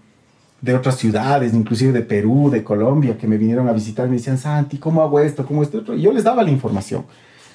de 0.60 0.74
otras 0.74 0.96
ciudades, 0.96 1.54
inclusive 1.54 1.92
de 1.92 2.02
Perú, 2.02 2.50
de 2.50 2.62
Colombia, 2.62 3.18
que 3.18 3.26
me 3.26 3.36
vinieron 3.36 3.68
a 3.68 3.72
visitar, 3.72 4.08
me 4.08 4.16
decían, 4.16 4.38
Santi, 4.38 4.78
¿cómo 4.78 5.02
hago 5.02 5.18
esto? 5.18 5.44
¿Cómo 5.44 5.62
esto? 5.62 5.82
Y 5.94 6.02
yo 6.02 6.12
les 6.12 6.24
daba 6.24 6.42
la 6.42 6.50
información. 6.50 7.04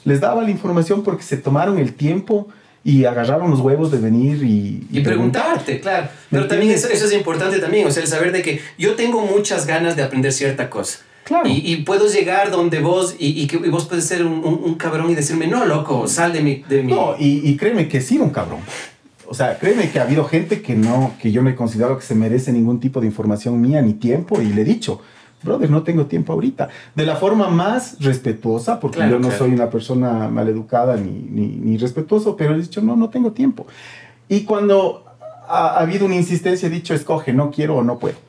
Les 0.03 0.19
daba 0.19 0.41
la 0.41 0.49
información 0.49 1.03
porque 1.03 1.23
se 1.23 1.37
tomaron 1.37 1.77
el 1.77 1.93
tiempo 1.93 2.47
y 2.87 3.03
agarraron 3.03 3.51
los 3.51 3.59
huevos 3.59 3.91
de 3.91 3.97
venir 3.97 4.41
y... 4.43 4.87
Y, 4.89 5.01
preguntarte, 5.01 5.81
claro. 5.81 6.07
Pero 6.31 6.47
también 6.47 6.71
eso, 6.71 6.87
es 6.87 7.11
importante 7.11 7.59
también, 7.59 7.85
o 7.85 7.91
sea, 7.91 8.01
el 8.01 8.07
saber 8.07 8.31
de 8.31 8.41
que 8.41 8.61
yo 8.77 8.95
tengo 8.95 9.25
muchas 9.25 9.67
ganas 9.67 9.97
de 9.97 10.03
aprender 10.03 10.31
cierta 10.31 10.69
cosa. 10.69 10.99
Claro. 11.25 11.49
Y, 11.49 11.69
y 11.69 11.83
puedo 11.83 12.07
llegar 12.07 12.49
donde 12.49 12.79
vos 12.79 13.17
y, 13.19 13.41
y 13.41 13.47
que 13.47 13.57
vos 13.57 13.87
puedes 13.87 14.05
ser 14.05 14.25
un, 14.25 14.41
un, 14.41 14.75
cabrón 14.75 15.11
y 15.11 15.15
decirme, 15.15 15.47
no, 15.47 15.65
loco, 15.65 16.07
sal 16.07 16.31
de 16.31 16.39
mi... 16.39 16.63
De 16.69 16.81
mi... 16.81 16.93
No, 16.93 17.17
y, 17.19 17.49
y 17.49 17.57
créeme 17.57 17.89
que 17.89 17.99
sí, 17.99 18.19
un 18.19 18.29
cabrón 18.29 18.61
o 19.29 19.33
sea, 19.33 19.59
créeme 19.59 19.89
que 19.89 19.99
ha 19.99 20.03
habido 20.03 20.23
gente 20.23 20.61
que 20.61 20.75
no, 20.75 21.13
que 21.21 21.33
yo 21.33 21.41
no 21.41 21.49
he 21.49 21.55
considerado 21.55 21.97
que 21.97 22.05
se 22.05 22.15
merece 22.15 22.53
ningún 22.53 22.79
tipo 22.79 23.01
de 23.01 23.07
información 23.07 23.59
mía 23.59 23.81
ni 23.81 23.93
tiempo 23.93 24.41
y 24.41 24.45
le 24.45 24.61
he 24.61 24.65
dicho, 24.65 25.01
brother, 25.43 25.69
no 25.69 25.83
tengo 25.83 26.05
tiempo 26.05 26.33
ahorita. 26.33 26.69
De 26.95 27.05
la 27.05 27.15
forma 27.15 27.49
más 27.49 27.97
respetuosa, 27.99 28.79
porque 28.79 28.99
yo 29.09 29.19
no 29.19 29.31
soy 29.31 29.51
una 29.51 29.69
persona 29.69 30.27
maleducada 30.29 30.97
ni, 30.97 31.11
ni, 31.11 31.47
ni 31.47 31.77
respetuoso, 31.77 32.35
pero 32.35 32.55
he 32.55 32.59
dicho, 32.59 32.81
no, 32.81 32.95
no 32.95 33.09
tengo 33.09 33.31
tiempo. 33.31 33.67
Y 34.27 34.41
cuando 34.43 35.05
ha, 35.47 35.67
ha 35.67 35.79
habido 35.79 36.05
una 36.05 36.15
insistencia, 36.15 36.67
he 36.67 36.71
dicho, 36.71 36.93
escoge, 36.93 37.33
no 37.33 37.51
quiero 37.51 37.77
o 37.77 37.83
no 37.83 37.99
puedo. 37.99 38.27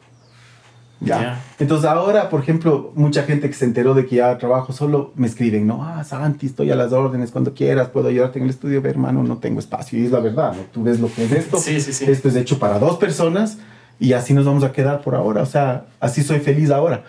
Ya. 1.00 1.44
Entonces 1.60 1.88
ahora, 1.88 2.28
por 2.28 2.40
ejemplo, 2.40 2.92
mucha 2.94 3.22
gente 3.22 3.48
que 3.48 3.54
se 3.54 3.64
enteró 3.64 3.94
de 3.94 4.06
que 4.06 4.16
ya 4.16 4.36
trabajo 4.38 4.72
solo 4.72 5.12
me 5.14 5.28
escriben, 5.28 5.66
no, 5.66 5.84
ah, 5.84 6.02
Santi, 6.02 6.46
estoy 6.46 6.70
a 6.72 6.74
las 6.74 6.92
órdenes 6.92 7.30
cuando 7.30 7.54
quieras, 7.54 7.88
puedo 7.88 8.08
ayudarte 8.08 8.38
en 8.38 8.44
el 8.44 8.50
estudio, 8.50 8.82
ve, 8.82 8.90
hermano, 8.90 9.22
no 9.22 9.38
tengo 9.38 9.60
espacio. 9.60 9.98
Y 9.98 10.06
es 10.06 10.10
la 10.10 10.20
verdad, 10.20 10.54
¿no? 10.56 10.62
Tú 10.72 10.82
ves 10.82 10.98
lo 10.98 11.12
que 11.12 11.24
es 11.24 11.32
esto. 11.32 11.58
Sí, 11.58 11.80
sí, 11.80 11.92
sí. 11.92 12.04
Esto 12.10 12.28
es 12.28 12.36
hecho 12.36 12.58
para 12.58 12.78
dos 12.78 12.96
personas 12.96 13.58
y 14.00 14.12
así 14.12 14.34
nos 14.34 14.44
vamos 14.44 14.64
a 14.64 14.72
quedar 14.72 15.00
por 15.00 15.14
ahora. 15.14 15.42
O 15.42 15.46
sea, 15.46 15.86
así 16.00 16.22
soy 16.22 16.40
feliz 16.40 16.70
ahora. 16.70 17.04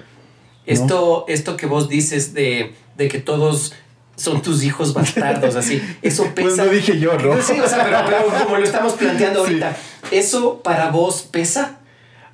Esto, 0.65 1.25
esto 1.27 1.57
que 1.57 1.65
vos 1.65 1.89
dices 1.89 2.33
de, 2.33 2.73
de 2.97 3.07
que 3.07 3.19
todos 3.19 3.73
son 4.15 4.41
tus 4.41 4.63
hijos 4.63 4.93
bastardos, 4.93 5.55
así. 5.55 5.81
Eso 6.01 6.23
pesa. 6.35 6.41
Pues 6.41 6.57
no 6.57 6.65
dije 6.65 6.99
yo, 6.99 7.17
¿no? 7.17 7.41
Sí, 7.41 7.59
o 7.59 7.67
sea, 7.67 7.85
pero, 8.05 8.43
como 8.43 8.57
lo 8.57 8.63
estamos 8.63 8.93
planteando 8.93 9.39
ahorita, 9.39 9.75
¿eso 10.11 10.61
para 10.61 10.91
vos 10.91 11.27
pesa? 11.31 11.79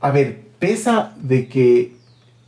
A 0.01 0.11
ver, 0.11 0.41
pesa 0.59 1.13
de 1.17 1.47
que, 1.47 1.95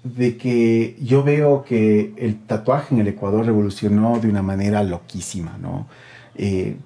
de 0.03 0.37
que 0.37 0.97
yo 0.99 1.23
veo 1.23 1.63
que 1.63 2.13
el 2.17 2.39
tatuaje 2.45 2.95
en 2.95 3.01
el 3.01 3.07
Ecuador 3.07 3.45
revolucionó 3.45 4.19
de 4.19 4.29
una 4.29 4.41
manera 4.41 4.83
loquísima, 4.83 5.57
¿no? 5.61 5.87
Eh, 6.35 6.77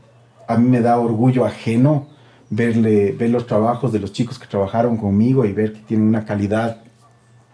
a 0.47 0.57
mí 0.57 0.67
me 0.67 0.81
da 0.81 0.99
orgullo 0.99 1.45
ajeno 1.45 2.07
verle, 2.51 3.13
ver 3.13 3.31
los 3.31 3.47
trabajos 3.47 3.91
de 3.91 3.99
los 3.99 4.11
chicos 4.11 4.37
que 4.37 4.45
trabajaron 4.45 4.97
conmigo 4.97 5.45
y 5.45 5.53
ver 5.53 5.73
que 5.73 5.79
tienen 5.79 6.07
una 6.07 6.25
calidad 6.25 6.83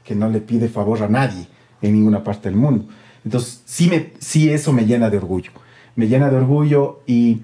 que 0.04 0.16
no 0.16 0.28
le 0.28 0.42
pide 0.42 0.68
favor 0.68 1.02
a 1.04 1.08
nadie 1.08 1.48
en 1.82 1.94
ninguna 1.94 2.24
parte 2.24 2.50
del 2.50 2.58
mundo. 2.58 2.88
Entonces, 3.24 3.62
sí, 3.66 3.88
me, 3.90 4.14
sí 4.20 4.50
eso 4.50 4.74
me 4.74 4.86
llena 4.86 5.10
de 5.10 5.18
orgullo. 5.18 5.52
Me 5.96 6.08
llena 6.08 6.30
de 6.30 6.38
orgullo 6.38 7.02
y 7.06 7.42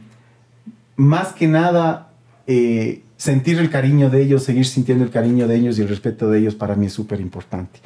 más 0.96 1.34
que 1.34 1.48
nada, 1.48 2.10
eh, 2.48 3.04
sentir 3.18 3.60
el 3.60 3.70
cariño 3.70 4.10
de 4.10 4.22
ellos, 4.24 4.44
seguir 4.44 4.66
sintiendo 4.66 5.04
el 5.04 5.12
cariño 5.12 5.48
de 5.48 5.56
ellos 5.56 5.78
y 5.78 5.82
el 5.82 5.90
respeto 5.90 6.30
de 6.30 6.40
ellos 6.40 6.56
para 6.56 6.76
mí 6.76 6.88
es 6.88 6.94
súper 6.94 7.22
importante. 7.22 7.80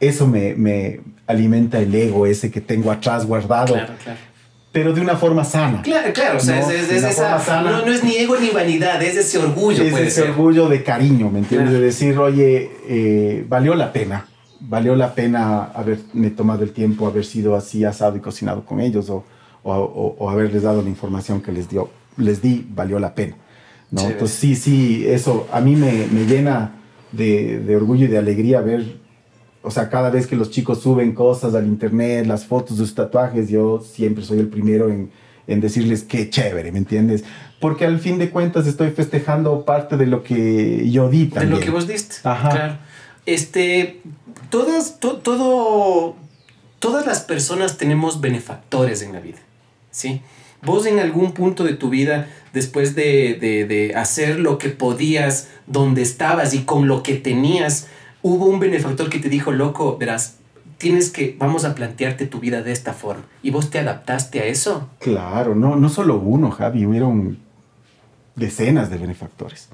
Eso 0.00 0.26
me, 0.26 0.54
me, 0.54 1.00
alimenta 1.26 1.78
el 1.78 1.94
ego 1.94 2.26
ese 2.26 2.50
que 2.50 2.60
tengo 2.60 2.90
atrás 2.90 3.26
guardado. 3.26 3.74
Claro, 3.74 3.94
claro. 4.02 4.18
Pero 4.74 4.92
de 4.92 5.00
una 5.00 5.16
forma 5.16 5.44
sana. 5.44 5.82
Claro, 5.82 6.12
claro. 6.12 6.38
O 6.38 6.40
sea, 6.40 6.60
¿no? 6.60 6.68
es, 6.68 6.90
esa, 6.90 7.62
no, 7.62 7.86
no, 7.86 7.92
es 7.92 8.02
ni 8.02 8.16
ego 8.16 8.36
ni 8.36 8.50
vanidad, 8.50 9.00
es 9.00 9.16
ese 9.16 9.38
orgullo. 9.38 9.84
Es 9.84 9.96
ese 9.96 10.22
orgullo 10.22 10.68
de 10.68 10.82
cariño, 10.82 11.30
¿me 11.30 11.38
entiendes? 11.38 11.70
De 11.70 11.80
decir, 11.80 12.18
oye, 12.18 12.72
eh, 12.88 13.46
valió 13.48 13.76
la 13.76 13.92
pena. 13.92 14.26
Valió 14.58 14.96
la 14.96 15.14
pena 15.14 15.66
haberme 15.66 16.30
tomado 16.30 16.64
el 16.64 16.72
tiempo, 16.72 17.06
haber 17.06 17.24
sido 17.24 17.54
así 17.54 17.84
asado 17.84 18.16
y 18.16 18.20
cocinado 18.20 18.64
con 18.64 18.80
ellos 18.80 19.08
o, 19.10 19.24
o, 19.62 20.16
o 20.18 20.28
haberles 20.28 20.64
dado 20.64 20.82
la 20.82 20.88
información 20.88 21.40
que 21.40 21.52
les, 21.52 21.68
dio, 21.68 21.88
les 22.16 22.42
di, 22.42 22.66
valió 22.68 22.98
la 22.98 23.14
pena. 23.14 23.36
¿no? 23.92 24.02
Entonces 24.02 24.36
sí, 24.36 24.56
sí, 24.56 25.04
eso 25.06 25.46
a 25.52 25.60
mí 25.60 25.76
me, 25.76 26.08
me 26.08 26.26
llena 26.26 26.72
de, 27.12 27.60
de, 27.60 27.76
orgullo 27.76 28.06
y 28.06 28.08
de 28.08 28.18
alegría 28.18 28.60
ver, 28.60 28.96
o 29.64 29.70
sea, 29.70 29.88
cada 29.88 30.10
vez 30.10 30.26
que 30.26 30.36
los 30.36 30.50
chicos 30.50 30.82
suben 30.82 31.14
cosas 31.14 31.54
al 31.54 31.66
internet, 31.66 32.26
las 32.26 32.44
fotos 32.44 32.78
de 32.78 32.84
sus 32.84 32.94
tatuajes, 32.94 33.48
yo 33.48 33.80
siempre 33.80 34.22
soy 34.22 34.38
el 34.38 34.48
primero 34.48 34.90
en, 34.90 35.10
en 35.46 35.60
decirles 35.60 36.02
qué 36.02 36.28
chévere, 36.28 36.70
¿me 36.70 36.78
entiendes? 36.78 37.24
Porque 37.60 37.86
al 37.86 37.98
fin 37.98 38.18
de 38.18 38.28
cuentas 38.28 38.66
estoy 38.66 38.90
festejando 38.90 39.64
parte 39.64 39.96
de 39.96 40.06
lo 40.06 40.22
que 40.22 40.90
yo 40.90 41.08
di 41.08 41.26
también. 41.26 41.54
De 41.54 41.56
lo 41.56 41.64
que 41.64 41.70
vos 41.70 41.88
diste. 41.88 42.16
Ajá. 42.24 42.50
Claro. 42.50 42.78
Este, 43.24 44.02
todas, 44.50 45.00
to, 45.00 45.16
todo, 45.16 46.14
todas 46.78 47.06
las 47.06 47.20
personas 47.20 47.78
tenemos 47.78 48.20
benefactores 48.20 49.00
en 49.00 49.14
la 49.14 49.20
vida, 49.20 49.38
¿sí? 49.90 50.20
Vos 50.62 50.84
en 50.84 50.98
algún 50.98 51.32
punto 51.32 51.64
de 51.64 51.72
tu 51.72 51.88
vida, 51.88 52.28
después 52.52 52.94
de, 52.94 53.38
de, 53.40 53.66
de, 53.66 53.94
hacer 53.94 54.38
lo 54.40 54.58
que 54.58 54.68
podías, 54.68 55.48
donde 55.66 56.02
estabas 56.02 56.52
y 56.52 56.64
con 56.64 56.86
lo 56.86 57.02
que 57.02 57.14
tenías, 57.14 57.88
hubo 58.24 58.46
un 58.46 58.58
benefactor 58.58 59.10
que 59.10 59.18
te 59.18 59.28
dijo, 59.28 59.52
loco, 59.52 59.98
verás, 59.98 60.38
tienes 60.78 61.10
que, 61.10 61.36
vamos 61.38 61.66
a 61.66 61.74
plantearte 61.74 62.26
tu 62.26 62.40
vida 62.40 62.62
de 62.62 62.72
esta 62.72 62.94
forma. 62.94 63.24
¿Y 63.42 63.50
vos 63.50 63.68
te 63.68 63.78
adaptaste 63.78 64.40
a 64.40 64.46
eso? 64.46 64.88
Claro, 64.98 65.54
no, 65.54 65.76
no 65.76 65.90
solo 65.90 66.16
uno, 66.16 66.50
Javi, 66.50 66.86
hubieron 66.86 67.36
decenas 68.34 68.88
de 68.88 68.96
benefactores. 68.96 69.68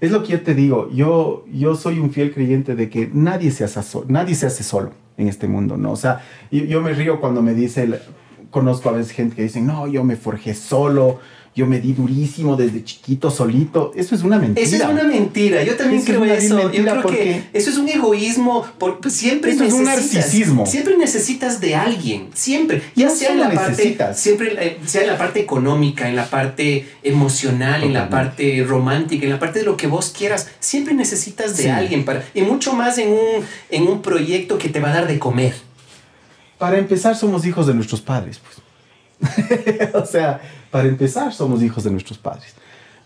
Es 0.00 0.10
lo 0.10 0.24
que 0.24 0.32
yo 0.32 0.42
te 0.42 0.52
digo, 0.54 0.90
yo, 0.90 1.44
yo 1.52 1.76
soy 1.76 2.00
un 2.00 2.10
fiel 2.10 2.34
creyente 2.34 2.74
de 2.74 2.90
que 2.90 3.08
nadie 3.12 3.52
se, 3.52 3.62
hace, 3.62 3.80
nadie 4.08 4.34
se 4.34 4.46
hace 4.46 4.64
solo 4.64 4.90
en 5.16 5.28
este 5.28 5.46
mundo, 5.46 5.76
¿no? 5.76 5.92
O 5.92 5.96
sea, 5.96 6.22
yo, 6.50 6.80
me 6.80 6.94
río 6.94 7.20
cuando 7.20 7.40
me 7.40 7.54
dice, 7.54 8.00
conozco 8.50 8.88
a 8.88 8.92
veces 8.92 9.12
gente 9.12 9.36
que 9.36 9.44
dice, 9.44 9.60
no, 9.60 9.86
yo 9.86 10.02
me 10.02 10.16
forjé 10.16 10.54
solo, 10.54 11.20
yo 11.54 11.66
me 11.66 11.80
di 11.80 11.92
durísimo 11.92 12.56
desde 12.56 12.82
chiquito, 12.82 13.30
solito. 13.30 13.92
Eso 13.94 14.14
es 14.14 14.22
una 14.22 14.38
mentira. 14.38 14.66
Eso 14.66 14.76
es 14.76 14.84
una 14.84 15.04
mentira. 15.04 15.62
Yo 15.62 15.76
también 15.76 16.02
creo 16.02 16.24
eso. 16.24 16.72
Yo 16.72 16.82
creo 16.82 17.02
que 17.02 17.44
eso 17.52 17.68
es 17.68 17.76
un 17.76 17.90
egoísmo. 17.90 18.66
Por, 18.78 19.00
pues, 19.00 19.14
siempre 19.14 19.50
eso 19.50 19.64
es 19.64 19.74
un 19.74 19.84
narcisismo. 19.84 20.64
Siempre 20.64 20.96
necesitas 20.96 21.60
de 21.60 21.74
alguien. 21.74 22.30
Siempre. 22.32 22.82
Ya 22.94 23.10
sea 23.10 23.32
en 23.32 23.40
la 23.40 23.50
parte. 23.50 23.98
Siempre, 24.14 24.56
eh, 24.58 24.78
sea 24.86 25.02
en 25.02 25.08
la 25.08 25.18
parte 25.18 25.40
económica, 25.40 26.08
en 26.08 26.16
la 26.16 26.24
parte 26.24 26.86
emocional, 27.02 27.82
en 27.82 27.92
la 27.92 28.08
parte 28.08 28.64
romántica, 28.66 29.24
en 29.24 29.30
la 29.30 29.38
parte 29.38 29.58
de 29.58 29.66
lo 29.66 29.76
que 29.76 29.86
vos 29.86 30.14
quieras. 30.16 30.48
Siempre 30.58 30.94
necesitas 30.94 31.58
de 31.58 31.70
alguien. 31.70 32.06
Para, 32.06 32.24
y 32.32 32.40
mucho 32.40 32.72
más 32.72 32.96
en 32.96 33.10
un, 33.10 33.44
en 33.68 33.88
un 33.88 34.00
proyecto 34.00 34.56
que 34.56 34.70
te 34.70 34.80
va 34.80 34.88
a 34.88 34.94
dar 34.94 35.06
de 35.06 35.18
comer. 35.18 35.52
Para 36.56 36.78
empezar, 36.78 37.14
somos 37.14 37.44
hijos 37.44 37.66
de 37.66 37.74
nuestros 37.74 38.00
padres, 38.00 38.38
pues. 38.38 38.71
o 39.94 40.04
sea, 40.04 40.40
para 40.70 40.88
empezar, 40.88 41.32
somos 41.32 41.62
hijos 41.62 41.84
de 41.84 41.90
nuestros 41.90 42.18
padres. 42.18 42.54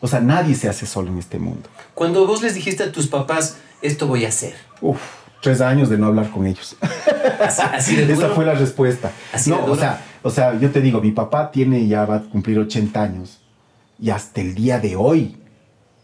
O 0.00 0.06
sea, 0.06 0.20
nadie 0.20 0.54
se 0.54 0.68
hace 0.68 0.86
solo 0.86 1.10
en 1.10 1.18
este 1.18 1.38
mundo. 1.38 1.68
Cuando 1.94 2.26
vos 2.26 2.42
les 2.42 2.54
dijiste 2.54 2.82
a 2.82 2.92
tus 2.92 3.06
papás, 3.06 3.56
esto 3.82 4.06
voy 4.06 4.24
a 4.24 4.28
hacer. 4.28 4.54
Uf, 4.80 5.00
tres 5.40 5.60
años 5.60 5.88
de 5.88 5.98
no 5.98 6.06
hablar 6.06 6.30
con 6.30 6.46
ellos. 6.46 6.76
Así, 7.40 7.96
de 7.96 8.06
duro? 8.14 8.26
Esa 8.26 8.34
fue 8.34 8.44
la 8.44 8.54
respuesta. 8.54 9.10
Así 9.32 9.50
no, 9.50 9.64
de 9.64 9.70
o 9.70 9.76
sea, 9.76 10.04
o 10.22 10.30
sea, 10.30 10.58
yo 10.58 10.70
te 10.70 10.80
digo, 10.80 11.00
mi 11.00 11.12
papá 11.12 11.50
tiene 11.50 11.86
ya 11.86 12.04
va 12.04 12.16
a 12.16 12.20
cumplir 12.22 12.58
80 12.58 13.02
años 13.02 13.40
y 13.98 14.10
hasta 14.10 14.40
el 14.40 14.54
día 14.54 14.78
de 14.78 14.96
hoy 14.96 15.36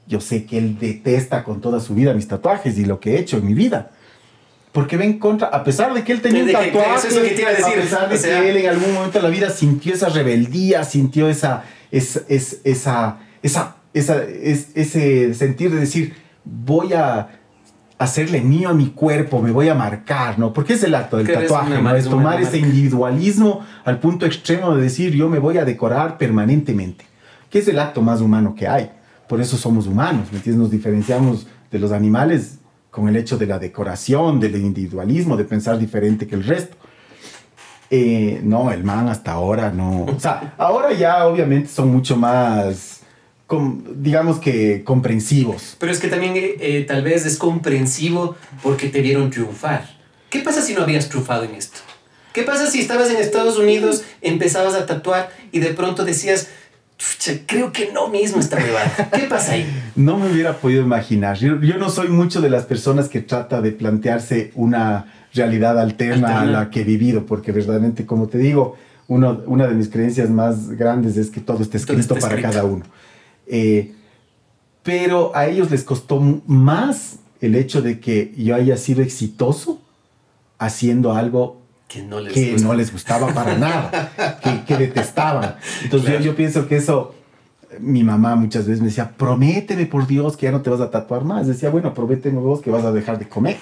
yo 0.06 0.20
sé 0.20 0.44
que 0.44 0.58
él 0.58 0.78
detesta 0.78 1.44
con 1.44 1.60
toda 1.60 1.80
su 1.80 1.94
vida 1.94 2.14
mis 2.14 2.28
tatuajes 2.28 2.78
y 2.78 2.84
lo 2.84 3.00
que 3.00 3.14
he 3.14 3.20
hecho 3.20 3.36
en 3.36 3.46
mi 3.46 3.54
vida 3.54 3.90
porque 4.72 4.96
ve 4.96 5.04
en 5.04 5.18
contra, 5.18 5.48
a 5.48 5.62
pesar 5.62 5.92
de 5.92 6.02
que 6.02 6.12
él 6.12 6.22
tenía 6.22 6.44
un 6.44 6.50
tatuaje, 6.52 7.08
eso 7.08 7.20
que 7.20 7.28
te 7.28 7.42
iba 7.42 7.50
a, 7.50 7.52
decir. 7.52 7.74
a 7.78 7.82
pesar 7.82 8.08
de 8.08 8.18
que 8.18 8.50
él 8.50 8.56
en 8.56 8.70
algún 8.70 8.94
momento 8.94 9.18
de 9.18 9.22
la 9.22 9.28
vida 9.28 9.50
sintió 9.50 9.92
esa 9.92 10.08
rebeldía, 10.08 10.82
sintió 10.84 11.28
esa, 11.28 11.64
es, 11.90 12.24
es, 12.28 12.60
esa, 12.64 13.18
esa, 13.42 13.76
esa 13.92 14.22
es, 14.24 14.70
ese 14.74 15.34
sentir 15.34 15.70
de 15.70 15.80
decir, 15.80 16.14
voy 16.44 16.94
a 16.94 17.28
hacerle 17.98 18.40
mío 18.40 18.70
a 18.70 18.74
mi 18.74 18.88
cuerpo, 18.88 19.42
me 19.42 19.50
voy 19.50 19.68
a 19.68 19.74
marcar, 19.74 20.38
¿no? 20.38 20.54
Porque 20.54 20.72
es 20.72 20.82
el 20.82 20.94
acto 20.94 21.18
del 21.18 21.30
tatuaje, 21.30 21.80
¿no? 21.80 21.94
Es 21.94 22.08
tomar 22.08 22.40
ese 22.40 22.56
individualismo 22.56 23.60
al 23.84 24.00
punto 24.00 24.24
extremo 24.24 24.74
de 24.74 24.82
decir, 24.82 25.12
yo 25.12 25.28
me 25.28 25.38
voy 25.38 25.58
a 25.58 25.66
decorar 25.66 26.16
permanentemente, 26.16 27.04
que 27.50 27.58
es 27.58 27.68
el 27.68 27.78
acto 27.78 28.00
más 28.00 28.22
humano 28.22 28.54
que 28.54 28.66
hay. 28.66 28.90
Por 29.28 29.40
eso 29.40 29.58
somos 29.58 29.86
humanos, 29.86 30.28
¿me 30.32 30.38
entiendes? 30.38 30.62
Nos 30.62 30.70
diferenciamos 30.70 31.46
de 31.70 31.78
los 31.78 31.92
animales 31.92 32.58
con 32.93 33.09
el 33.09 33.16
hecho 33.16 33.38
de 33.38 33.47
la 33.47 33.59
decoración, 33.59 34.38
del 34.38 34.55
individualismo, 34.57 35.34
de 35.34 35.45
pensar 35.45 35.78
diferente 35.78 36.26
que 36.26 36.34
el 36.34 36.45
resto. 36.45 36.76
Eh, 37.88 38.40
no, 38.45 38.70
el 38.70 38.84
man 38.84 39.09
hasta 39.09 39.32
ahora 39.32 39.70
no. 39.72 40.05
O 40.05 40.20
sea, 40.20 40.55
ahora 40.59 40.93
ya 40.93 41.26
obviamente 41.26 41.70
son 41.70 41.90
mucho 41.90 42.16
más, 42.16 43.01
digamos 43.97 44.38
que 44.38 44.84
comprensivos. 44.84 45.74
Pero 45.78 45.90
es 45.90 46.01
que 46.01 46.09
también 46.09 46.36
eh, 46.36 46.57
eh, 46.61 46.84
tal 46.86 47.03
vez 47.03 47.24
es 47.24 47.38
comprensivo 47.38 48.36
porque 48.62 48.88
te 48.88 49.01
vieron 49.01 49.30
triunfar. 49.30 49.88
¿Qué 50.28 50.40
pasa 50.40 50.61
si 50.61 50.74
no 50.74 50.82
habías 50.82 51.09
triunfado 51.09 51.45
en 51.45 51.55
esto? 51.55 51.78
¿Qué 52.34 52.43
pasa 52.43 52.66
si 52.66 52.80
estabas 52.80 53.11
en 53.11 53.16
Estados 53.16 53.59
Unidos, 53.59 54.05
empezabas 54.20 54.74
a 54.74 54.84
tatuar 54.84 55.30
y 55.51 55.61
de 55.61 55.72
pronto 55.72 56.05
decías, 56.05 56.49
creo 57.46 57.72
que 57.72 57.92
no 57.92 58.09
mismo 58.09 58.40
está 58.40 58.57
huevada. 58.57 59.11
¿Qué 59.12 59.22
pasa 59.24 59.53
ahí? 59.53 59.66
No 59.96 60.18
me 60.18 60.30
hubiera 60.30 60.57
podido 60.59 60.82
imaginar. 60.82 61.36
Yo, 61.36 61.61
yo, 61.61 61.78
no 61.78 61.90
soy 61.90 62.09
mucho 62.09 62.40
de 62.40 62.50
las 62.50 62.64
personas 62.64 63.09
que 63.09 63.20
trata 63.20 63.61
de 63.61 63.72
plantearse 63.72 64.53
una 64.55 65.12
realidad 65.34 65.78
alterna, 65.78 66.40
a 66.40 66.44
la 66.44 66.70
que 66.70 66.82
he 66.82 66.84
vivido, 66.84 67.26
porque 67.26 67.53
verdaderamente, 67.53 68.07
como 68.07 68.28
te 68.28 68.38
digo, 68.38 68.76
uno, 69.09 69.42
una 69.46 69.66
de 69.66 69.74
mis 69.74 69.88
creencias 69.88 70.30
más 70.30 70.70
grandes 70.70 71.16
es 71.16 71.30
que 71.30 71.40
todo 71.40 71.62
está 71.62 71.76
escrito, 71.76 72.07
todo 72.09 72.18
está 72.18 72.28
escrito. 72.28 72.48
para 72.48 72.53
cada 72.53 72.64
uno. 72.64 72.84
Eh, 73.46 73.94
pero 74.82 75.34
a 75.34 75.46
ellos 75.46 75.70
les 75.70 75.84
costó 75.84 76.20
más 76.46 77.18
el 77.40 77.55
hecho 77.55 77.82
de 77.82 78.00
que 78.00 78.34
yo 78.36 78.55
haya 78.55 78.76
sido 78.76 79.03
exitoso 79.03 79.80
haciendo 80.59 81.12
algo 81.12 81.61
que 81.93 82.03
no 82.03 82.20
les, 82.20 82.32
que 82.32 82.57
no 82.59 82.72
les 82.72 82.90
gustaba 82.90 83.34
para 83.34 83.57
nada, 83.59 84.38
que, 84.43 84.64
que, 84.64 84.76
detestaban. 84.76 85.57
Entonces 85.82 86.09
claro. 86.09 86.24
yo, 86.24 86.30
yo, 86.30 86.36
pienso 86.36 86.66
que 86.66 86.76
eso, 86.76 87.14
mi 87.80 88.03
mamá 88.03 88.34
muchas 88.34 88.66
veces 88.66 88.80
me 88.80 88.88
decía, 88.88 89.12
prométeme 89.16 89.84
por 89.84 90.07
Dios 90.07 90.36
que 90.36 90.47
ya 90.47 90.53
no 90.53 90.62
te 90.62 90.70
vas 90.70 90.80
a 90.80 90.90
tatuar 90.90 91.24
más. 91.24 91.47
Decía, 91.47 91.68
bueno, 91.68 91.93
prométeme 91.93 92.40
vos 92.40 92.62
que 92.62 92.70
vas 92.70 92.84
a 92.84 92.93
dejar 92.93 93.18
de 93.18 93.28
comer. 93.28 93.59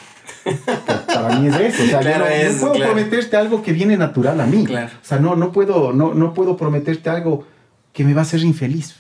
para 1.07 1.41
mí 1.41 1.49
es 1.49 1.57
eso. 1.57 1.83
O 1.83 1.87
sea, 1.87 1.99
claro 1.99 2.25
yo 2.25 2.31
no, 2.31 2.37
es, 2.37 2.55
no 2.55 2.61
puedo 2.61 2.75
claro. 2.75 2.93
prometerte 2.93 3.37
algo 3.37 3.63
que 3.63 3.73
viene 3.73 3.97
natural 3.97 4.41
a 4.41 4.47
mí. 4.47 4.65
O 4.65 5.05
sea, 5.05 5.19
no, 5.19 5.35
no, 5.35 5.51
puedo, 5.51 5.93
no, 5.93 6.15
no 6.15 6.33
puedo 6.33 6.57
prometerte 6.57 7.11
algo 7.11 7.45
que 7.93 8.05
me 8.05 8.15
va 8.15 8.21
a 8.21 8.23
hacer 8.23 8.41
infeliz. 8.41 8.95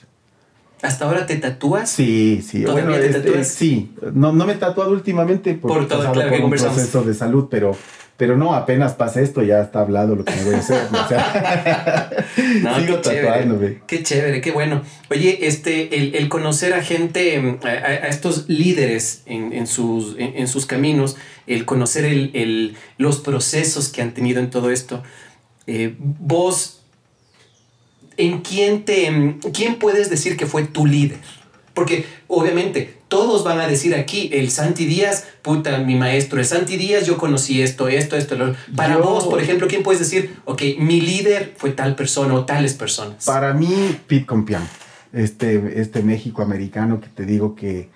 ¿Hasta 0.82 1.04
ahora 1.04 1.26
te 1.26 1.36
tatúas? 1.36 1.90
Sí, 1.90 2.42
sí. 2.44 2.62
¿Todavía 2.62 2.84
bueno, 2.84 2.98
te 2.98 3.06
este, 3.06 3.20
tatúas? 3.20 3.48
Sí. 3.48 3.94
No, 4.12 4.32
no 4.32 4.46
me 4.46 4.54
he 4.54 4.56
tatuado 4.56 4.90
últimamente 4.90 5.54
porque 5.54 5.78
por, 5.78 5.88
todo, 5.88 6.12
claro, 6.12 6.30
por 6.30 6.40
un 6.40 6.50
proceso 6.50 7.02
de 7.02 7.14
salud, 7.14 7.48
pero 7.50 7.76
pero 8.20 8.36
no, 8.36 8.54
apenas 8.54 8.92
pasa 8.92 9.22
esto, 9.22 9.42
ya 9.42 9.62
está 9.62 9.80
hablado 9.80 10.14
lo 10.14 10.26
que 10.26 10.34
me 10.34 10.44
voy 10.44 10.54
a 10.56 10.58
hacer. 10.58 10.88
O 10.92 11.08
sea, 11.08 12.10
no, 12.62 12.78
sigo 12.78 13.00
qué 13.00 13.16
tatuándome. 13.16 13.66
Chévere, 13.66 13.82
qué 13.86 14.02
chévere, 14.02 14.40
qué 14.42 14.50
bueno. 14.50 14.82
Oye, 15.10 15.46
este, 15.46 15.96
el, 15.96 16.14
el 16.14 16.28
conocer 16.28 16.74
a 16.74 16.82
gente, 16.82 17.58
a, 17.64 17.66
a 17.66 18.08
estos 18.08 18.46
líderes 18.46 19.22
en, 19.24 19.54
en 19.54 19.66
sus, 19.66 20.18
en, 20.18 20.36
en, 20.36 20.48
sus 20.48 20.66
caminos, 20.66 21.16
el 21.46 21.64
conocer 21.64 22.04
el, 22.04 22.30
el, 22.34 22.76
los 22.98 23.20
procesos 23.20 23.88
que 23.88 24.02
han 24.02 24.12
tenido 24.12 24.38
en 24.40 24.50
todo 24.50 24.70
esto, 24.70 25.02
eh, 25.66 25.94
vos, 25.98 26.82
¿en 28.18 28.42
quién 28.42 28.84
te, 28.84 29.38
quién 29.54 29.76
puedes 29.76 30.10
decir 30.10 30.36
que 30.36 30.44
fue 30.44 30.64
tu 30.64 30.84
líder? 30.84 31.20
Porque 31.74 32.04
obviamente 32.28 32.94
todos 33.08 33.42
van 33.44 33.60
a 33.60 33.66
decir 33.66 33.94
aquí, 33.94 34.30
el 34.32 34.50
Santi 34.50 34.86
Díaz, 34.86 35.24
puta, 35.42 35.78
mi 35.78 35.96
maestro, 35.96 36.38
el 36.38 36.46
Santi 36.46 36.76
Díaz, 36.76 37.06
yo 37.06 37.18
conocí 37.18 37.60
esto, 37.60 37.88
esto, 37.88 38.16
esto. 38.16 38.36
Lo... 38.36 38.54
Para 38.76 38.94
yo, 38.94 39.02
vos, 39.02 39.26
por 39.26 39.40
ejemplo, 39.40 39.66
¿quién 39.66 39.82
puedes 39.82 39.98
decir, 39.98 40.36
ok, 40.44 40.62
mi 40.78 41.00
líder 41.00 41.54
fue 41.56 41.70
tal 41.70 41.96
persona 41.96 42.34
o 42.34 42.44
tales 42.44 42.74
personas? 42.74 43.24
Para 43.24 43.52
mí, 43.52 43.98
Pete 44.06 44.26
Compián, 44.26 44.66
este, 45.12 45.80
este 45.80 46.02
México 46.02 46.42
americano 46.42 47.00
que 47.00 47.08
te 47.08 47.26
digo 47.26 47.54
que, 47.56 47.88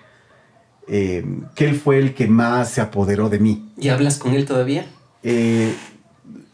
eh, 0.87 1.25
que 1.55 1.65
él 1.65 1.79
fue 1.79 1.97
el 1.97 2.13
que 2.13 2.27
más 2.27 2.69
se 2.71 2.81
apoderó 2.81 3.29
de 3.29 3.39
mí. 3.39 3.69
¿Y 3.77 3.89
hablas 3.89 4.17
con 4.17 4.33
él 4.33 4.45
todavía? 4.45 4.85
Eh, 5.23 5.73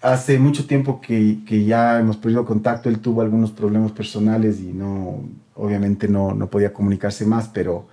hace 0.02 0.40
mucho 0.40 0.66
tiempo 0.66 1.00
que, 1.00 1.40
que, 1.46 1.64
ya 1.64 2.00
hemos 2.00 2.18
perdido 2.18 2.46
contacto, 2.46 2.90
él 2.90 3.00
tuvo 3.00 3.22
algunos 3.22 3.52
problemas 3.52 3.92
personales 3.92 4.60
y 4.60 4.74
no, 4.74 5.24
obviamente 5.56 6.08
no, 6.08 6.34
no 6.34 6.48
podía 6.48 6.74
comunicarse 6.74 7.26
más, 7.26 7.48
pero 7.48 7.88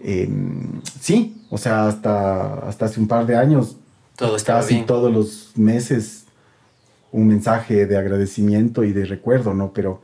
em, 0.00 0.80
sí, 1.00 1.44
o 1.50 1.58
sea, 1.58 1.86
hasta, 1.86 2.54
hasta 2.66 2.86
hace 2.86 3.00
un 3.00 3.06
par 3.06 3.26
de 3.26 3.36
años, 3.36 3.76
Todo 4.16 4.36
casi 4.44 4.74
bien. 4.74 4.86
todos 4.86 5.12
los 5.12 5.52
meses, 5.56 6.24
un 7.12 7.28
mensaje 7.28 7.86
de 7.86 7.96
agradecimiento 7.96 8.82
y 8.82 8.92
de 8.92 9.04
recuerdo, 9.04 9.54
¿no? 9.54 9.72
Pero, 9.72 10.00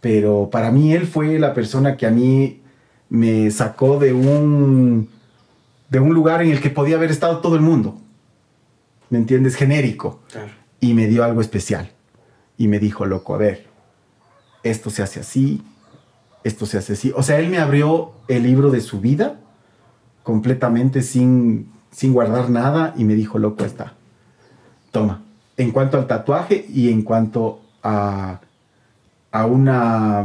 pero 0.00 0.50
para 0.50 0.70
mí 0.70 0.92
él 0.92 1.06
fue 1.06 1.38
la 1.38 1.54
persona 1.54 1.96
que 1.96 2.06
a 2.06 2.10
mí 2.10 2.60
me 3.08 3.50
sacó 3.50 3.98
de 3.98 4.12
un, 4.12 5.08
de 5.88 6.00
un 6.00 6.12
lugar 6.12 6.42
en 6.42 6.50
el 6.50 6.60
que 6.60 6.70
podía 6.70 6.96
haber 6.96 7.10
estado 7.10 7.38
todo 7.38 7.54
el 7.54 7.62
mundo. 7.62 7.96
¿Me 9.08 9.18
entiendes? 9.18 9.54
Genérico. 9.54 10.20
Claro. 10.30 10.63
Y 10.80 10.94
me 10.94 11.06
dio 11.06 11.24
algo 11.24 11.40
especial. 11.40 11.90
Y 12.56 12.68
me 12.68 12.78
dijo, 12.78 13.06
loco, 13.06 13.34
a 13.34 13.38
ver, 13.38 13.66
esto 14.62 14.90
se 14.90 15.02
hace 15.02 15.20
así, 15.20 15.62
esto 16.44 16.66
se 16.66 16.78
hace 16.78 16.94
así. 16.94 17.12
O 17.16 17.22
sea, 17.22 17.38
él 17.38 17.48
me 17.48 17.58
abrió 17.58 18.12
el 18.28 18.42
libro 18.42 18.70
de 18.70 18.80
su 18.80 19.00
vida 19.00 19.40
completamente 20.22 21.02
sin, 21.02 21.70
sin 21.90 22.12
guardar 22.12 22.50
nada 22.50 22.94
y 22.96 23.04
me 23.04 23.14
dijo, 23.14 23.38
loco, 23.38 23.64
está. 23.64 23.94
Toma. 24.90 25.22
En 25.56 25.70
cuanto 25.70 25.98
al 25.98 26.06
tatuaje 26.06 26.66
y 26.68 26.90
en 26.90 27.02
cuanto 27.02 27.60
a, 27.82 28.40
a 29.30 29.46
una 29.46 30.24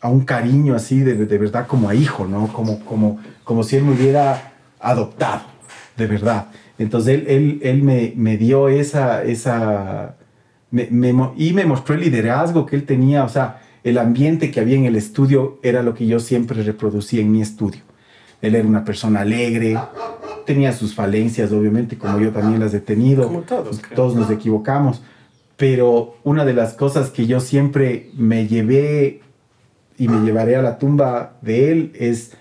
a 0.00 0.08
un 0.08 0.20
cariño 0.20 0.74
así 0.74 1.00
de, 1.00 1.14
de 1.14 1.38
verdad 1.38 1.66
como 1.66 1.88
a 1.88 1.94
hijo, 1.94 2.26
¿no? 2.26 2.48
Como, 2.48 2.80
como, 2.84 3.18
como 3.44 3.62
si 3.62 3.76
él 3.76 3.84
me 3.84 3.92
hubiera 3.92 4.52
adoptado, 4.80 5.42
de 5.96 6.06
verdad. 6.06 6.46
Entonces 6.80 7.14
él, 7.14 7.24
él, 7.28 7.58
él 7.62 7.82
me, 7.82 8.12
me 8.16 8.36
dio 8.36 8.68
esa, 8.68 9.22
esa 9.22 10.16
me- 10.70 10.88
me 10.90 11.12
mo- 11.12 11.34
y 11.36 11.52
me 11.52 11.64
mostró 11.66 11.94
el 11.94 12.00
liderazgo 12.00 12.64
que 12.66 12.74
él 12.76 12.84
tenía, 12.84 13.22
o 13.24 13.28
sea, 13.28 13.60
el 13.84 13.98
ambiente 13.98 14.50
que 14.50 14.60
había 14.60 14.76
en 14.76 14.86
el 14.86 14.96
estudio 14.96 15.58
era 15.62 15.82
lo 15.82 15.94
que 15.94 16.06
yo 16.06 16.18
siempre 16.20 16.62
reproducía 16.62 17.20
en 17.20 17.30
mi 17.32 17.42
estudio. 17.42 17.82
Él 18.42 18.54
era 18.54 18.66
una 18.66 18.84
persona 18.84 19.20
alegre, 19.20 19.78
tenía 20.46 20.72
sus 20.72 20.94
falencias, 20.94 21.52
obviamente, 21.52 21.96
como 21.98 22.18
yo 22.18 22.30
también 22.30 22.58
las 22.60 22.72
he 22.74 22.80
tenido. 22.80 23.24
Como 23.24 23.40
todos, 23.42 23.78
creo. 23.80 23.96
Todos 23.96 24.16
nos 24.16 24.30
equivocamos. 24.30 25.02
Pero 25.58 26.16
una 26.24 26.46
de 26.46 26.54
las 26.54 26.72
cosas 26.72 27.10
que 27.10 27.26
yo 27.26 27.40
siempre 27.40 28.10
me 28.16 28.46
llevé 28.48 29.20
y 29.98 30.08
me 30.08 30.24
llevaré 30.24 30.56
a 30.56 30.62
la 30.62 30.78
tumba 30.78 31.34
de 31.42 31.70
él 31.72 31.92
es 31.94 32.32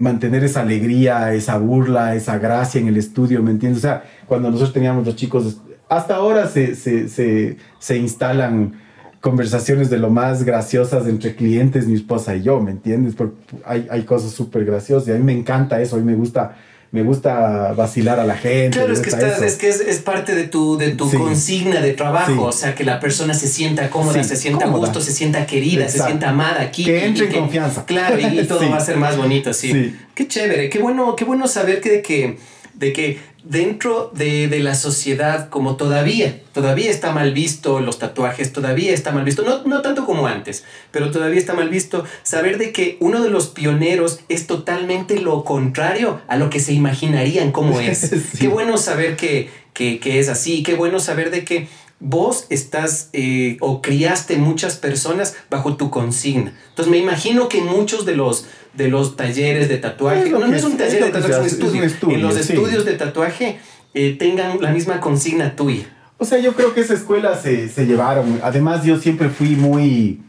mantener 0.00 0.42
esa 0.42 0.62
alegría, 0.62 1.32
esa 1.34 1.58
burla, 1.58 2.16
esa 2.16 2.38
gracia 2.38 2.80
en 2.80 2.88
el 2.88 2.96
estudio, 2.96 3.42
¿me 3.42 3.52
entiendes? 3.52 3.78
O 3.80 3.82
sea, 3.82 4.02
cuando 4.26 4.50
nosotros 4.50 4.72
teníamos 4.72 5.06
los 5.06 5.14
chicos, 5.14 5.60
hasta 5.88 6.16
ahora 6.16 6.48
se, 6.48 6.74
se, 6.74 7.08
se, 7.08 7.58
se 7.78 7.96
instalan 7.98 8.72
conversaciones 9.20 9.90
de 9.90 9.98
lo 9.98 10.08
más 10.08 10.44
graciosas 10.44 11.06
entre 11.06 11.36
clientes, 11.36 11.86
mi 11.86 11.94
esposa 11.94 12.34
y 12.34 12.42
yo, 12.42 12.60
¿me 12.60 12.70
entiendes? 12.70 13.14
Porque 13.14 13.36
hay, 13.66 13.86
hay 13.90 14.04
cosas 14.04 14.30
súper 14.30 14.64
graciosas 14.64 15.08
y 15.08 15.12
a 15.12 15.14
mí 15.16 15.22
me 15.22 15.32
encanta 15.38 15.80
eso, 15.82 15.96
a 15.96 15.98
mí 15.98 16.04
me 16.04 16.14
gusta, 16.14 16.56
me 16.92 17.02
gusta 17.02 17.72
vacilar 17.72 18.18
a 18.18 18.24
la 18.24 18.34
gente. 18.36 18.78
Claro, 18.78 18.92
es 18.92 18.98
que, 19.00 19.10
estás- 19.10 19.40
es, 19.42 19.54
que 19.56 19.68
es, 19.68 19.80
es 19.80 19.98
parte 20.00 20.34
de 20.34 20.48
tu, 20.48 20.76
de 20.76 20.90
tu 20.90 21.08
Sí. 21.08 21.16
consigna 21.16 21.80
de 21.80 21.92
trabajo, 21.92 22.32
Sí. 22.32 22.38
o 22.40 22.52
sea, 22.52 22.74
que 22.74 22.82
la 22.84 22.98
persona 22.98 23.32
se 23.32 23.46
sienta 23.46 23.90
cómoda, 23.90 24.22
Sí, 24.22 24.28
se 24.28 24.36
sienta 24.36 24.64
a 24.64 24.68
gusto, 24.68 25.00
se 25.00 25.12
sienta 25.12 25.46
querida, 25.46 25.88
se 25.88 25.98
sienta 26.00 26.30
amada 26.30 26.60
aquí. 26.62 26.84
Que 26.84 27.04
entre 27.06 27.26
en 27.26 27.32
confianza. 27.32 27.84
Claro, 27.86 28.18
y, 28.18 28.40
y 28.40 28.44
todo 28.48 28.68
va 28.70 28.78
a 28.78 28.80
ser 28.80 28.96
más 28.96 29.16
bonito, 29.16 29.52
sí. 29.52 29.70
Sí. 29.72 29.96
Qué 30.14 30.26
chévere, 30.26 30.68
qué 30.68 30.80
bueno, 30.80 31.14
qué 31.14 31.24
bueno 31.24 31.46
saber 31.46 31.80
que, 31.80 31.90
de 31.90 32.02
que, 32.02 32.36
de 32.80 32.94
que 32.94 33.20
dentro 33.44 34.10
de, 34.14 34.48
de 34.48 34.58
la 34.60 34.74
sociedad, 34.74 35.50
como 35.50 35.76
todavía, 35.76 36.40
todavía 36.52 36.90
está 36.90 37.12
mal 37.12 37.32
visto 37.34 37.78
los 37.80 37.98
tatuajes, 37.98 38.54
todavía 38.54 38.92
está 38.92 39.12
mal 39.12 39.24
visto, 39.24 39.42
no, 39.42 39.62
no 39.64 39.82
tanto 39.82 40.06
como 40.06 40.26
antes, 40.26 40.64
pero 40.90 41.10
todavía 41.10 41.38
está 41.38 41.52
mal 41.52 41.68
visto 41.68 42.04
saber 42.22 42.56
de 42.56 42.72
que 42.72 42.96
uno 43.00 43.22
de 43.22 43.28
los 43.28 43.48
pioneros 43.48 44.20
es 44.30 44.46
totalmente 44.46 45.20
lo 45.20 45.44
contrario 45.44 46.22
a 46.26 46.36
lo 46.38 46.48
que 46.48 46.58
se 46.58 46.72
imaginarían 46.72 47.52
cómo 47.52 47.78
es. 47.80 47.98
Sí. 47.98 48.38
Qué 48.40 48.48
bueno 48.48 48.78
saber 48.78 49.16
que, 49.16 49.50
que, 49.74 50.00
que 50.00 50.18
es 50.18 50.30
así, 50.30 50.62
qué 50.62 50.74
bueno 50.74 51.00
saber 51.00 51.30
de 51.30 51.44
que 51.44 51.68
vos 52.00 52.46
estás 52.48 53.10
eh, 53.12 53.58
o 53.60 53.82
criaste 53.82 54.36
muchas 54.36 54.76
personas 54.76 55.36
bajo 55.50 55.76
tu 55.76 55.90
consigna. 55.90 56.54
Entonces 56.70 56.90
me 56.90 56.96
imagino 56.96 57.48
que 57.50 57.60
muchos 57.60 58.06
de 58.06 58.16
los 58.16 58.46
de 58.74 58.88
los 58.88 59.16
talleres 59.16 59.68
de 59.68 59.78
tatuaje, 59.78 60.24
Es 60.24 60.30
no, 60.30 60.38
no 60.46 60.54
es 60.54 60.64
un 60.64 60.76
taller 60.76 61.04
de 61.04 61.10
tatuaje, 61.10 61.30
es 61.30 61.38
un 61.38 61.44
hace, 61.44 61.46
es 61.48 61.52
un 61.54 61.64
estudio. 61.66 61.82
estudio, 61.84 62.14
En 62.16 62.22
los 62.22 62.34
sí. 62.34 62.52
estudios 62.52 62.84
de 62.84 62.92
tatuaje 62.94 63.58
eh, 63.94 64.16
tengan 64.18 64.60
la 64.60 64.70
misma 64.72 65.00
consigna 65.00 65.56
tuya. 65.56 65.84
O 66.18 66.24
sea, 66.24 66.38
yo 66.38 66.52
creo 66.54 66.74
que 66.74 66.80
esa 66.82 66.94
escuela 66.94 67.34
se, 67.36 67.68
se 67.68 67.86
llevaron. 67.86 68.40
Además, 68.42 68.84
yo 68.84 68.98
siempre 68.98 69.30
fui 69.30 69.56
muy, 69.56 70.20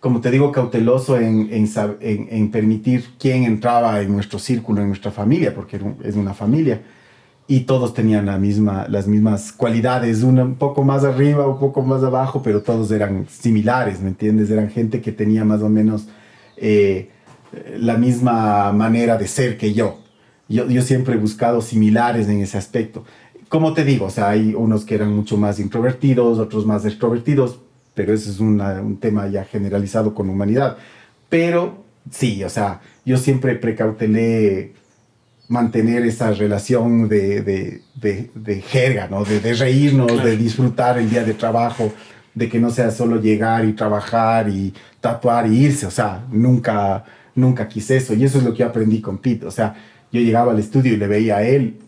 como 0.00 0.20
te 0.20 0.30
digo, 0.32 0.50
cauteloso 0.50 1.16
en, 1.16 1.48
en, 1.52 1.68
en- 2.00 2.28
en 2.30 2.50
permitir 2.50 3.04
quién 3.18 3.44
entraba 3.44 4.00
en 4.00 4.12
nuestro 4.12 4.38
círculo, 4.40 4.80
en 4.82 4.88
nuestra 4.88 5.12
familia, 5.12 5.54
porque 5.54 5.78
es 6.02 6.16
una 6.16 6.34
familia. 6.34 6.82
Y 7.46 7.60
todos 7.60 7.94
tenían 7.94 8.26
la 8.26 8.36
misma, 8.38 8.86
las 8.88 9.06
mismas 9.06 9.52
cualidades, 9.52 10.22
una 10.24 10.42
un 10.42 10.56
poco 10.56 10.82
más 10.84 11.04
arriba, 11.04 11.46
un 11.46 11.58
poco 11.60 11.82
más 11.82 12.02
abajo, 12.02 12.42
pero 12.42 12.62
todos 12.62 12.90
eran 12.90 13.26
similares, 13.30 14.00
¿me 14.00 14.08
entiendes? 14.08 14.50
Eran 14.50 14.70
gente 14.70 15.00
que 15.00 15.12
tenía 15.12 15.44
más 15.44 15.62
o 15.62 15.68
menos 15.68 16.08
eh, 16.56 17.10
la 17.78 17.96
misma 17.96 18.72
manera 18.72 19.16
de 19.16 19.26
ser 19.26 19.56
que 19.58 19.72
yo. 19.74 19.98
Yo, 20.48 20.68
yo 20.68 20.82
siempre 20.82 21.14
he 21.14 21.18
buscado 21.18 21.60
similares 21.62 22.28
en 22.28 22.40
ese 22.40 22.58
aspecto. 22.58 23.04
Como 23.48 23.74
te 23.74 23.84
digo, 23.84 24.06
o 24.06 24.10
sea, 24.10 24.30
hay 24.30 24.54
unos 24.54 24.84
que 24.84 24.94
eran 24.94 25.14
mucho 25.14 25.36
más 25.36 25.58
introvertidos, 25.58 26.38
otros 26.38 26.64
más 26.66 26.84
extrovertidos, 26.84 27.58
pero 27.94 28.12
ese 28.14 28.30
es 28.30 28.40
una- 28.40 28.80
un 28.80 28.96
tema 28.98 29.28
ya 29.28 29.44
generalizado 29.44 30.14
con 30.14 30.28
humanidad. 30.30 30.76
Pero 31.28 31.84
sí, 32.10 32.42
o 32.44 32.48
sea, 32.48 32.80
yo 33.04 33.16
siempre 33.18 33.54
precautelé 33.56 34.72
mantener 35.48 36.04
esa 36.06 36.30
relación 36.32 37.08
de, 37.08 37.42
de, 37.42 37.82
de, 37.94 38.30
de 38.34 38.60
jerga, 38.62 39.08
¿no? 39.10 39.24
De, 39.24 39.40
reírnos, 39.54 40.10
Claro. 40.10 40.26
de 40.28 40.36
disfrutar 40.36 40.98
el 40.98 41.10
día 41.10 41.24
de 41.24 41.34
trabajo, 41.34 41.92
de 42.34 42.48
que 42.48 42.58
no 42.58 42.70
sea 42.70 42.90
solo 42.90 43.20
llegar 43.20 43.64
y 43.66 43.74
trabajar 43.74 44.48
y 44.48 44.72
tatuar 45.00 45.46
y 45.52 45.64
irse, 45.66 45.84
o 45.84 45.90
sea, 45.90 46.24
nunca, 46.30 47.04
nunca 47.34 47.68
quise 47.68 47.96
eso. 47.96 48.14
Y 48.14 48.24
eso 48.24 48.38
es 48.38 48.44
lo 48.44 48.52
que 48.52 48.58
yo 48.60 48.66
aprendí 48.66 49.00
con 49.00 49.18
Pete, 49.18 49.46
o 49.46 49.50
sea, 49.50 49.74
yo 50.12 50.20
llegaba 50.20 50.52
al 50.52 50.58
estudio 50.58 50.92
y 50.92 50.96
le 50.96 51.06
veía 51.06 51.38
a 51.38 51.42
él 51.42 51.78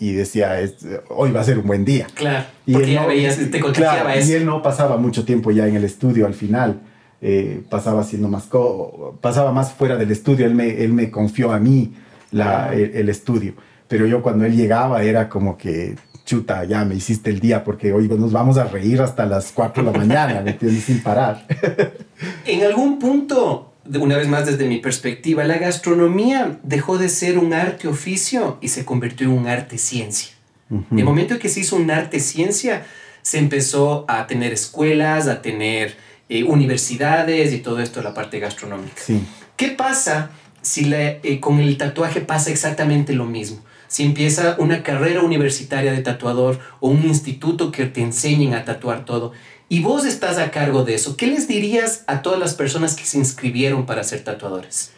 y 0.00 0.12
decía, 0.12 0.60
"Es- 0.60 0.76
hoy 1.10 1.30
va 1.32 1.40
a 1.40 1.44
ser 1.44 1.58
un 1.58 1.66
buen 1.66 1.84
día. 1.84 2.06
Claro, 2.14 2.44
Y 2.66 2.72
porque 2.72 2.88
él 2.88 2.94
ya 2.94 3.02
no- 3.02 3.08
veías, 3.08 3.36
te 3.36 3.60
claro, 3.60 4.08
eso. 4.10 4.30
Y 4.30 4.34
él 4.34 4.46
no 4.46 4.62
pasaba 4.62 4.96
mucho 4.96 5.24
tiempo 5.24 5.50
ya 5.50 5.66
en 5.66 5.76
el 5.76 5.84
estudio 5.84 6.26
al 6.26 6.34
final. 6.34 6.80
eh, 7.20 7.62
pasaba 7.68 8.02
haciendo 8.02 8.28
más 8.28 8.44
co- 8.44 9.18
pasaba 9.20 9.50
más 9.50 9.72
fuera 9.72 9.96
del 9.96 10.12
estudio. 10.12 10.46
Él 10.46 10.54
me, 10.54 10.84
él 10.84 10.92
me 10.92 11.10
confió 11.10 11.50
a 11.50 11.58
mí 11.58 11.92
la- 12.30 12.72
el, 12.72 12.92
el 12.94 13.08
estudio. 13.08 13.54
Pero 13.88 14.06
yo 14.06 14.22
cuando 14.22 14.44
él 14.44 14.54
llegaba 14.56 15.02
era 15.02 15.28
como 15.28 15.58
que, 15.58 15.96
chuta, 16.24 16.62
ya 16.64 16.84
me 16.84 16.94
hiciste 16.94 17.30
el 17.30 17.40
día 17.40 17.64
porque 17.64 17.92
hoy 17.92 18.06
nos 18.06 18.30
vamos 18.30 18.56
a 18.56 18.64
reír 18.64 19.00
hasta 19.02 19.26
las 19.26 19.50
4 19.50 19.82
de 19.82 19.90
la 19.90 19.98
mañana, 19.98 20.40
¿me 20.42 20.52
entiendes? 20.52 20.84
Sin 20.84 21.02
parar. 21.02 21.44
En 22.46 22.62
algún 22.64 23.00
punto, 23.00 23.67
una 24.00 24.16
vez 24.16 24.28
más 24.28 24.46
desde 24.46 24.66
mi 24.66 24.78
perspectiva, 24.78 25.44
la 25.44 25.58
gastronomía 25.58 26.58
dejó 26.62 26.98
de 26.98 27.08
ser 27.08 27.38
un 27.38 27.52
arte 27.54 27.88
oficio 27.88 28.58
y 28.60 28.68
se 28.68 28.84
convirtió 28.84 29.26
en 29.26 29.32
un 29.32 29.46
arte 29.46 29.78
ciencia. 29.78 30.30
En 30.70 30.98
el 30.98 31.04
momento 31.04 31.34
en 31.34 31.40
que 31.40 31.48
se 31.48 31.60
hizo 31.60 31.76
un 31.76 31.90
arte 31.90 32.20
ciencia, 32.20 32.84
se 33.22 33.38
empezó 33.38 34.04
a 34.06 34.26
tener 34.26 34.52
escuelas, 34.52 35.26
a 35.26 35.40
tener 35.40 35.96
eh, 36.28 36.44
universidades 36.44 37.52
y 37.54 37.58
todo 37.58 37.80
esto, 37.80 38.02
la 38.02 38.12
parte 38.12 38.38
gastronómica. 38.38 38.92
Sí. 39.02 39.22
¿Qué 39.56 39.68
pasa 39.68 40.30
si 40.60 40.84
la- 40.84 41.12
eh, 41.22 41.40
con 41.40 41.58
el 41.58 41.78
tatuaje 41.78 42.20
pasa 42.20 42.50
exactamente 42.50 43.14
lo 43.14 43.24
mismo? 43.24 43.64
Si 43.86 44.02
empieza 44.04 44.56
una 44.58 44.82
carrera 44.82 45.22
universitaria 45.22 45.92
de 45.92 46.02
tatuador 46.02 46.60
o 46.80 46.90
un 46.90 47.04
instituto 47.06 47.72
que 47.72 47.86
te 47.86 48.02
enseñen 48.02 48.52
a 48.52 48.66
tatuar 48.66 49.06
todo 49.06 49.32
y 49.68 49.82
vos 49.82 50.04
estás 50.04 50.38
a 50.38 50.50
cargo 50.50 50.84
de 50.84 50.94
eso, 50.94 51.16
¿qué 51.16 51.26
les 51.26 51.46
dirías 51.48 52.04
a 52.06 52.22
todas 52.22 52.38
las 52.38 52.54
personas 52.54 52.94
que 52.96 53.04
se 53.04 53.18
inscribieron 53.18 53.86
para 53.86 54.02
ser 54.04 54.24
tatuadores? 54.24 54.92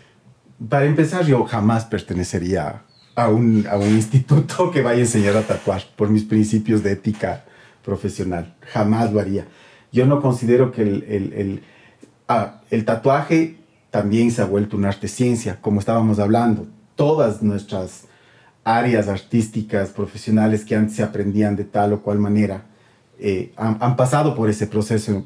Para 0.68 0.84
empezar, 0.86 1.24
yo 1.26 1.44
jamás 1.44 1.84
pertenecería 1.86 2.82
a 3.16 3.28
un, 3.28 3.66
a 3.70 3.76
un 3.76 3.88
instituto 3.90 4.70
que 4.72 4.82
vaya 4.82 4.98
a 4.98 5.02
enseñar 5.02 5.36
a 5.36 5.42
tatuar 5.42 5.82
por 5.96 6.08
mis 6.10 6.24
principios 6.24 6.82
de 6.82 6.92
ética 6.92 7.44
profesional. 7.84 8.54
Jamás 8.72 9.12
lo 9.12 9.20
haría. 9.20 9.46
Yo 9.92 10.06
no 10.06 10.20
considero 10.22 10.70
que 10.70 10.82
el, 10.82 11.04
el, 11.08 11.32
el- 11.32 11.62
ah, 12.28 12.60
el 12.70 12.84
tatuaje 12.84 13.56
también 13.90 14.30
se 14.30 14.42
ha 14.42 14.44
vuelto 14.44 14.76
un 14.76 14.84
arte 14.84 15.08
ciencia, 15.08 15.58
como 15.60 15.80
estábamos 15.80 16.18
hablando. 16.20 16.68
Todas 16.94 17.42
nuestras 17.42 18.02
áreas 18.62 19.08
artísticas, 19.08 19.88
profesionales 19.90 20.64
que 20.64 20.76
antes 20.76 20.94
se 20.96 21.02
aprendían 21.02 21.56
de 21.56 21.64
tal 21.64 21.92
o 21.94 22.02
cual 22.02 22.18
manera, 22.18 22.66
eh, 23.20 23.52
han, 23.56 23.78
han 23.80 23.96
pasado 23.96 24.34
por 24.34 24.48
ese 24.48 24.66
proceso 24.66 25.24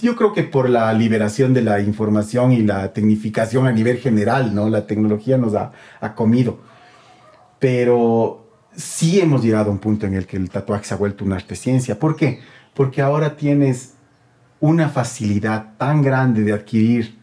yo 0.00 0.16
creo 0.16 0.32
que 0.32 0.42
por 0.42 0.68
la 0.68 0.92
liberación 0.92 1.54
de 1.54 1.62
la 1.62 1.80
información 1.80 2.52
y 2.52 2.62
la 2.62 2.92
tecnificación 2.92 3.66
a 3.66 3.72
nivel 3.72 3.98
general, 3.98 4.54
¿no? 4.54 4.68
La 4.68 4.86
tecnología 4.86 5.38
nos 5.38 5.54
ha, 5.54 5.72
ha 6.00 6.14
comido. 6.14 6.58
Pero 7.58 8.46
sí 8.74 9.20
hemos 9.20 9.42
llegado 9.42 9.70
a 9.70 9.72
un 9.72 9.78
punto 9.78 10.06
en 10.06 10.14
el 10.14 10.26
que 10.26 10.36
el 10.36 10.50
tatuaje 10.50 10.84
se 10.84 10.94
ha 10.94 10.98
vuelto 10.98 11.24
una 11.24 11.36
arte 11.36 11.56
ciencia. 11.56 11.98
¿Por 11.98 12.16
qué? 12.16 12.40
Porque 12.74 13.00
ahora 13.00 13.36
tienes 13.36 13.94
una 14.60 14.88
facilidad 14.88 15.76
tan 15.78 16.02
grande 16.02 16.42
de 16.42 16.52
adquirir 16.52 17.18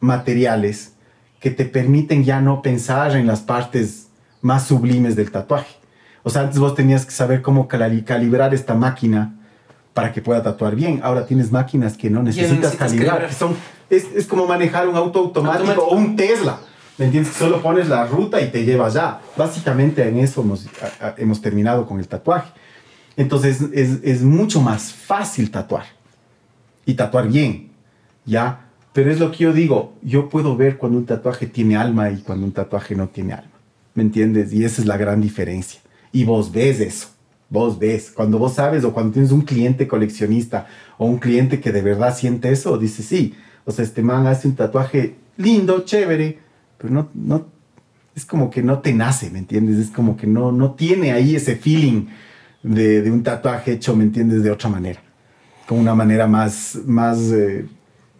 materiales 0.00 0.94
que 1.40 1.50
te 1.50 1.64
permiten 1.64 2.24
ya 2.24 2.40
no 2.40 2.62
pensar 2.62 3.16
en 3.16 3.26
las 3.26 3.40
partes 3.40 4.08
más 4.40 4.66
sublimes 4.66 5.14
del 5.14 5.30
tatuaje. 5.30 5.76
O 6.22 6.30
sea, 6.30 6.42
antes 6.42 6.58
vos 6.58 6.74
tenías 6.74 7.04
que 7.04 7.12
saber 7.12 7.42
cómo 7.42 7.66
calibrar 7.68 8.54
esta 8.54 8.74
máquina 8.74 9.34
para 9.94 10.12
que 10.12 10.22
pueda 10.22 10.42
tatuar 10.42 10.74
bien. 10.74 11.00
Ahora 11.02 11.26
tienes 11.26 11.50
máquinas 11.50 11.96
que 11.96 12.08
no 12.10 12.22
necesitas, 12.22 12.76
calibrar. 12.76 13.32
son, 13.32 13.56
es, 13.90 14.06
es, 14.14 14.26
como 14.26 14.46
manejar 14.46 14.88
un 14.88 14.96
auto 14.96 15.18
automático, 15.18 15.82
o 15.82 15.94
un 15.94 16.16
Tesla. 16.16 16.60
¿Me 16.98 17.06
entiendes? 17.06 17.34
Solo 17.34 17.60
pones 17.60 17.88
la 17.88 18.06
ruta 18.06 18.40
y 18.40 18.50
te 18.50 18.64
llevas 18.64 18.94
ya. 18.94 19.20
Básicamente 19.36 20.06
en 20.06 20.18
eso 20.18 20.42
hemos, 20.42 20.66
hemos 21.16 21.40
terminado 21.40 21.86
con 21.86 21.98
el 21.98 22.06
tatuaje. 22.06 22.52
Entonces 23.16 23.60
es, 23.72 23.98
es, 24.02 24.22
mucho 24.22 24.60
más 24.60 24.92
fácil 24.92 25.50
tatuar. 25.50 25.84
Y 26.86 26.94
tatuar 26.94 27.28
bien. 27.28 27.70
¿Ya? 28.24 28.66
Pero 28.92 29.10
es 29.10 29.18
lo 29.18 29.30
que 29.32 29.38
yo 29.38 29.52
digo. 29.52 29.94
Yo 30.02 30.28
puedo 30.28 30.56
ver 30.56 30.78
cuando 30.78 30.98
un 30.98 31.06
tatuaje 31.06 31.46
tiene 31.46 31.76
alma 31.76 32.10
y 32.10 32.18
cuando 32.18 32.46
un 32.46 32.52
tatuaje 32.52 32.94
no 32.94 33.08
tiene 33.08 33.32
alma. 33.34 33.50
¿Me 33.94 34.02
entiendes? 34.02 34.52
Y 34.52 34.64
esa 34.64 34.80
es 34.80 34.86
la 34.86 34.96
gran 34.96 35.20
diferencia. 35.20 35.80
Y 36.12 36.24
vos 36.24 36.52
ves 36.52 36.80
eso 36.80 37.08
vos 37.52 37.78
ves, 37.78 38.10
cuando 38.10 38.38
vos 38.38 38.54
sabes 38.54 38.82
o 38.82 38.94
cuando 38.94 39.12
tienes 39.12 39.30
un 39.30 39.42
cliente 39.42 39.86
coleccionista 39.86 40.66
o 40.96 41.04
un 41.04 41.18
cliente 41.18 41.60
que 41.60 41.70
de 41.70 41.82
verdad 41.82 42.16
siente 42.16 42.50
eso, 42.50 42.78
dice 42.78 43.02
sí, 43.02 43.34
o 43.66 43.70
sea, 43.70 43.84
este 43.84 44.02
man 44.02 44.26
hace 44.26 44.48
un 44.48 44.56
tatuaje 44.56 45.16
lindo, 45.36 45.84
chévere, 45.84 46.38
pero 46.78 46.94
no, 46.94 47.10
no, 47.12 47.46
es 48.16 48.24
como 48.24 48.48
que 48.48 48.62
no 48.62 48.78
te 48.78 48.94
nace, 48.94 49.28
¿me 49.28 49.38
entiendes? 49.38 49.76
Es 49.76 49.90
como 49.90 50.16
que 50.16 50.26
no, 50.26 50.50
no 50.50 50.72
tiene 50.72 51.12
ahí 51.12 51.36
ese 51.36 51.54
feeling 51.54 52.06
de, 52.62 53.10
un 53.10 53.22
tatuaje 53.22 53.72
hecho, 53.72 53.94
¿me 53.94 54.04
entiendes? 54.04 54.42
De 54.42 54.50
otra 54.50 54.70
manera, 54.70 55.02
como 55.68 55.82
una 55.82 55.94
manera 55.94 56.26
más, 56.26 56.78
más 56.86 57.18
eh, 57.32 57.66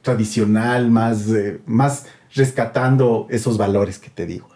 tradicional, 0.03 0.91
más, 0.91 1.31
eh, 1.31 1.59
más 1.65 2.05
rescatando 2.35 3.27
esos 3.31 3.57
valores 3.57 3.99
que 3.99 4.11
te 4.11 4.27
digo. 4.27 4.49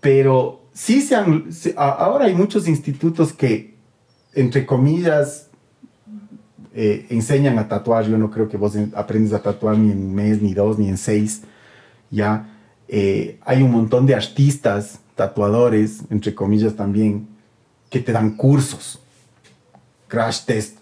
Pero 0.00 0.59
sí 0.80 1.02
se 1.02 1.14
han, 1.14 1.50
ahora 1.76 2.24
hay 2.24 2.34
muchos 2.34 2.66
institutos 2.66 3.34
que, 3.34 3.74
entre 4.32 4.64
comillas, 4.64 5.50
eh, 6.74 7.06
enseñan 7.10 7.58
a 7.58 7.68
tatuar. 7.68 8.06
Yo 8.06 8.16
no 8.16 8.30
creo 8.30 8.48
que 8.48 8.56
vos 8.56 8.72
aprendes 8.94 9.34
a 9.34 9.42
tatuar 9.42 9.76
ni 9.76 9.92
en 9.92 9.98
un 9.98 10.14
mes, 10.14 10.40
ni 10.40 10.54
dos, 10.54 10.78
ni 10.78 10.88
en 10.88 10.96
seis. 10.96 11.42
Ya 12.10 12.48
eh, 12.88 13.38
hay 13.44 13.62
un 13.62 13.72
montón 13.72 14.06
de 14.06 14.14
artistas, 14.14 15.00
tatuadores, 15.16 16.00
entre 16.08 16.34
comillas 16.34 16.74
también, 16.76 17.28
que 17.90 18.00
te 18.00 18.12
dan 18.12 18.36
cursos, 18.36 19.00
crash 20.08 20.46
test, 20.46 20.78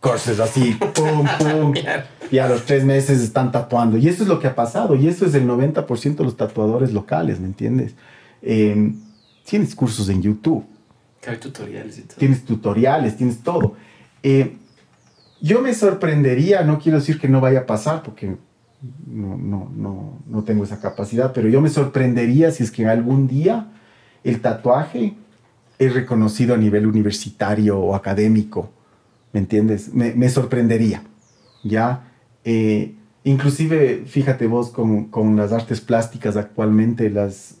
cursos 0.00 0.40
así, 0.40 0.76
pum, 0.94 1.28
pum. 1.38 1.74
y 2.32 2.38
a 2.38 2.48
los 2.48 2.64
tres 2.64 2.84
meses 2.84 3.20
están 3.20 3.52
tatuando. 3.52 3.98
Y 3.98 4.08
eso 4.08 4.24
es 4.24 4.28
lo 4.28 4.40
que 4.40 4.48
ha 4.48 4.56
pasado. 4.56 4.96
Y 4.96 5.06
eso 5.06 5.26
es 5.26 5.34
el 5.36 5.46
90% 5.46 6.16
de 6.16 6.24
los 6.24 6.36
tatuadores 6.36 6.92
locales, 6.92 7.38
¿me 7.38 7.46
entiendes? 7.46 7.94
Em, 8.42 8.96
tienes 9.44 9.74
cursos 9.74 10.08
en 10.08 10.22
YouTube. 10.22 10.64
Hay 11.26 11.36
tutoriales 11.36 11.98
y 11.98 12.02
todo. 12.02 12.16
Tienes 12.18 12.44
tutoriales, 12.44 13.16
tienes 13.16 13.40
todo. 13.40 13.76
Eh, 14.22 14.56
yo 15.40 15.60
me 15.60 15.74
sorprendería, 15.74 16.62
no 16.62 16.78
quiero 16.78 16.98
decir 16.98 17.18
que 17.18 17.28
no 17.28 17.40
vaya 17.40 17.60
a 17.60 17.66
pasar 17.66 18.02
porque 18.02 18.36
no, 19.06 19.36
no, 19.36 19.70
no, 19.74 20.18
no 20.26 20.44
tengo 20.44 20.64
esa 20.64 20.80
capacidad, 20.80 21.32
pero 21.32 21.48
yo 21.48 21.60
me 21.60 21.68
sorprendería 21.68 22.50
si 22.50 22.62
es 22.62 22.70
que 22.70 22.86
algún 22.86 23.26
día 23.26 23.68
el 24.24 24.40
tatuaje 24.40 25.14
es 25.78 25.94
reconocido 25.94 26.54
a 26.54 26.58
nivel 26.58 26.86
universitario 26.86 27.78
o 27.78 27.94
académico. 27.94 28.70
¿Me 29.32 29.40
entiendes? 29.40 29.94
Me, 29.94 30.14
me 30.14 30.28
sorprendería. 30.28 31.02
¿Ya? 31.62 32.12
Eh, 32.44 32.94
inclusive, 33.24 34.04
fíjate 34.06 34.46
vos, 34.46 34.70
con, 34.70 35.06
con, 35.06 35.36
las 35.36 35.52
artes 35.52 35.80
plásticas 35.80 36.36
actualmente, 36.36 37.10
las, 37.10 37.59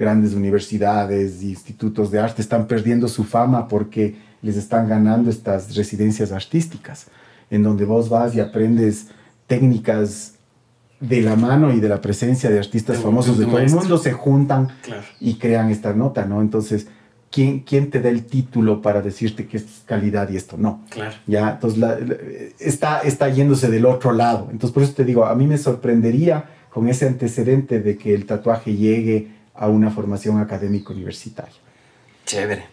grandes 0.00 0.32
universidades, 0.32 1.42
institutos 1.42 2.10
de 2.10 2.18
arte 2.18 2.40
están 2.40 2.66
perdiendo 2.66 3.06
su 3.06 3.22
fama 3.22 3.68
porque 3.68 4.16
les 4.40 4.56
están 4.56 4.88
ganando 4.88 5.28
estas 5.28 5.76
residencias 5.76 6.32
artísticas, 6.32 7.08
en 7.50 7.62
donde 7.62 7.84
vos 7.84 8.08
vas 8.08 8.34
y 8.34 8.40
aprendes 8.40 9.08
técnicas 9.46 10.36
de 11.00 11.20
la 11.20 11.36
mano 11.36 11.70
y 11.74 11.80
de 11.80 11.88
la 11.90 12.00
presencia 12.00 12.48
de 12.48 12.58
artistas 12.58 12.96
famosos 12.98 13.38
de 13.38 13.44
todo 13.44 13.58
el 13.58 13.70
mundo, 13.70 13.98
se 13.98 14.12
juntan 14.12 14.68
y 15.20 15.34
crean 15.34 15.70
esta 15.70 15.92
nota, 15.92 16.24
¿no? 16.24 16.40
Entonces, 16.40 16.86
¿quién, 17.30 17.60
¿quién 17.60 17.90
te 17.90 18.00
da 18.00 18.08
el 18.08 18.24
título 18.24 18.80
para 18.80 19.02
decirte 19.02 19.46
que 19.46 19.58
esto 19.58 19.70
es 19.70 19.82
calidad 19.84 20.30
y 20.30 20.36
esto 20.36 20.56
no? 20.56 20.82
Claro. 20.88 21.14
Ya, 21.26 21.50
entonces 21.50 21.84
está, 22.58 23.00
está 23.00 23.28
yéndose 23.28 23.70
del 23.70 23.84
otro 23.84 24.12
lado. 24.12 24.48
Entonces, 24.50 24.72
por 24.72 24.82
eso 24.82 24.94
te 24.94 25.04
digo, 25.04 25.26
a 25.26 25.34
mí 25.34 25.46
me 25.46 25.58
sorprendería 25.58 26.44
con 26.70 26.88
ese 26.88 27.06
antecedente 27.06 27.80
de 27.80 27.98
que 27.98 28.14
el 28.14 28.24
tatuaje 28.24 28.74
llegue 28.74 29.39
a 29.60 29.68
una 29.68 29.90
formación 29.90 30.40
académica 30.40 30.92
universitaria. 30.92 31.54
Chévere. 32.24 32.64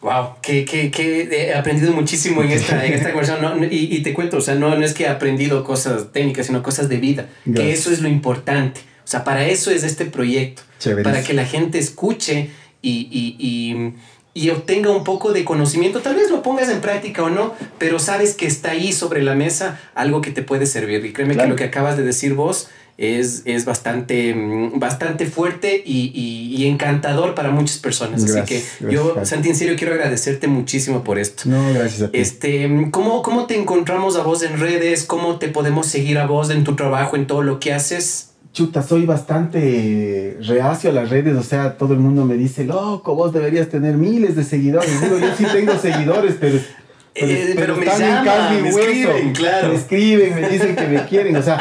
Wow, 0.00 0.36
que, 0.40 0.64
que, 0.64 0.92
que, 0.92 1.22
he 1.22 1.54
aprendido 1.54 1.92
muchísimo 1.92 2.44
en 2.44 2.52
esta, 2.52 2.86
en 2.86 2.92
esta 2.92 3.08
conversación. 3.12 3.64
y, 3.64 3.96
y, 3.96 4.02
te 4.04 4.14
cuento, 4.14 4.36
o 4.36 4.40
sea, 4.40 4.54
no, 4.54 4.76
no 4.76 4.84
es 4.84 4.94
que 4.94 5.02
he 5.04 5.08
aprendido 5.08 5.64
cosas 5.64 6.12
técnicas, 6.12 6.46
sino 6.46 6.62
cosas 6.62 6.88
de 6.88 6.98
vida. 6.98 7.28
Que 7.44 7.72
eso 7.72 7.90
es 7.90 8.00
lo 8.00 8.08
importante. 8.08 8.80
O 9.04 9.08
sea, 9.10 9.24
para 9.24 9.46
eso 9.46 9.72
es 9.72 9.82
este 9.82 10.04
proyecto. 10.04 10.62
Para 11.02 11.24
que 11.24 11.34
la 11.34 11.44
gente 11.44 11.78
escuche 11.78 12.50
y, 12.80 13.08
y, 13.10 13.94
y, 14.34 14.50
obtenga 14.50 14.90
un 14.90 15.02
poco 15.02 15.32
de 15.32 15.44
conocimiento. 15.44 16.00
Tal 16.00 16.14
vez 16.14 16.30
lo 16.30 16.42
pongas 16.44 16.68
en 16.68 16.80
práctica 16.80 17.24
o 17.24 17.30
no, 17.30 17.54
pero 17.78 17.98
sabes 17.98 18.34
que 18.34 18.46
está 18.46 18.70
ahí 18.70 18.92
sobre 18.92 19.22
la 19.22 19.34
mesa 19.34 19.80
algo 19.96 20.20
que 20.20 20.30
te 20.30 20.42
puede 20.42 20.66
servir. 20.66 21.04
Y 21.04 21.12
créeme 21.12 21.36
que 21.36 21.48
lo 21.48 21.56
que 21.56 21.64
acabas 21.64 21.96
de 21.96 22.04
decir 22.04 22.34
vos 22.34 22.68
es, 22.98 23.42
es 23.44 23.64
bastante, 23.64 24.34
mm, 24.34 24.80
bastante 24.80 25.26
fuerte 25.26 25.80
y, 25.86 26.10
y, 26.14 26.66
encantador 26.66 27.36
para 27.36 27.50
muchas 27.50 27.78
personas. 27.78 28.24
Así 28.24 28.42
que 28.42 28.62
yo, 28.90 29.24
Santi, 29.24 29.50
en 29.50 29.54
serio 29.54 29.76
quiero 29.78 29.94
agradecerte 29.94 30.48
muchísimo 30.48 31.04
por 31.04 31.20
esto. 31.20 31.44
No, 31.46 31.72
gracias 31.72 32.02
a 32.02 32.10
ti. 32.10 32.18
Este, 32.18 32.88
¿cómo, 32.90 33.22
¿Cómo 33.22 33.46
te 33.46 33.56
encontramos 33.56 34.16
a 34.16 34.24
vos 34.24 34.42
en 34.42 34.58
redes? 34.58 35.04
¿Cómo 35.04 35.38
te 35.38 35.46
podemos 35.46 35.86
seguir 35.86 36.18
a 36.18 36.26
vos 36.26 36.50
en 36.50 36.64
tu 36.64 36.74
trabajo, 36.74 37.14
en 37.14 37.28
todo 37.28 37.42
lo 37.42 37.60
que 37.60 37.72
haces? 37.72 38.30
Chuta, 38.52 38.82
soy 38.82 39.06
bastante 39.06 40.36
reacio 40.40 40.90
a 40.90 40.92
las 40.92 41.10
redes, 41.10 41.36
o 41.36 41.44
sea, 41.44 41.76
todo 41.76 41.94
el 41.94 42.00
mundo 42.00 42.24
me 42.24 42.34
dice, 42.34 42.64
loco, 42.64 43.14
vos 43.14 43.32
deberías 43.32 43.68
tener 43.68 43.96
miles 43.96 44.34
de 44.34 44.42
seguidores. 44.42 45.00
Digo, 45.00 45.18
yo 45.18 45.28
sí 45.36 45.46
tengo 45.52 45.78
seguidores, 45.78 46.34
pero 46.40 46.58
eh, 47.20 47.54
pero, 47.56 47.76
me 47.76 47.86
llaman, 47.86 48.62
me 48.62 48.68
escriben, 48.68 49.32
claro. 49.32 49.68
Me 49.68 49.74
escriben, 49.74 50.34
me 50.34 50.48
dicen 50.48 50.76
que 50.76 50.86
me 50.86 51.04
quieren. 51.06 51.36
O 51.36 51.42
sea, 51.42 51.56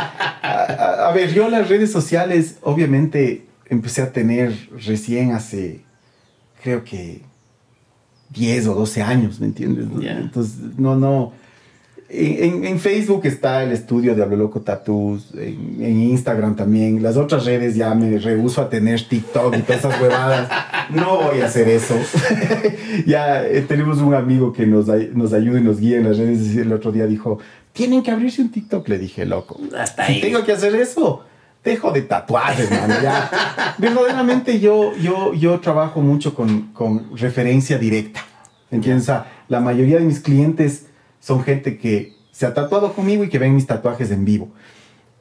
a, 1.08 1.12
ver, 1.12 1.34
yo 1.34 1.50
las 1.50 1.70
redes 1.70 1.92
sociales, 1.92 2.58
obviamente, 2.62 3.46
empecé 3.66 4.02
a 4.02 4.12
tener 4.12 4.54
recién 4.86 5.32
hace, 5.32 5.84
creo 6.62 6.84
que 6.84 7.22
10 8.32 8.68
o 8.68 8.76
12 8.76 9.02
años, 9.02 9.40
¿me 9.40 9.48
entiendes? 9.48 9.88
Entonces, 10.02 10.56
no, 10.78 10.96
no 10.96 11.34
en, 12.10 12.80
Facebook 12.80 13.22
está 13.26 13.64
el 13.64 13.72
estudio 13.72 14.16
de 14.16 14.24
Hablo 14.24 14.38
Loco 14.38 14.62
Tattoos, 14.62 15.34
en, 15.36 16.02
Instagram 16.02 16.56
también. 16.56 17.04
Las 17.04 17.18
otras 17.18 17.46
redes 17.46 17.76
ya 17.76 17.94
me 17.96 18.18
rehuso 18.18 18.62
a 18.62 18.70
tener 18.70 19.02
TikTok 19.08 19.56
y 19.58 19.62
todas 19.62 19.80
esas 19.84 20.02
huevadas. 20.02 20.50
No 20.90 21.18
voy 21.18 21.42
a 21.42 21.48
hacer 21.48 21.68
eso. 21.68 21.96
ya 23.06 23.46
eh, 23.46 23.66
tenemos 23.68 23.98
un 24.00 24.14
amigo 24.14 24.54
que 24.54 24.66
nos, 24.66 24.88
nos 24.88 25.34
ayuda 25.34 25.60
y 25.60 25.64
nos 25.64 25.80
guía 25.80 25.98
en 25.98 26.08
las 26.08 26.18
redes. 26.18 26.56
El 26.56 26.72
otro 26.72 26.94
día 26.94 27.06
dijo, 27.06 27.40
tienen 27.74 28.02
que 28.02 28.12
abrirse 28.12 28.42
un 28.42 28.52
TikTok. 28.52 28.88
Le 28.88 28.98
dije, 28.98 29.26
loco, 29.26 29.60
Hasta 29.78 30.04
ahí. 30.06 30.22
tengo 30.22 30.46
que 30.46 30.54
hacer 30.54 30.76
eso, 30.76 31.26
dejo 31.64 31.92
de 31.92 32.04
tatuajes, 32.04 32.72
man. 32.72 32.90
Ya. 33.04 33.76
Verdaderamente 33.78 34.62
yo, 34.62 34.96
yo, 34.96 35.34
yo 35.34 35.60
trabajo 35.60 36.00
mucho 36.02 36.34
con, 36.34 36.74
con 36.74 37.18
referencia 37.18 37.78
directa. 37.78 38.22
¿Entiendes? 38.72 39.10
la 39.48 39.62
mayoría 39.62 39.98
de 39.98 40.04
mis 40.04 40.20
clientes 40.20 40.87
son 41.28 41.44
gente 41.44 41.78
que 41.78 42.14
se 42.32 42.46
ha 42.46 42.54
tatuado 42.54 42.94
conmigo 42.94 43.22
y 43.22 43.28
que 43.28 43.38
ven 43.38 43.54
mis 43.54 43.68
tatuajes 43.68 44.12
en 44.12 44.24
vivo. 44.24 44.48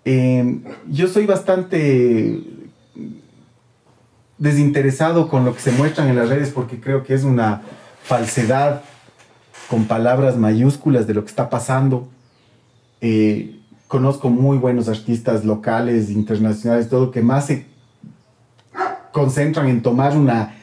Em, 0.05 0.63
yo 0.89 1.09
soy 1.09 1.27
bastante 1.27 2.45
desinteresado 4.39 5.29
con 5.29 5.45
lo 5.45 5.53
que 5.53 5.61
se 5.61 5.73
muestran 5.73 6.07
en 6.07 6.15
las 6.15 6.29
redes 6.29 6.51
porque 6.51 6.79
creo 6.79 7.03
que 7.03 7.13
es 7.13 7.25
una 7.25 7.63
falsedad 8.05 8.83
con 9.69 9.87
palabras 9.87 10.37
mayúsculas 10.37 11.09
de 11.09 11.15
lo 11.15 11.25
que 11.25 11.31
está 11.31 11.51
pasando. 11.51 12.07
Eh, 13.01 13.59
conozco 13.89 14.31
muy 14.31 14.59
buenos 14.59 14.89
artistas 14.89 15.45
locales, 15.45 16.09
internacionales, 16.09 16.89
todo, 16.89 17.11
que 17.11 17.21
más 17.21 17.47
se 17.47 17.67
concentran 19.11 19.67
en 19.67 19.83
tomar 19.83 20.17
una 20.17 20.55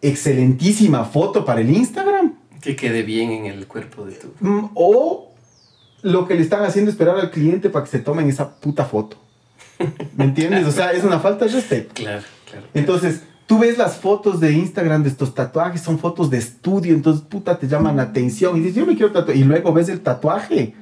excelentísima 0.00 1.04
foto 1.04 1.44
para 1.44 1.60
el 1.60 1.70
Instagram 1.70 2.31
que 2.62 2.76
quede 2.76 3.02
bien 3.02 3.32
en 3.32 3.46
el 3.46 3.66
cuerpo 3.66 4.06
de 4.06 4.12
tu... 4.12 4.32
Mm, 4.40 4.70
o 4.74 5.32
lo 6.02 6.26
que 6.26 6.34
le 6.34 6.42
están 6.42 6.64
haciendo 6.64 6.90
es 6.90 6.94
esperar 6.94 7.18
al 7.18 7.30
cliente 7.30 7.68
para 7.68 7.84
que 7.84 7.90
se 7.90 7.98
tomen 7.98 8.28
esa 8.28 8.54
puta 8.56 8.84
foto. 8.84 9.18
¿Me 10.16 10.24
entiendes? 10.24 10.66
O 10.66 10.72
sea, 10.72 10.92
es 10.92 11.04
una 11.04 11.18
falta 11.18 11.44
de 11.44 11.52
respeto. 11.52 11.92
Claro, 11.94 12.22
claro. 12.48 12.66
Entonces, 12.72 13.22
tú 13.46 13.58
ves 13.58 13.76
las 13.76 13.96
fotos 13.96 14.40
de 14.40 14.52
Instagram 14.52 15.02
de 15.02 15.10
estos 15.10 15.34
tatuajes, 15.34 15.80
son 15.80 15.98
fotos 15.98 16.30
de 16.30 16.38
estudio, 16.38 16.94
entonces 16.94 17.24
puta 17.28 17.58
te 17.58 17.68
llaman 17.68 17.96
la 17.96 18.04
atención 18.04 18.56
y 18.56 18.60
dices, 18.60 18.76
yo 18.76 18.86
me 18.86 18.96
quiero 18.96 19.12
tatuar. 19.12 19.36
Y 19.36 19.44
luego 19.44 19.72
ves 19.72 19.88
el 19.88 20.00
tatuaje 20.00 20.74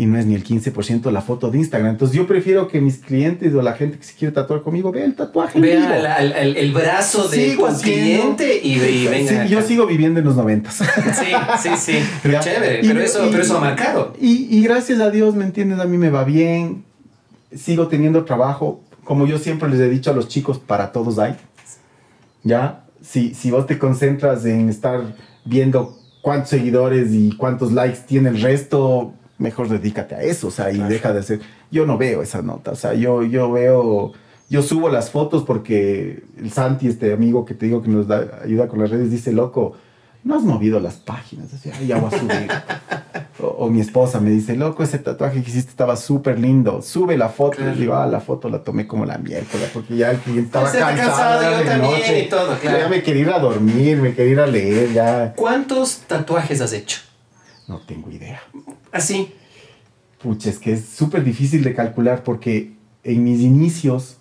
y 0.00 0.06
no 0.06 0.18
es 0.18 0.24
ni 0.24 0.34
el 0.34 0.42
15% 0.42 1.10
la 1.10 1.20
foto 1.20 1.50
de 1.50 1.58
Instagram. 1.58 1.90
Entonces 1.90 2.16
yo 2.16 2.26
prefiero 2.26 2.68
que 2.68 2.80
mis 2.80 2.96
clientes 2.96 3.52
o 3.54 3.60
la 3.60 3.74
gente 3.74 3.98
que 3.98 4.04
se 4.04 4.14
quiere 4.14 4.32
tatuar 4.32 4.62
conmigo 4.62 4.90
vea 4.90 5.04
el 5.04 5.14
tatuaje. 5.14 5.60
Vea 5.60 6.16
el, 6.20 6.56
el, 6.56 6.72
brazo 6.72 7.28
de 7.28 7.54
tu 7.54 7.66
cliente 7.82 8.60
y, 8.62 8.76
y 8.76 9.06
venga. 9.08 9.44
Sí, 9.44 9.50
yo 9.50 9.60
sigo 9.60 9.86
viviendo 9.86 10.18
en 10.18 10.24
los 10.24 10.36
noventas. 10.36 10.76
Sí, 10.76 11.32
sí, 11.62 11.68
sí. 11.76 11.98
Pero 12.22 12.40
chévere, 12.40 12.80
pero, 12.80 13.00
eso, 13.02 13.28
pero 13.30 13.42
eso 13.42 13.58
ha 13.58 13.60
marcado. 13.60 14.14
Y, 14.18 14.48
y 14.56 14.62
gracias 14.62 15.00
a 15.00 15.10
Dios, 15.10 15.34
¿me 15.34 15.44
entiendes? 15.44 15.78
A 15.80 15.84
mí 15.84 15.98
me 15.98 16.08
va 16.08 16.24
bien. 16.24 16.82
Sigo 17.54 17.88
teniendo 17.88 18.24
trabajo. 18.24 18.80
Como 19.04 19.26
yo 19.26 19.38
siempre 19.38 19.68
les 19.68 19.80
he 19.80 19.90
dicho 19.90 20.10
a 20.10 20.14
los 20.14 20.28
chicos, 20.28 20.58
para 20.58 20.92
todos 20.92 21.18
hay. 21.18 21.36
¿Ya? 22.42 22.84
Si, 23.02 23.34
si 23.34 23.50
vos 23.50 23.66
te 23.66 23.78
concentras 23.78 24.46
en 24.46 24.70
estar 24.70 25.14
viendo 25.44 25.98
cuántos 26.22 26.48
seguidores 26.48 27.12
y 27.12 27.36
cuántos 27.36 27.72
likes 27.72 27.98
tiene 28.06 28.30
el 28.30 28.40
resto, 28.40 29.12
mejor 29.40 29.68
dedícate 29.68 30.14
a 30.14 30.22
eso, 30.22 30.48
o 30.48 30.50
sea, 30.50 30.70
y 30.70 30.78
deja 30.78 31.12
de 31.12 31.20
hacer. 31.20 31.40
Yo 31.70 31.86
no 31.86 31.98
veo 31.98 32.22
esa 32.22 32.42
nota, 32.42 32.70
o 32.72 32.76
sea, 32.76 32.94
yo, 32.94 33.22
yo 33.24 33.50
veo, 33.50 34.12
yo 34.48 34.62
subo 34.62 34.88
las 34.88 35.10
fotos 35.10 35.42
porque 35.44 36.22
el 36.38 36.52
Santi, 36.52 36.86
este 36.86 37.12
amigo 37.12 37.44
que 37.44 37.54
te 37.54 37.66
digo 37.66 37.82
que 37.82 37.88
nos 37.88 38.06
da, 38.06 38.40
ayuda 38.44 38.68
con 38.68 38.80
las 38.80 38.90
redes, 38.90 39.10
dice, 39.10 39.32
loco, 39.32 39.74
no 40.22 40.34
has 40.36 40.42
movido 40.42 40.78
las 40.80 40.96
páginas, 40.96 41.52
así, 41.54 41.70
ya 41.86 41.96
voy 41.96 42.14
a 42.14 42.18
subir. 42.18 42.50
o, 43.42 43.68
mi 43.70 43.80
esposa 43.80 44.20
me 44.20 44.30
dice, 44.30 44.54
loco, 44.54 44.82
ese 44.82 44.98
tatuaje 44.98 45.42
que 45.42 45.48
hiciste 45.48 45.70
estaba 45.70 45.96
súper 45.96 46.38
lindo, 46.38 46.82
sube 46.82 47.16
la 47.16 47.30
foto. 47.30 47.56
Claro. 47.56 47.72
Y 47.74 47.80
digo, 47.80 47.94
ah, 47.94 48.06
la 48.06 48.20
foto 48.20 48.50
la 48.50 48.62
tomé 48.62 48.86
como 48.86 49.06
la 49.06 49.16
miércoles, 49.16 49.70
porque 49.72 49.96
ya 49.96 50.10
el 50.10 50.18
cliente 50.18 50.58
estaba 50.58 50.70
cansado, 50.70 51.40
cansado 51.40 51.64
de 51.64 51.78
noche. 51.78 52.24
Y 52.24 52.28
todo, 52.28 52.58
claro. 52.58 52.78
Ya 52.78 52.88
me 52.88 53.02
quería 53.02 53.22
ir 53.22 53.30
a 53.30 53.38
dormir, 53.38 53.96
me 53.96 54.14
quería 54.14 54.32
ir 54.32 54.40
a 54.40 54.46
leer, 54.46 54.92
ya. 54.92 55.32
¿Cuántos 55.34 56.00
tatuajes 56.06 56.60
has 56.60 56.74
hecho? 56.74 57.00
No 57.66 57.78
tengo 57.78 58.10
idea. 58.10 58.42
¿Así? 58.92 59.32
Pucha, 60.22 60.50
es 60.50 60.58
que 60.58 60.72
es 60.72 60.84
súper 60.84 61.24
difícil 61.24 61.64
de 61.64 61.74
calcular 61.74 62.22
porque 62.22 62.74
en 63.04 63.24
mis 63.24 63.40
inicios 63.40 64.18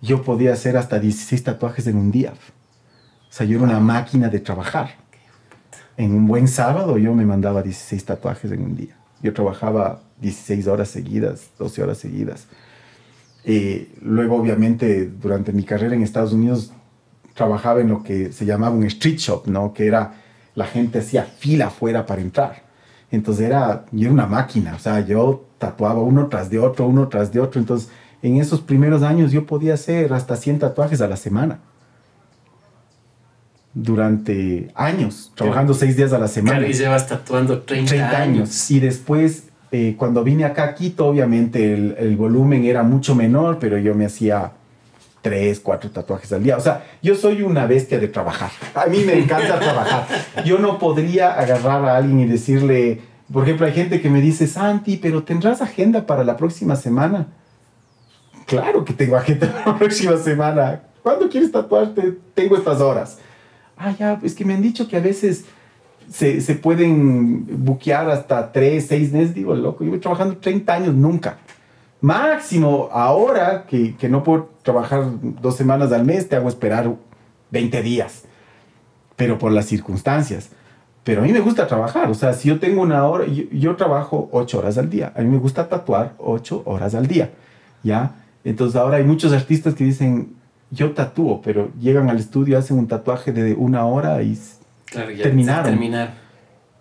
yo 0.00 0.22
podía 0.22 0.52
hacer 0.52 0.76
hasta 0.76 0.98
16 0.98 1.42
tatuajes 1.42 1.86
en 1.86 1.96
un 1.96 2.10
día. 2.10 2.32
O 2.32 3.32
sea, 3.32 3.46
yo 3.46 3.56
era 3.56 3.64
una 3.64 3.80
máquina 3.80 4.28
de 4.28 4.38
trabajar. 4.38 4.96
En 5.96 6.12
un 6.12 6.26
buen 6.26 6.46
sábado 6.46 6.98
yo 6.98 7.14
me 7.14 7.24
mandaba 7.24 7.62
16 7.62 8.04
tatuajes 8.04 8.52
en 8.52 8.62
un 8.62 8.76
día. 8.76 8.96
Yo 9.22 9.32
trabajaba 9.32 10.02
16 10.20 10.66
horas 10.66 10.88
seguidas, 10.88 11.50
12 11.58 11.82
horas 11.82 11.98
seguidas. 11.98 12.46
Eh, 13.44 13.92
luego, 14.02 14.36
obviamente, 14.36 15.06
durante 15.06 15.52
mi 15.52 15.64
carrera 15.64 15.94
en 15.94 16.02
Estados 16.02 16.32
Unidos, 16.32 16.72
trabajaba 17.34 17.80
en 17.80 17.88
lo 17.88 18.02
que 18.02 18.32
se 18.32 18.44
llamaba 18.46 18.74
un 18.74 18.84
street 18.84 19.18
shop, 19.18 19.46
¿no? 19.46 19.72
Que 19.72 19.86
era, 19.86 20.14
la 20.54 20.66
gente 20.66 20.98
hacía 20.98 21.24
fila 21.24 21.66
afuera 21.66 22.06
para 22.06 22.20
entrar. 22.20 22.63
Entonces 23.10 23.46
era, 23.46 23.84
yo 23.92 24.06
era 24.06 24.12
una 24.12 24.26
máquina, 24.26 24.74
o 24.74 24.78
sea, 24.78 25.00
yo 25.00 25.44
tatuaba 25.58 26.00
uno 26.00 26.28
tras 26.28 26.50
de 26.50 26.58
otro, 26.58 26.86
uno 26.86 27.08
tras 27.08 27.32
de 27.32 27.40
otro. 27.40 27.60
Entonces, 27.60 27.88
en 28.22 28.36
esos 28.36 28.60
primeros 28.60 29.02
años 29.02 29.32
yo 29.32 29.46
podía 29.46 29.74
hacer 29.74 30.12
hasta 30.12 30.36
100 30.36 30.60
tatuajes 30.60 31.00
a 31.00 31.08
la 31.08 31.16
semana. 31.16 31.58
Durante 33.72 34.70
años, 34.74 35.32
trabajando 35.34 35.74
seis 35.74 35.96
días 35.96 36.12
a 36.12 36.18
la 36.18 36.28
semana. 36.28 36.58
Claro, 36.58 36.70
y 36.70 36.74
llevas 36.74 37.08
tatuando 37.08 37.62
30, 37.62 38.10
años. 38.10 38.70
Y 38.70 38.78
después, 38.78 39.48
eh, 39.72 39.96
cuando 39.98 40.22
vine 40.22 40.44
acá 40.44 40.64
a 40.64 40.74
Quito, 40.74 41.06
obviamente 41.06 41.74
el, 41.74 41.96
el 41.98 42.16
volumen 42.16 42.64
era 42.64 42.84
mucho 42.84 43.16
menor, 43.16 43.58
pero 43.58 43.78
yo 43.78 43.94
me 43.94 44.06
hacía 44.06 44.52
tres, 45.24 45.58
cuatro 45.58 45.90
tatuajes 45.90 46.30
al 46.34 46.42
día. 46.42 46.58
O 46.58 46.60
sea, 46.60 46.84
yo 47.02 47.14
soy 47.14 47.40
una 47.40 47.64
bestia 47.64 47.98
de 47.98 48.08
trabajar. 48.08 48.50
A 48.74 48.84
mí 48.84 48.98
me 49.06 49.18
encanta 49.18 49.58
trabajar. 49.58 50.06
Yo 50.44 50.58
no 50.58 50.78
podría 50.78 51.32
agarrar 51.32 51.82
a 51.86 51.96
alguien 51.96 52.20
y 52.20 52.26
decirle, 52.26 53.00
por 53.32 53.44
ejemplo, 53.44 53.64
hay 53.64 53.72
gente 53.72 54.02
que 54.02 54.10
me 54.10 54.20
dice, 54.20 54.46
Santi, 54.46 54.98
pero 54.98 55.22
¿tendrás 55.22 55.62
agenda 55.62 56.04
para 56.04 56.24
la 56.24 56.36
próxima 56.36 56.76
semana? 56.76 57.28
Claro 58.46 58.84
que 58.84 58.92
tengo 58.92 59.16
agenda 59.16 59.50
para 59.50 59.72
la 59.72 59.78
próxima 59.78 60.18
semana. 60.18 60.82
¿Cuándo 61.02 61.30
quieres 61.30 61.50
tatuarte? 61.50 62.18
Tengo 62.34 62.58
estas 62.58 62.82
horas. 62.82 63.16
Ah, 63.78 63.94
ya, 63.98 64.20
es 64.22 64.34
que 64.34 64.44
me 64.44 64.52
han 64.52 64.60
dicho 64.60 64.86
que 64.86 64.98
a 64.98 65.00
veces 65.00 65.46
se, 66.10 66.42
se 66.42 66.54
pueden 66.54 67.64
buquear 67.64 68.10
hasta 68.10 68.52
tres, 68.52 68.88
seis 68.88 69.10
meses. 69.10 69.34
Digo, 69.34 69.54
loco, 69.54 69.84
yo 69.84 69.90
voy 69.90 70.00
trabajando 70.00 70.36
30 70.36 70.74
años, 70.74 70.94
nunca. 70.94 71.38
Máximo, 72.04 72.90
ahora 72.92 73.64
que, 73.66 73.96
que, 73.96 74.10
no 74.10 74.22
puedo 74.22 74.50
trabajar 74.62 75.04
dos 75.40 75.56
semanas 75.56 75.90
al 75.90 76.04
mes, 76.04 76.28
te 76.28 76.36
hago 76.36 76.50
esperar 76.50 76.94
20 77.50 77.80
días, 77.80 78.24
pero 79.16 79.38
por 79.38 79.52
las 79.52 79.64
circunstancias. 79.64 80.50
Pero 81.02 81.22
a 81.22 81.24
mí 81.24 81.32
me 81.32 81.40
gusta 81.40 81.66
trabajar, 81.66 82.10
o 82.10 82.14
sea, 82.14 82.34
si 82.34 82.50
yo 82.50 82.60
tengo 82.60 82.82
una 82.82 83.06
hora, 83.06 83.24
yo, 83.24 83.44
yo 83.50 83.76
trabajo 83.76 84.28
8 84.32 84.58
horas 84.58 84.76
al 84.76 84.90
día, 84.90 85.14
a 85.16 85.22
mí 85.22 85.28
me 85.28 85.38
gusta 85.38 85.66
tatuar 85.66 86.12
8 86.18 86.64
horas 86.66 86.94
al 86.94 87.06
día, 87.06 87.30
¿ya? 87.82 88.16
Entonces 88.44 88.78
ahora 88.78 88.98
hay 88.98 89.04
muchos 89.04 89.32
artistas 89.32 89.74
que 89.74 89.84
dicen, 89.84 90.34
yo 90.70 90.92
tatúo, 90.92 91.40
pero 91.40 91.70
llegan 91.80 92.10
al 92.10 92.18
estudio, 92.18 92.58
hacen 92.58 92.78
un 92.78 92.86
tatuaje 92.86 93.32
de 93.32 93.54
una 93.54 93.86
hora 93.86 94.22
y 94.22 94.38
claro, 94.84 95.10
ya 95.10 95.22
terminaron. 95.22 95.70
Terminar. 95.70 96.12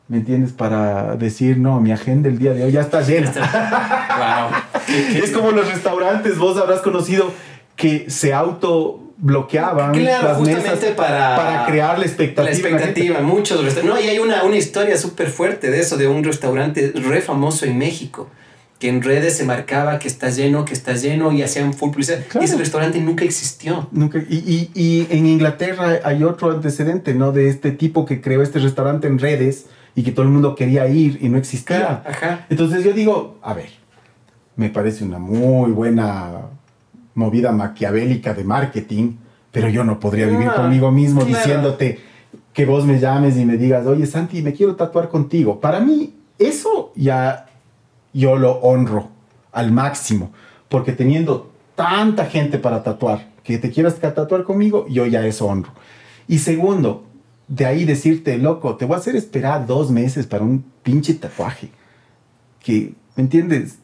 ¿Me 0.09 0.17
entiendes? 0.17 0.51
Para 0.51 1.15
decir, 1.15 1.57
no, 1.57 1.80
mi 1.80 1.93
agenda 1.93 2.28
el 2.28 2.38
día 2.38 2.53
de 2.53 2.65
hoy 2.65 2.74
ya 2.74 2.82
está 2.82 3.01
llena. 3.01 3.32
wow. 4.51 4.62
Es 4.88 5.32
como 5.32 5.52
los 5.52 5.70
restaurantes, 5.72 6.38
vos 6.38 6.58
habrás 6.58 6.82
conocido 6.82 7.32
que 7.76 8.10
se 8.10 8.34
auto 8.34 9.04
bloqueaban 9.18 9.94
claro, 9.94 10.28
las 10.28 10.38
justamente 10.38 10.70
mesas 10.70 10.96
para, 10.96 11.36
para 11.36 11.66
crear 11.66 11.98
la 11.98 12.06
expectativa. 12.06 12.44
La 12.44 12.52
expectativa, 12.52 13.22
muchos 13.22 13.84
No, 13.84 14.00
y 14.00 14.10
hay 14.10 14.20
una, 14.20 14.44
una 14.44 14.58
historia 14.58 14.98
súper 14.98 15.30
fuerte 15.30 15.72
de 15.72 15.80
eso, 15.80 15.98
de 15.98 16.08
un 16.08 16.24
restaurante 16.24 16.92
re 16.94 17.22
famoso 17.22 17.66
en 17.66 17.78
México, 17.78 18.30
que 18.80 18.90
en 18.90 19.02
redes 19.02 19.38
se 19.38 19.46
marcaba 19.46 19.98
que 19.98 20.10
está 20.10 20.30
lleno, 20.30 20.66
que 20.66 20.74
está 20.74 20.94
lleno, 20.94 21.32
y 21.32 21.42
hacían 21.42 21.74
full 21.74 21.92
publicidad. 21.92 22.20
Claro. 22.28 22.42
Y 22.42 22.50
ese 22.50 22.58
restaurante 22.58 23.00
nunca 23.00 23.24
existió. 23.24 23.88
Nunca, 23.92 24.20
y, 24.30 24.36
y, 24.36 24.72
y, 24.74 25.08
en 25.10 25.26
Inglaterra 25.26 26.00
hay 26.04 26.24
otro 26.26 26.52
antecedente, 26.52 27.14
¿no? 27.14 27.32
De 27.32 27.48
este 27.48 27.72
tipo 27.72 28.06
que 28.06 28.20
creó 28.20 28.42
este 28.42 28.60
restaurante 28.60 29.08
en 29.08 29.20
redes 29.20 29.68
y 29.96 30.04
que 30.04 30.12
todo 30.12 30.24
el 30.24 30.32
mundo 30.32 30.56
quería 30.56 30.88
ir 30.88 31.20
y 31.22 31.30
no 31.30 31.38
existía. 31.38 31.78
Claro, 31.78 32.02
ajá. 32.06 32.46
Entonces 32.50 32.84
yo 32.84 32.92
digo, 32.92 33.38
a 33.42 33.54
ver, 33.54 33.70
me 34.56 34.70
parece 34.70 35.04
una 35.04 35.20
muy 35.20 35.72
buena 35.72 36.41
movida 37.16 37.51
maquiavélica 37.51 38.34
de 38.34 38.43
marketing, 38.43 39.14
pero 39.51 39.70
yo 39.70 39.84
no 39.84 39.99
podría 39.99 40.28
vivir 40.28 40.47
Ah, 40.49 40.56
conmigo 40.56 40.91
mismo 40.91 41.22
claro. 41.22 41.38
diciéndote 41.38 41.99
que 42.54 42.66
vos 42.66 42.86
me 42.86 42.99
llames 42.99 43.38
y 43.38 43.45
me 43.45 43.58
digas, 43.58 43.86
oye 43.88 44.06
Santi, 44.06 44.41
me 44.41 44.54
quiero 44.54 44.76
tatuar 44.76 45.10
contigo. 45.10 45.60
Para 45.60 45.80
mí, 45.80 46.14
eso 46.38 46.91
ya 46.95 47.47
yo 48.14 48.36
lo 48.38 48.54
honro 48.62 49.10
al 49.51 49.72
máximo, 49.72 50.32
porque 50.70 50.91
teniendo 50.91 51.51
tanta 51.76 52.26
gente 52.26 52.60
para 52.60 52.84
tatuar, 52.84 53.28
que 53.43 53.58
te 53.58 53.72
quieras 53.72 53.95
tatuar 53.99 54.43
conmigo, 54.43 54.86
yo 54.88 55.06
ya 55.08 55.26
eso 55.26 55.47
honro. 55.47 55.72
Y 56.28 56.39
segundo, 56.39 57.04
de 57.47 57.66
ahí 57.66 57.86
decirte, 57.86 58.38
loco, 58.38 58.76
te 58.78 58.86
voy 58.86 58.95
a 58.95 58.99
hacer 58.99 59.16
esperar 59.16 59.66
dos 59.68 59.91
meses 59.91 60.26
para 60.28 60.43
un 60.43 60.64
pinche 60.84 61.14
tatuaje. 61.16 61.70
Que, 62.64 62.93
¿me 63.16 63.24
entiendes? 63.24 63.78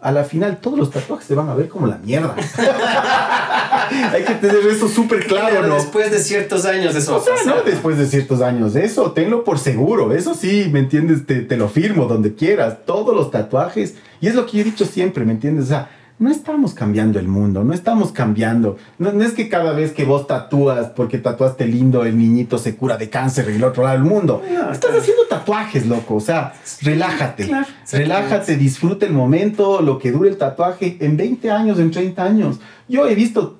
A 0.00 0.12
la 0.12 0.22
final 0.22 0.58
todos 0.58 0.78
los 0.78 0.90
tatuajes 0.90 1.26
se 1.26 1.34
van 1.34 1.48
a 1.48 1.54
ver 1.54 1.68
como 1.68 1.86
la 1.88 1.98
mierda. 1.98 2.36
Hay 4.12 4.22
que 4.22 4.34
tener 4.34 4.64
eso 4.66 4.88
súper 4.88 5.26
claro, 5.26 5.56
Pero 5.56 5.66
¿no? 5.66 5.74
después 5.74 6.10
de 6.10 6.20
ciertos 6.20 6.64
años 6.66 6.94
eso 6.94 7.16
O 7.16 7.20
sea, 7.20 7.34
no 7.46 7.62
después 7.62 7.98
de 7.98 8.06
ciertos 8.06 8.40
años. 8.40 8.76
Eso, 8.76 9.10
tenlo 9.12 9.42
por 9.42 9.58
seguro. 9.58 10.12
Eso 10.12 10.34
sí, 10.34 10.68
¿me 10.72 10.78
entiendes? 10.78 11.26
Te, 11.26 11.40
te 11.40 11.56
lo 11.56 11.68
firmo 11.68 12.06
donde 12.06 12.34
quieras. 12.34 12.78
Todos 12.86 13.14
los 13.14 13.30
tatuajes. 13.32 13.94
Y 14.20 14.28
es 14.28 14.34
lo 14.34 14.46
que 14.46 14.58
yo 14.58 14.60
he 14.60 14.64
dicho 14.64 14.84
siempre, 14.84 15.24
¿me 15.24 15.32
entiendes? 15.32 15.64
O 15.64 15.68
sea, 15.68 15.90
no 16.18 16.30
estamos 16.30 16.74
cambiando 16.74 17.20
el 17.20 17.28
mundo, 17.28 17.62
no 17.62 17.72
estamos 17.72 18.10
cambiando. 18.10 18.76
No, 18.98 19.12
no 19.12 19.22
es 19.22 19.32
que 19.32 19.48
cada 19.48 19.72
vez 19.72 19.92
que 19.92 20.04
vos 20.04 20.26
tatúas, 20.26 20.88
porque 20.88 21.18
tatuaste 21.18 21.66
lindo, 21.66 22.04
el 22.04 22.18
niñito 22.18 22.58
se 22.58 22.74
cura 22.74 22.96
de 22.96 23.08
cáncer 23.08 23.48
en 23.48 23.56
el 23.56 23.64
otro 23.64 23.84
lado 23.84 23.98
del 23.98 24.04
mundo. 24.04 24.42
No, 24.44 24.72
Estás 24.72 24.78
claro. 24.78 24.98
haciendo 24.98 25.22
tatuajes, 25.28 25.86
loco. 25.86 26.16
O 26.16 26.20
sea, 26.20 26.54
relájate. 26.82 27.46
Claro, 27.46 27.66
relájate, 27.92 28.56
disfruta 28.56 29.06
el 29.06 29.12
momento, 29.12 29.80
lo 29.80 29.98
que 29.98 30.10
dure 30.10 30.28
el 30.28 30.36
tatuaje. 30.36 30.96
En 31.00 31.16
20 31.16 31.50
años, 31.52 31.78
en 31.78 31.92
30 31.92 32.24
años. 32.24 32.60
Yo 32.88 33.06
he 33.06 33.14
visto 33.14 33.58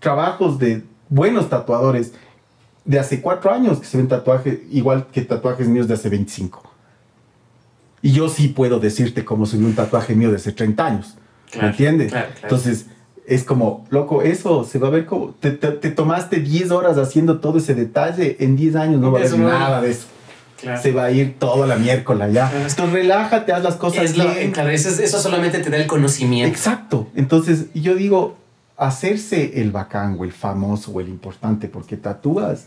trabajos 0.00 0.58
de 0.58 0.82
buenos 1.08 1.48
tatuadores 1.48 2.12
de 2.84 2.98
hace 2.98 3.20
cuatro 3.20 3.52
años 3.52 3.78
que 3.78 3.86
se 3.86 3.96
ven 3.96 4.08
tatuajes 4.08 4.58
igual 4.72 5.06
que 5.12 5.22
tatuajes 5.22 5.68
míos 5.68 5.86
de 5.86 5.94
hace 5.94 6.08
25. 6.08 6.60
Y 8.04 8.10
yo 8.10 8.28
sí 8.28 8.48
puedo 8.48 8.80
decirte 8.80 9.24
cómo 9.24 9.46
soy 9.46 9.62
un 9.62 9.76
tatuaje 9.76 10.16
mío 10.16 10.30
de 10.30 10.36
hace 10.36 10.50
30 10.50 10.84
años. 10.84 11.16
Claro, 11.52 11.66
¿Me 11.66 11.70
entiendes? 11.70 12.10
claro, 12.10 12.26
claro. 12.28 12.40
Entonces, 12.42 12.86
es 13.26 13.44
como, 13.44 13.86
loco, 13.90 14.22
eso 14.22 14.64
se 14.64 14.78
va 14.80 14.88
a 14.88 14.90
ver 14.90 15.06
como. 15.06 15.28
Te, 15.38 15.52
te- 15.52 15.68
te 15.70 15.90
tomaste 15.90 16.40
10 16.40 16.70
horas 16.72 16.98
haciendo 16.98 17.38
todo 17.38 17.58
ese 17.58 17.74
detalle. 17.76 18.36
En 18.40 18.56
10 18.56 18.74
años 18.74 19.00
no 19.00 19.12
va 19.12 19.20
a 19.20 19.22
haber 19.22 19.38
nada 19.38 19.80
de 19.80 19.90
eso. 19.92 20.06
Claro. 20.60 20.80
Se 20.82 20.92
va 20.92 21.04
a 21.04 21.10
ir 21.10 21.38
toda 21.38 21.66
la 21.66 21.76
miércoles 21.76 22.32
ya. 22.32 22.48
Claro. 22.50 22.66
Entonces, 22.68 22.92
relájate, 22.92 23.52
haz 23.52 23.62
las 23.62 23.76
cosas 23.76 24.04
Es 24.04 24.16
lo- 24.16 24.24
bien. 24.32 24.50
claro, 24.52 24.70
eso, 24.70 24.88
es- 24.88 24.98
eso 24.98 25.20
solamente 25.20 25.58
te 25.60 25.70
da 25.70 25.76
el 25.76 25.86
conocimiento. 25.86 26.48
Exacto. 26.52 27.08
Entonces, 27.14 27.66
yo 27.74 27.94
digo, 27.94 28.36
hacerse 28.76 29.60
el 29.60 29.70
bacán 29.70 30.16
o 30.18 30.24
el 30.24 30.32
famoso 30.32 30.90
o 30.92 31.00
el 31.00 31.08
importante 31.08 31.68
porque 31.68 31.96
tatúas, 31.96 32.66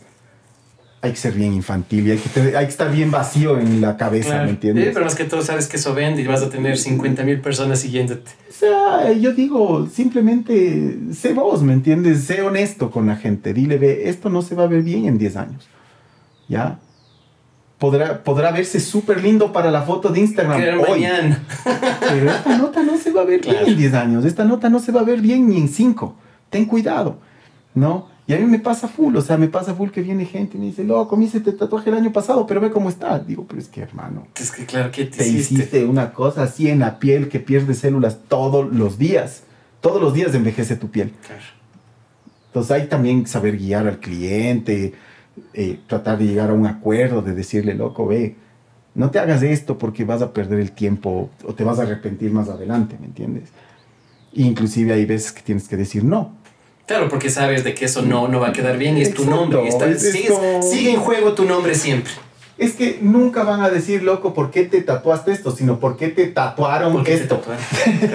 hay 1.06 1.12
que 1.12 1.18
ser 1.18 1.34
bien 1.34 1.54
infantil 1.54 2.08
y 2.08 2.12
hay 2.12 2.18
que, 2.18 2.58
hay 2.58 2.66
que 2.66 2.72
estar 2.72 2.92
bien 2.92 3.12
vacío 3.12 3.60
en 3.60 3.80
la 3.80 3.96
cabeza, 3.96 4.44
¿me 4.44 4.50
entiendes? 4.50 4.86
Sí, 4.86 4.92
pero 4.94 5.06
más 5.06 5.16
que 5.16 5.26
todo 5.26 5.42
sabes 5.44 5.68
que 5.68 5.78
eso 5.78 5.94
vende 5.94 6.22
y 6.22 6.28
vas 6.28 6.42
a 6.42 6.50
tener 6.50 6.78
50 6.78 7.24
mil 7.24 7.40
personas 7.42 7.80
siguiéndote. 7.80 8.32
O 8.50 8.54
sea, 8.54 9.12
yo 9.12 9.34
digo, 9.34 9.88
simplemente 9.88 10.98
sé 11.14 11.34
vos, 11.34 11.62
¿me 11.62 11.74
entiendes? 11.74 12.24
Sé 12.24 12.42
honesto 12.42 12.90
con 12.90 13.06
la 13.06 13.16
gente. 13.16 13.54
Dile, 13.54 13.78
ve, 13.78 14.10
esto 14.10 14.30
no 14.30 14.42
se 14.42 14.56
va 14.56 14.64
a 14.64 14.68
ver 14.68 14.82
bien 14.82 15.06
en 15.06 15.18
10 15.18 15.36
años. 15.36 15.68
¿Ya? 16.48 16.80
Podrá, 17.78 18.24
podrá 18.24 18.52
verse 18.52 18.80
súper 18.80 19.22
lindo 19.22 19.52
para 19.52 19.70
la 19.70 19.84
foto 19.84 20.10
de 20.10 20.22
Instagram 20.22 20.80
hoy. 20.80 21.02
Mañana. 21.02 21.44
Pero 22.00 22.32
esta 22.32 22.58
nota 22.58 22.82
no 22.82 22.98
se 22.98 23.12
va 23.12 23.22
a 23.22 23.26
ver 23.26 23.42
bien 23.42 23.58
en 23.64 23.78
10 23.78 23.94
años. 23.94 24.26
Esta 24.26 24.44
nota 24.44 24.70
no 24.70 24.80
se 24.80 24.92
va 24.92 25.02
a 25.02 25.04
ver 25.04 25.22
bien 25.22 25.48
ni 25.48 25.58
en 25.58 25.68
5. 25.68 26.16
Ten 26.50 26.66
cuidado, 26.66 27.20
¿no? 27.76 28.15
Y 28.28 28.34
a 28.34 28.38
mí 28.38 28.46
me 28.46 28.58
pasa 28.58 28.88
full, 28.88 29.16
o 29.16 29.22
sea, 29.22 29.38
me 29.38 29.48
pasa 29.48 29.76
full 29.76 29.90
que 29.90 30.02
viene 30.02 30.26
gente 30.26 30.58
y 30.58 30.60
me 30.60 30.66
dice, 30.68 30.84
loco, 30.84 31.16
me 31.16 31.26
hice 31.26 31.38
este 31.38 31.52
tatuaje 31.52 31.92
el 31.92 31.98
año 31.98 32.12
pasado, 32.12 32.48
pero 32.48 32.60
ve 32.60 32.72
cómo 32.72 32.90
está. 32.90 33.20
Digo, 33.20 33.46
pero 33.48 33.62
es 33.62 33.68
que 33.68 33.82
hermano. 33.82 34.26
Es 34.40 34.52
que 34.52 34.66
claro, 34.66 34.90
que 34.92 35.06
te, 35.06 35.18
te 35.18 35.28
hiciste? 35.28 35.86
una 35.86 36.12
cosa 36.12 36.44
así 36.44 36.68
en 36.68 36.80
la 36.80 36.98
piel 36.98 37.30
que 37.30 37.40
pierde 37.40 37.76
células 37.76 38.18
todos 38.28 38.74
los 38.74 38.98
días. 38.98 39.44
Todos 39.80 40.02
los 40.02 40.16
días 40.16 40.34
envejece 40.34 40.76
tu 40.76 40.90
piel. 40.90 41.14
Claro. 41.26 41.44
Entonces 42.48 42.72
hay 42.72 42.88
también 42.88 43.28
saber 43.28 43.58
guiar 43.58 43.86
al 43.88 44.00
cliente, 44.00 44.96
eh, 45.54 45.80
tratar 45.86 46.18
de 46.18 46.26
llegar 46.26 46.50
a 46.50 46.54
un 46.54 46.66
acuerdo, 46.66 47.22
de 47.22 47.36
decirle, 47.36 47.76
loco, 47.76 48.08
ve, 48.08 48.38
no 48.96 49.12
te 49.12 49.20
hagas 49.20 49.44
esto 49.44 49.78
porque 49.78 50.04
vas 50.04 50.24
a 50.24 50.34
perder 50.34 50.60
el 50.60 50.72
tiempo 50.72 51.30
o 51.44 51.54
te 51.54 51.64
vas 51.64 51.78
a 51.78 51.84
arrepentir 51.84 52.32
más 52.32 52.50
adelante, 52.50 52.98
¿me 53.00 53.08
entiendes? 53.08 53.50
inclusive 54.38 54.92
hay 54.92 55.06
veces 55.06 55.32
que 55.32 55.42
tienes 55.42 55.66
que 55.66 55.78
decir 55.78 56.04
no 56.04 56.34
Claro, 56.88 57.10
porque 57.10 57.30
sabes 57.30 57.64
de 57.64 57.74
que 57.74 57.86
eso 57.86 58.04
no, 58.04 58.28
no 58.28 58.40
va 58.40 58.50
a 58.50 58.54
quedar 58.54 58.78
bien 58.78 58.98
y 58.98 59.02
es 59.02 59.14
tu 59.14 59.26
nombre. 59.26 59.70
sigue 60.00 60.92
en 60.92 61.00
juego 61.00 61.34
tu 61.34 61.46
nombre 61.46 61.76
siempre. 61.76 62.12
Es 62.58 62.74
que 62.74 63.00
nunca 63.02 63.44
van 63.44 63.62
a 63.62 63.70
decir, 63.70 64.04
loco, 64.04 64.34
¿por 64.34 64.50
qué 64.50 64.64
te 64.64 64.82
tatuaste 64.82 65.34
esto? 65.34 65.54
Sino, 65.54 65.80
¿por 65.80 65.98
qué 65.98 66.08
te 66.08 66.28
tatuaron 66.28 66.94
¿Por 66.94 67.04
qué 67.04 67.16
esto? 67.16 67.42
Te 67.44 68.14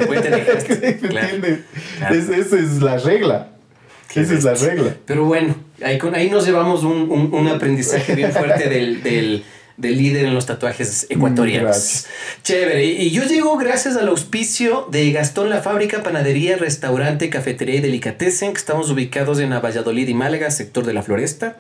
esa 2.39 2.59
es 2.59 2.81
la 2.81 2.97
regla. 2.97 3.49
Esa 4.15 4.35
es 4.35 4.45
la 4.45 4.55
regla. 4.55 4.97
Pero 5.05 5.27
bueno, 5.27 5.55
ahí, 5.85 5.99
con, 5.99 6.15
ahí 6.15 6.31
nos 6.31 6.47
llevamos 6.47 6.85
un, 6.85 7.11
un, 7.11 7.35
un 7.35 7.49
aprendizaje 7.49 8.15
bien 8.15 8.33
fuerte 8.33 8.69
del, 8.69 9.03
del 9.03 9.45
de 9.81 9.91
líder 9.91 10.27
en 10.27 10.35
los 10.35 10.47
tatuajes 10.47 11.07
ecuatorianos. 11.09 12.07
Chévere. 12.43 12.85
Y 12.85 13.11
yo 13.11 13.25
llego 13.25 13.57
gracias 13.57 13.97
al 13.97 14.09
auspicio 14.09 14.87
de 14.91 15.11
Gastón 15.13 15.49
La 15.49 15.63
Fábrica, 15.63 16.03
Panadería, 16.03 16.57
Restaurante, 16.57 17.31
Cafetería 17.31 17.77
y 17.77 17.81
Delicatessen, 17.81 18.53
que 18.53 18.59
estamos 18.59 18.91
ubicados 18.91 19.41
en 19.41 19.51
Valladolid 19.51 20.07
y 20.09 20.15
Málaga, 20.15 20.51
sector 20.51 20.85
de 20.85 20.93
la 20.93 21.03
Floresta. 21.03 21.57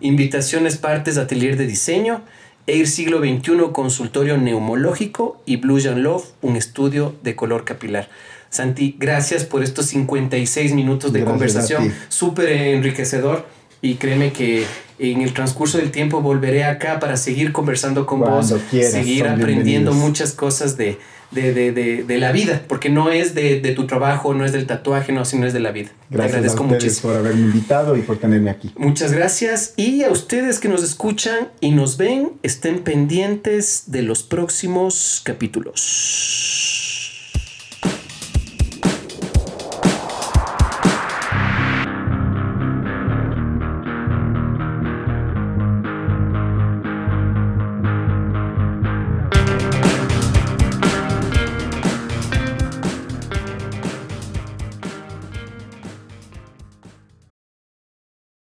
Invitaciones 0.00 0.76
Partes, 0.76 1.16
Atelier 1.16 1.56
de 1.56 1.66
Diseño. 1.66 2.22
Air 2.66 2.86
Siglo 2.86 3.18
XXI, 3.18 3.72
Consultorio 3.72 4.38
Neumológico 4.38 5.42
y 5.44 5.56
Blue 5.56 5.78
Jean 5.78 6.02
Love, 6.02 6.24
un 6.40 6.56
estudio 6.56 7.14
de 7.22 7.36
color 7.36 7.64
capilar. 7.64 8.08
Santi, 8.48 8.96
gracias 8.98 9.44
por 9.44 9.62
estos 9.62 9.86
56 9.86 10.72
minutos 10.72 11.12
de 11.12 11.24
conversación, 11.24 11.92
súper 12.08 12.48
enriquecedor 12.50 13.44
y 13.82 13.96
créeme 13.96 14.32
que 14.32 14.64
en 14.98 15.22
el 15.22 15.32
transcurso 15.32 15.78
del 15.78 15.90
tiempo 15.90 16.20
volveré 16.20 16.64
acá 16.64 17.00
para 17.00 17.16
seguir 17.16 17.52
conversando 17.52 18.06
con 18.06 18.20
vos, 18.20 18.54
seguir 18.70 19.26
aprendiendo 19.26 19.92
muchas 19.92 20.32
cosas 20.32 20.76
de, 20.76 20.98
de, 21.30 22.16
la 22.18 22.32
vida, 22.32 22.62
porque 22.68 22.90
no 22.90 23.10
es 23.10 23.34
de, 23.34 23.60
tu 23.74 23.86
trabajo, 23.86 24.34
no 24.34 24.44
es 24.44 24.52
del 24.52 24.66
tatuaje, 24.66 25.12
no, 25.12 25.24
sino 25.24 25.46
es 25.46 25.52
de 25.52 25.60
la 25.60 25.72
vida. 25.72 25.90
Gracias 26.10 26.32
Te 26.32 26.36
agradezco 26.36 26.64
a 26.64 26.66
muchísimo. 26.66 27.12
por 27.12 27.18
haberme 27.18 27.42
invitado 27.42 27.96
y 27.96 28.02
por 28.02 28.18
tenerme 28.18 28.50
aquí. 28.50 28.72
Muchas 28.76 29.12
gracias 29.12 29.74
y 29.76 30.04
a 30.04 30.10
ustedes 30.10 30.60
que 30.60 30.68
nos 30.68 30.82
escuchan 30.82 31.48
y 31.60 31.72
nos 31.72 31.96
ven, 31.96 32.32
estén 32.42 32.80
pendientes 32.80 33.84
de 33.86 34.02
los 34.02 34.22
próximos 34.22 35.20
capítulos. 35.24 36.93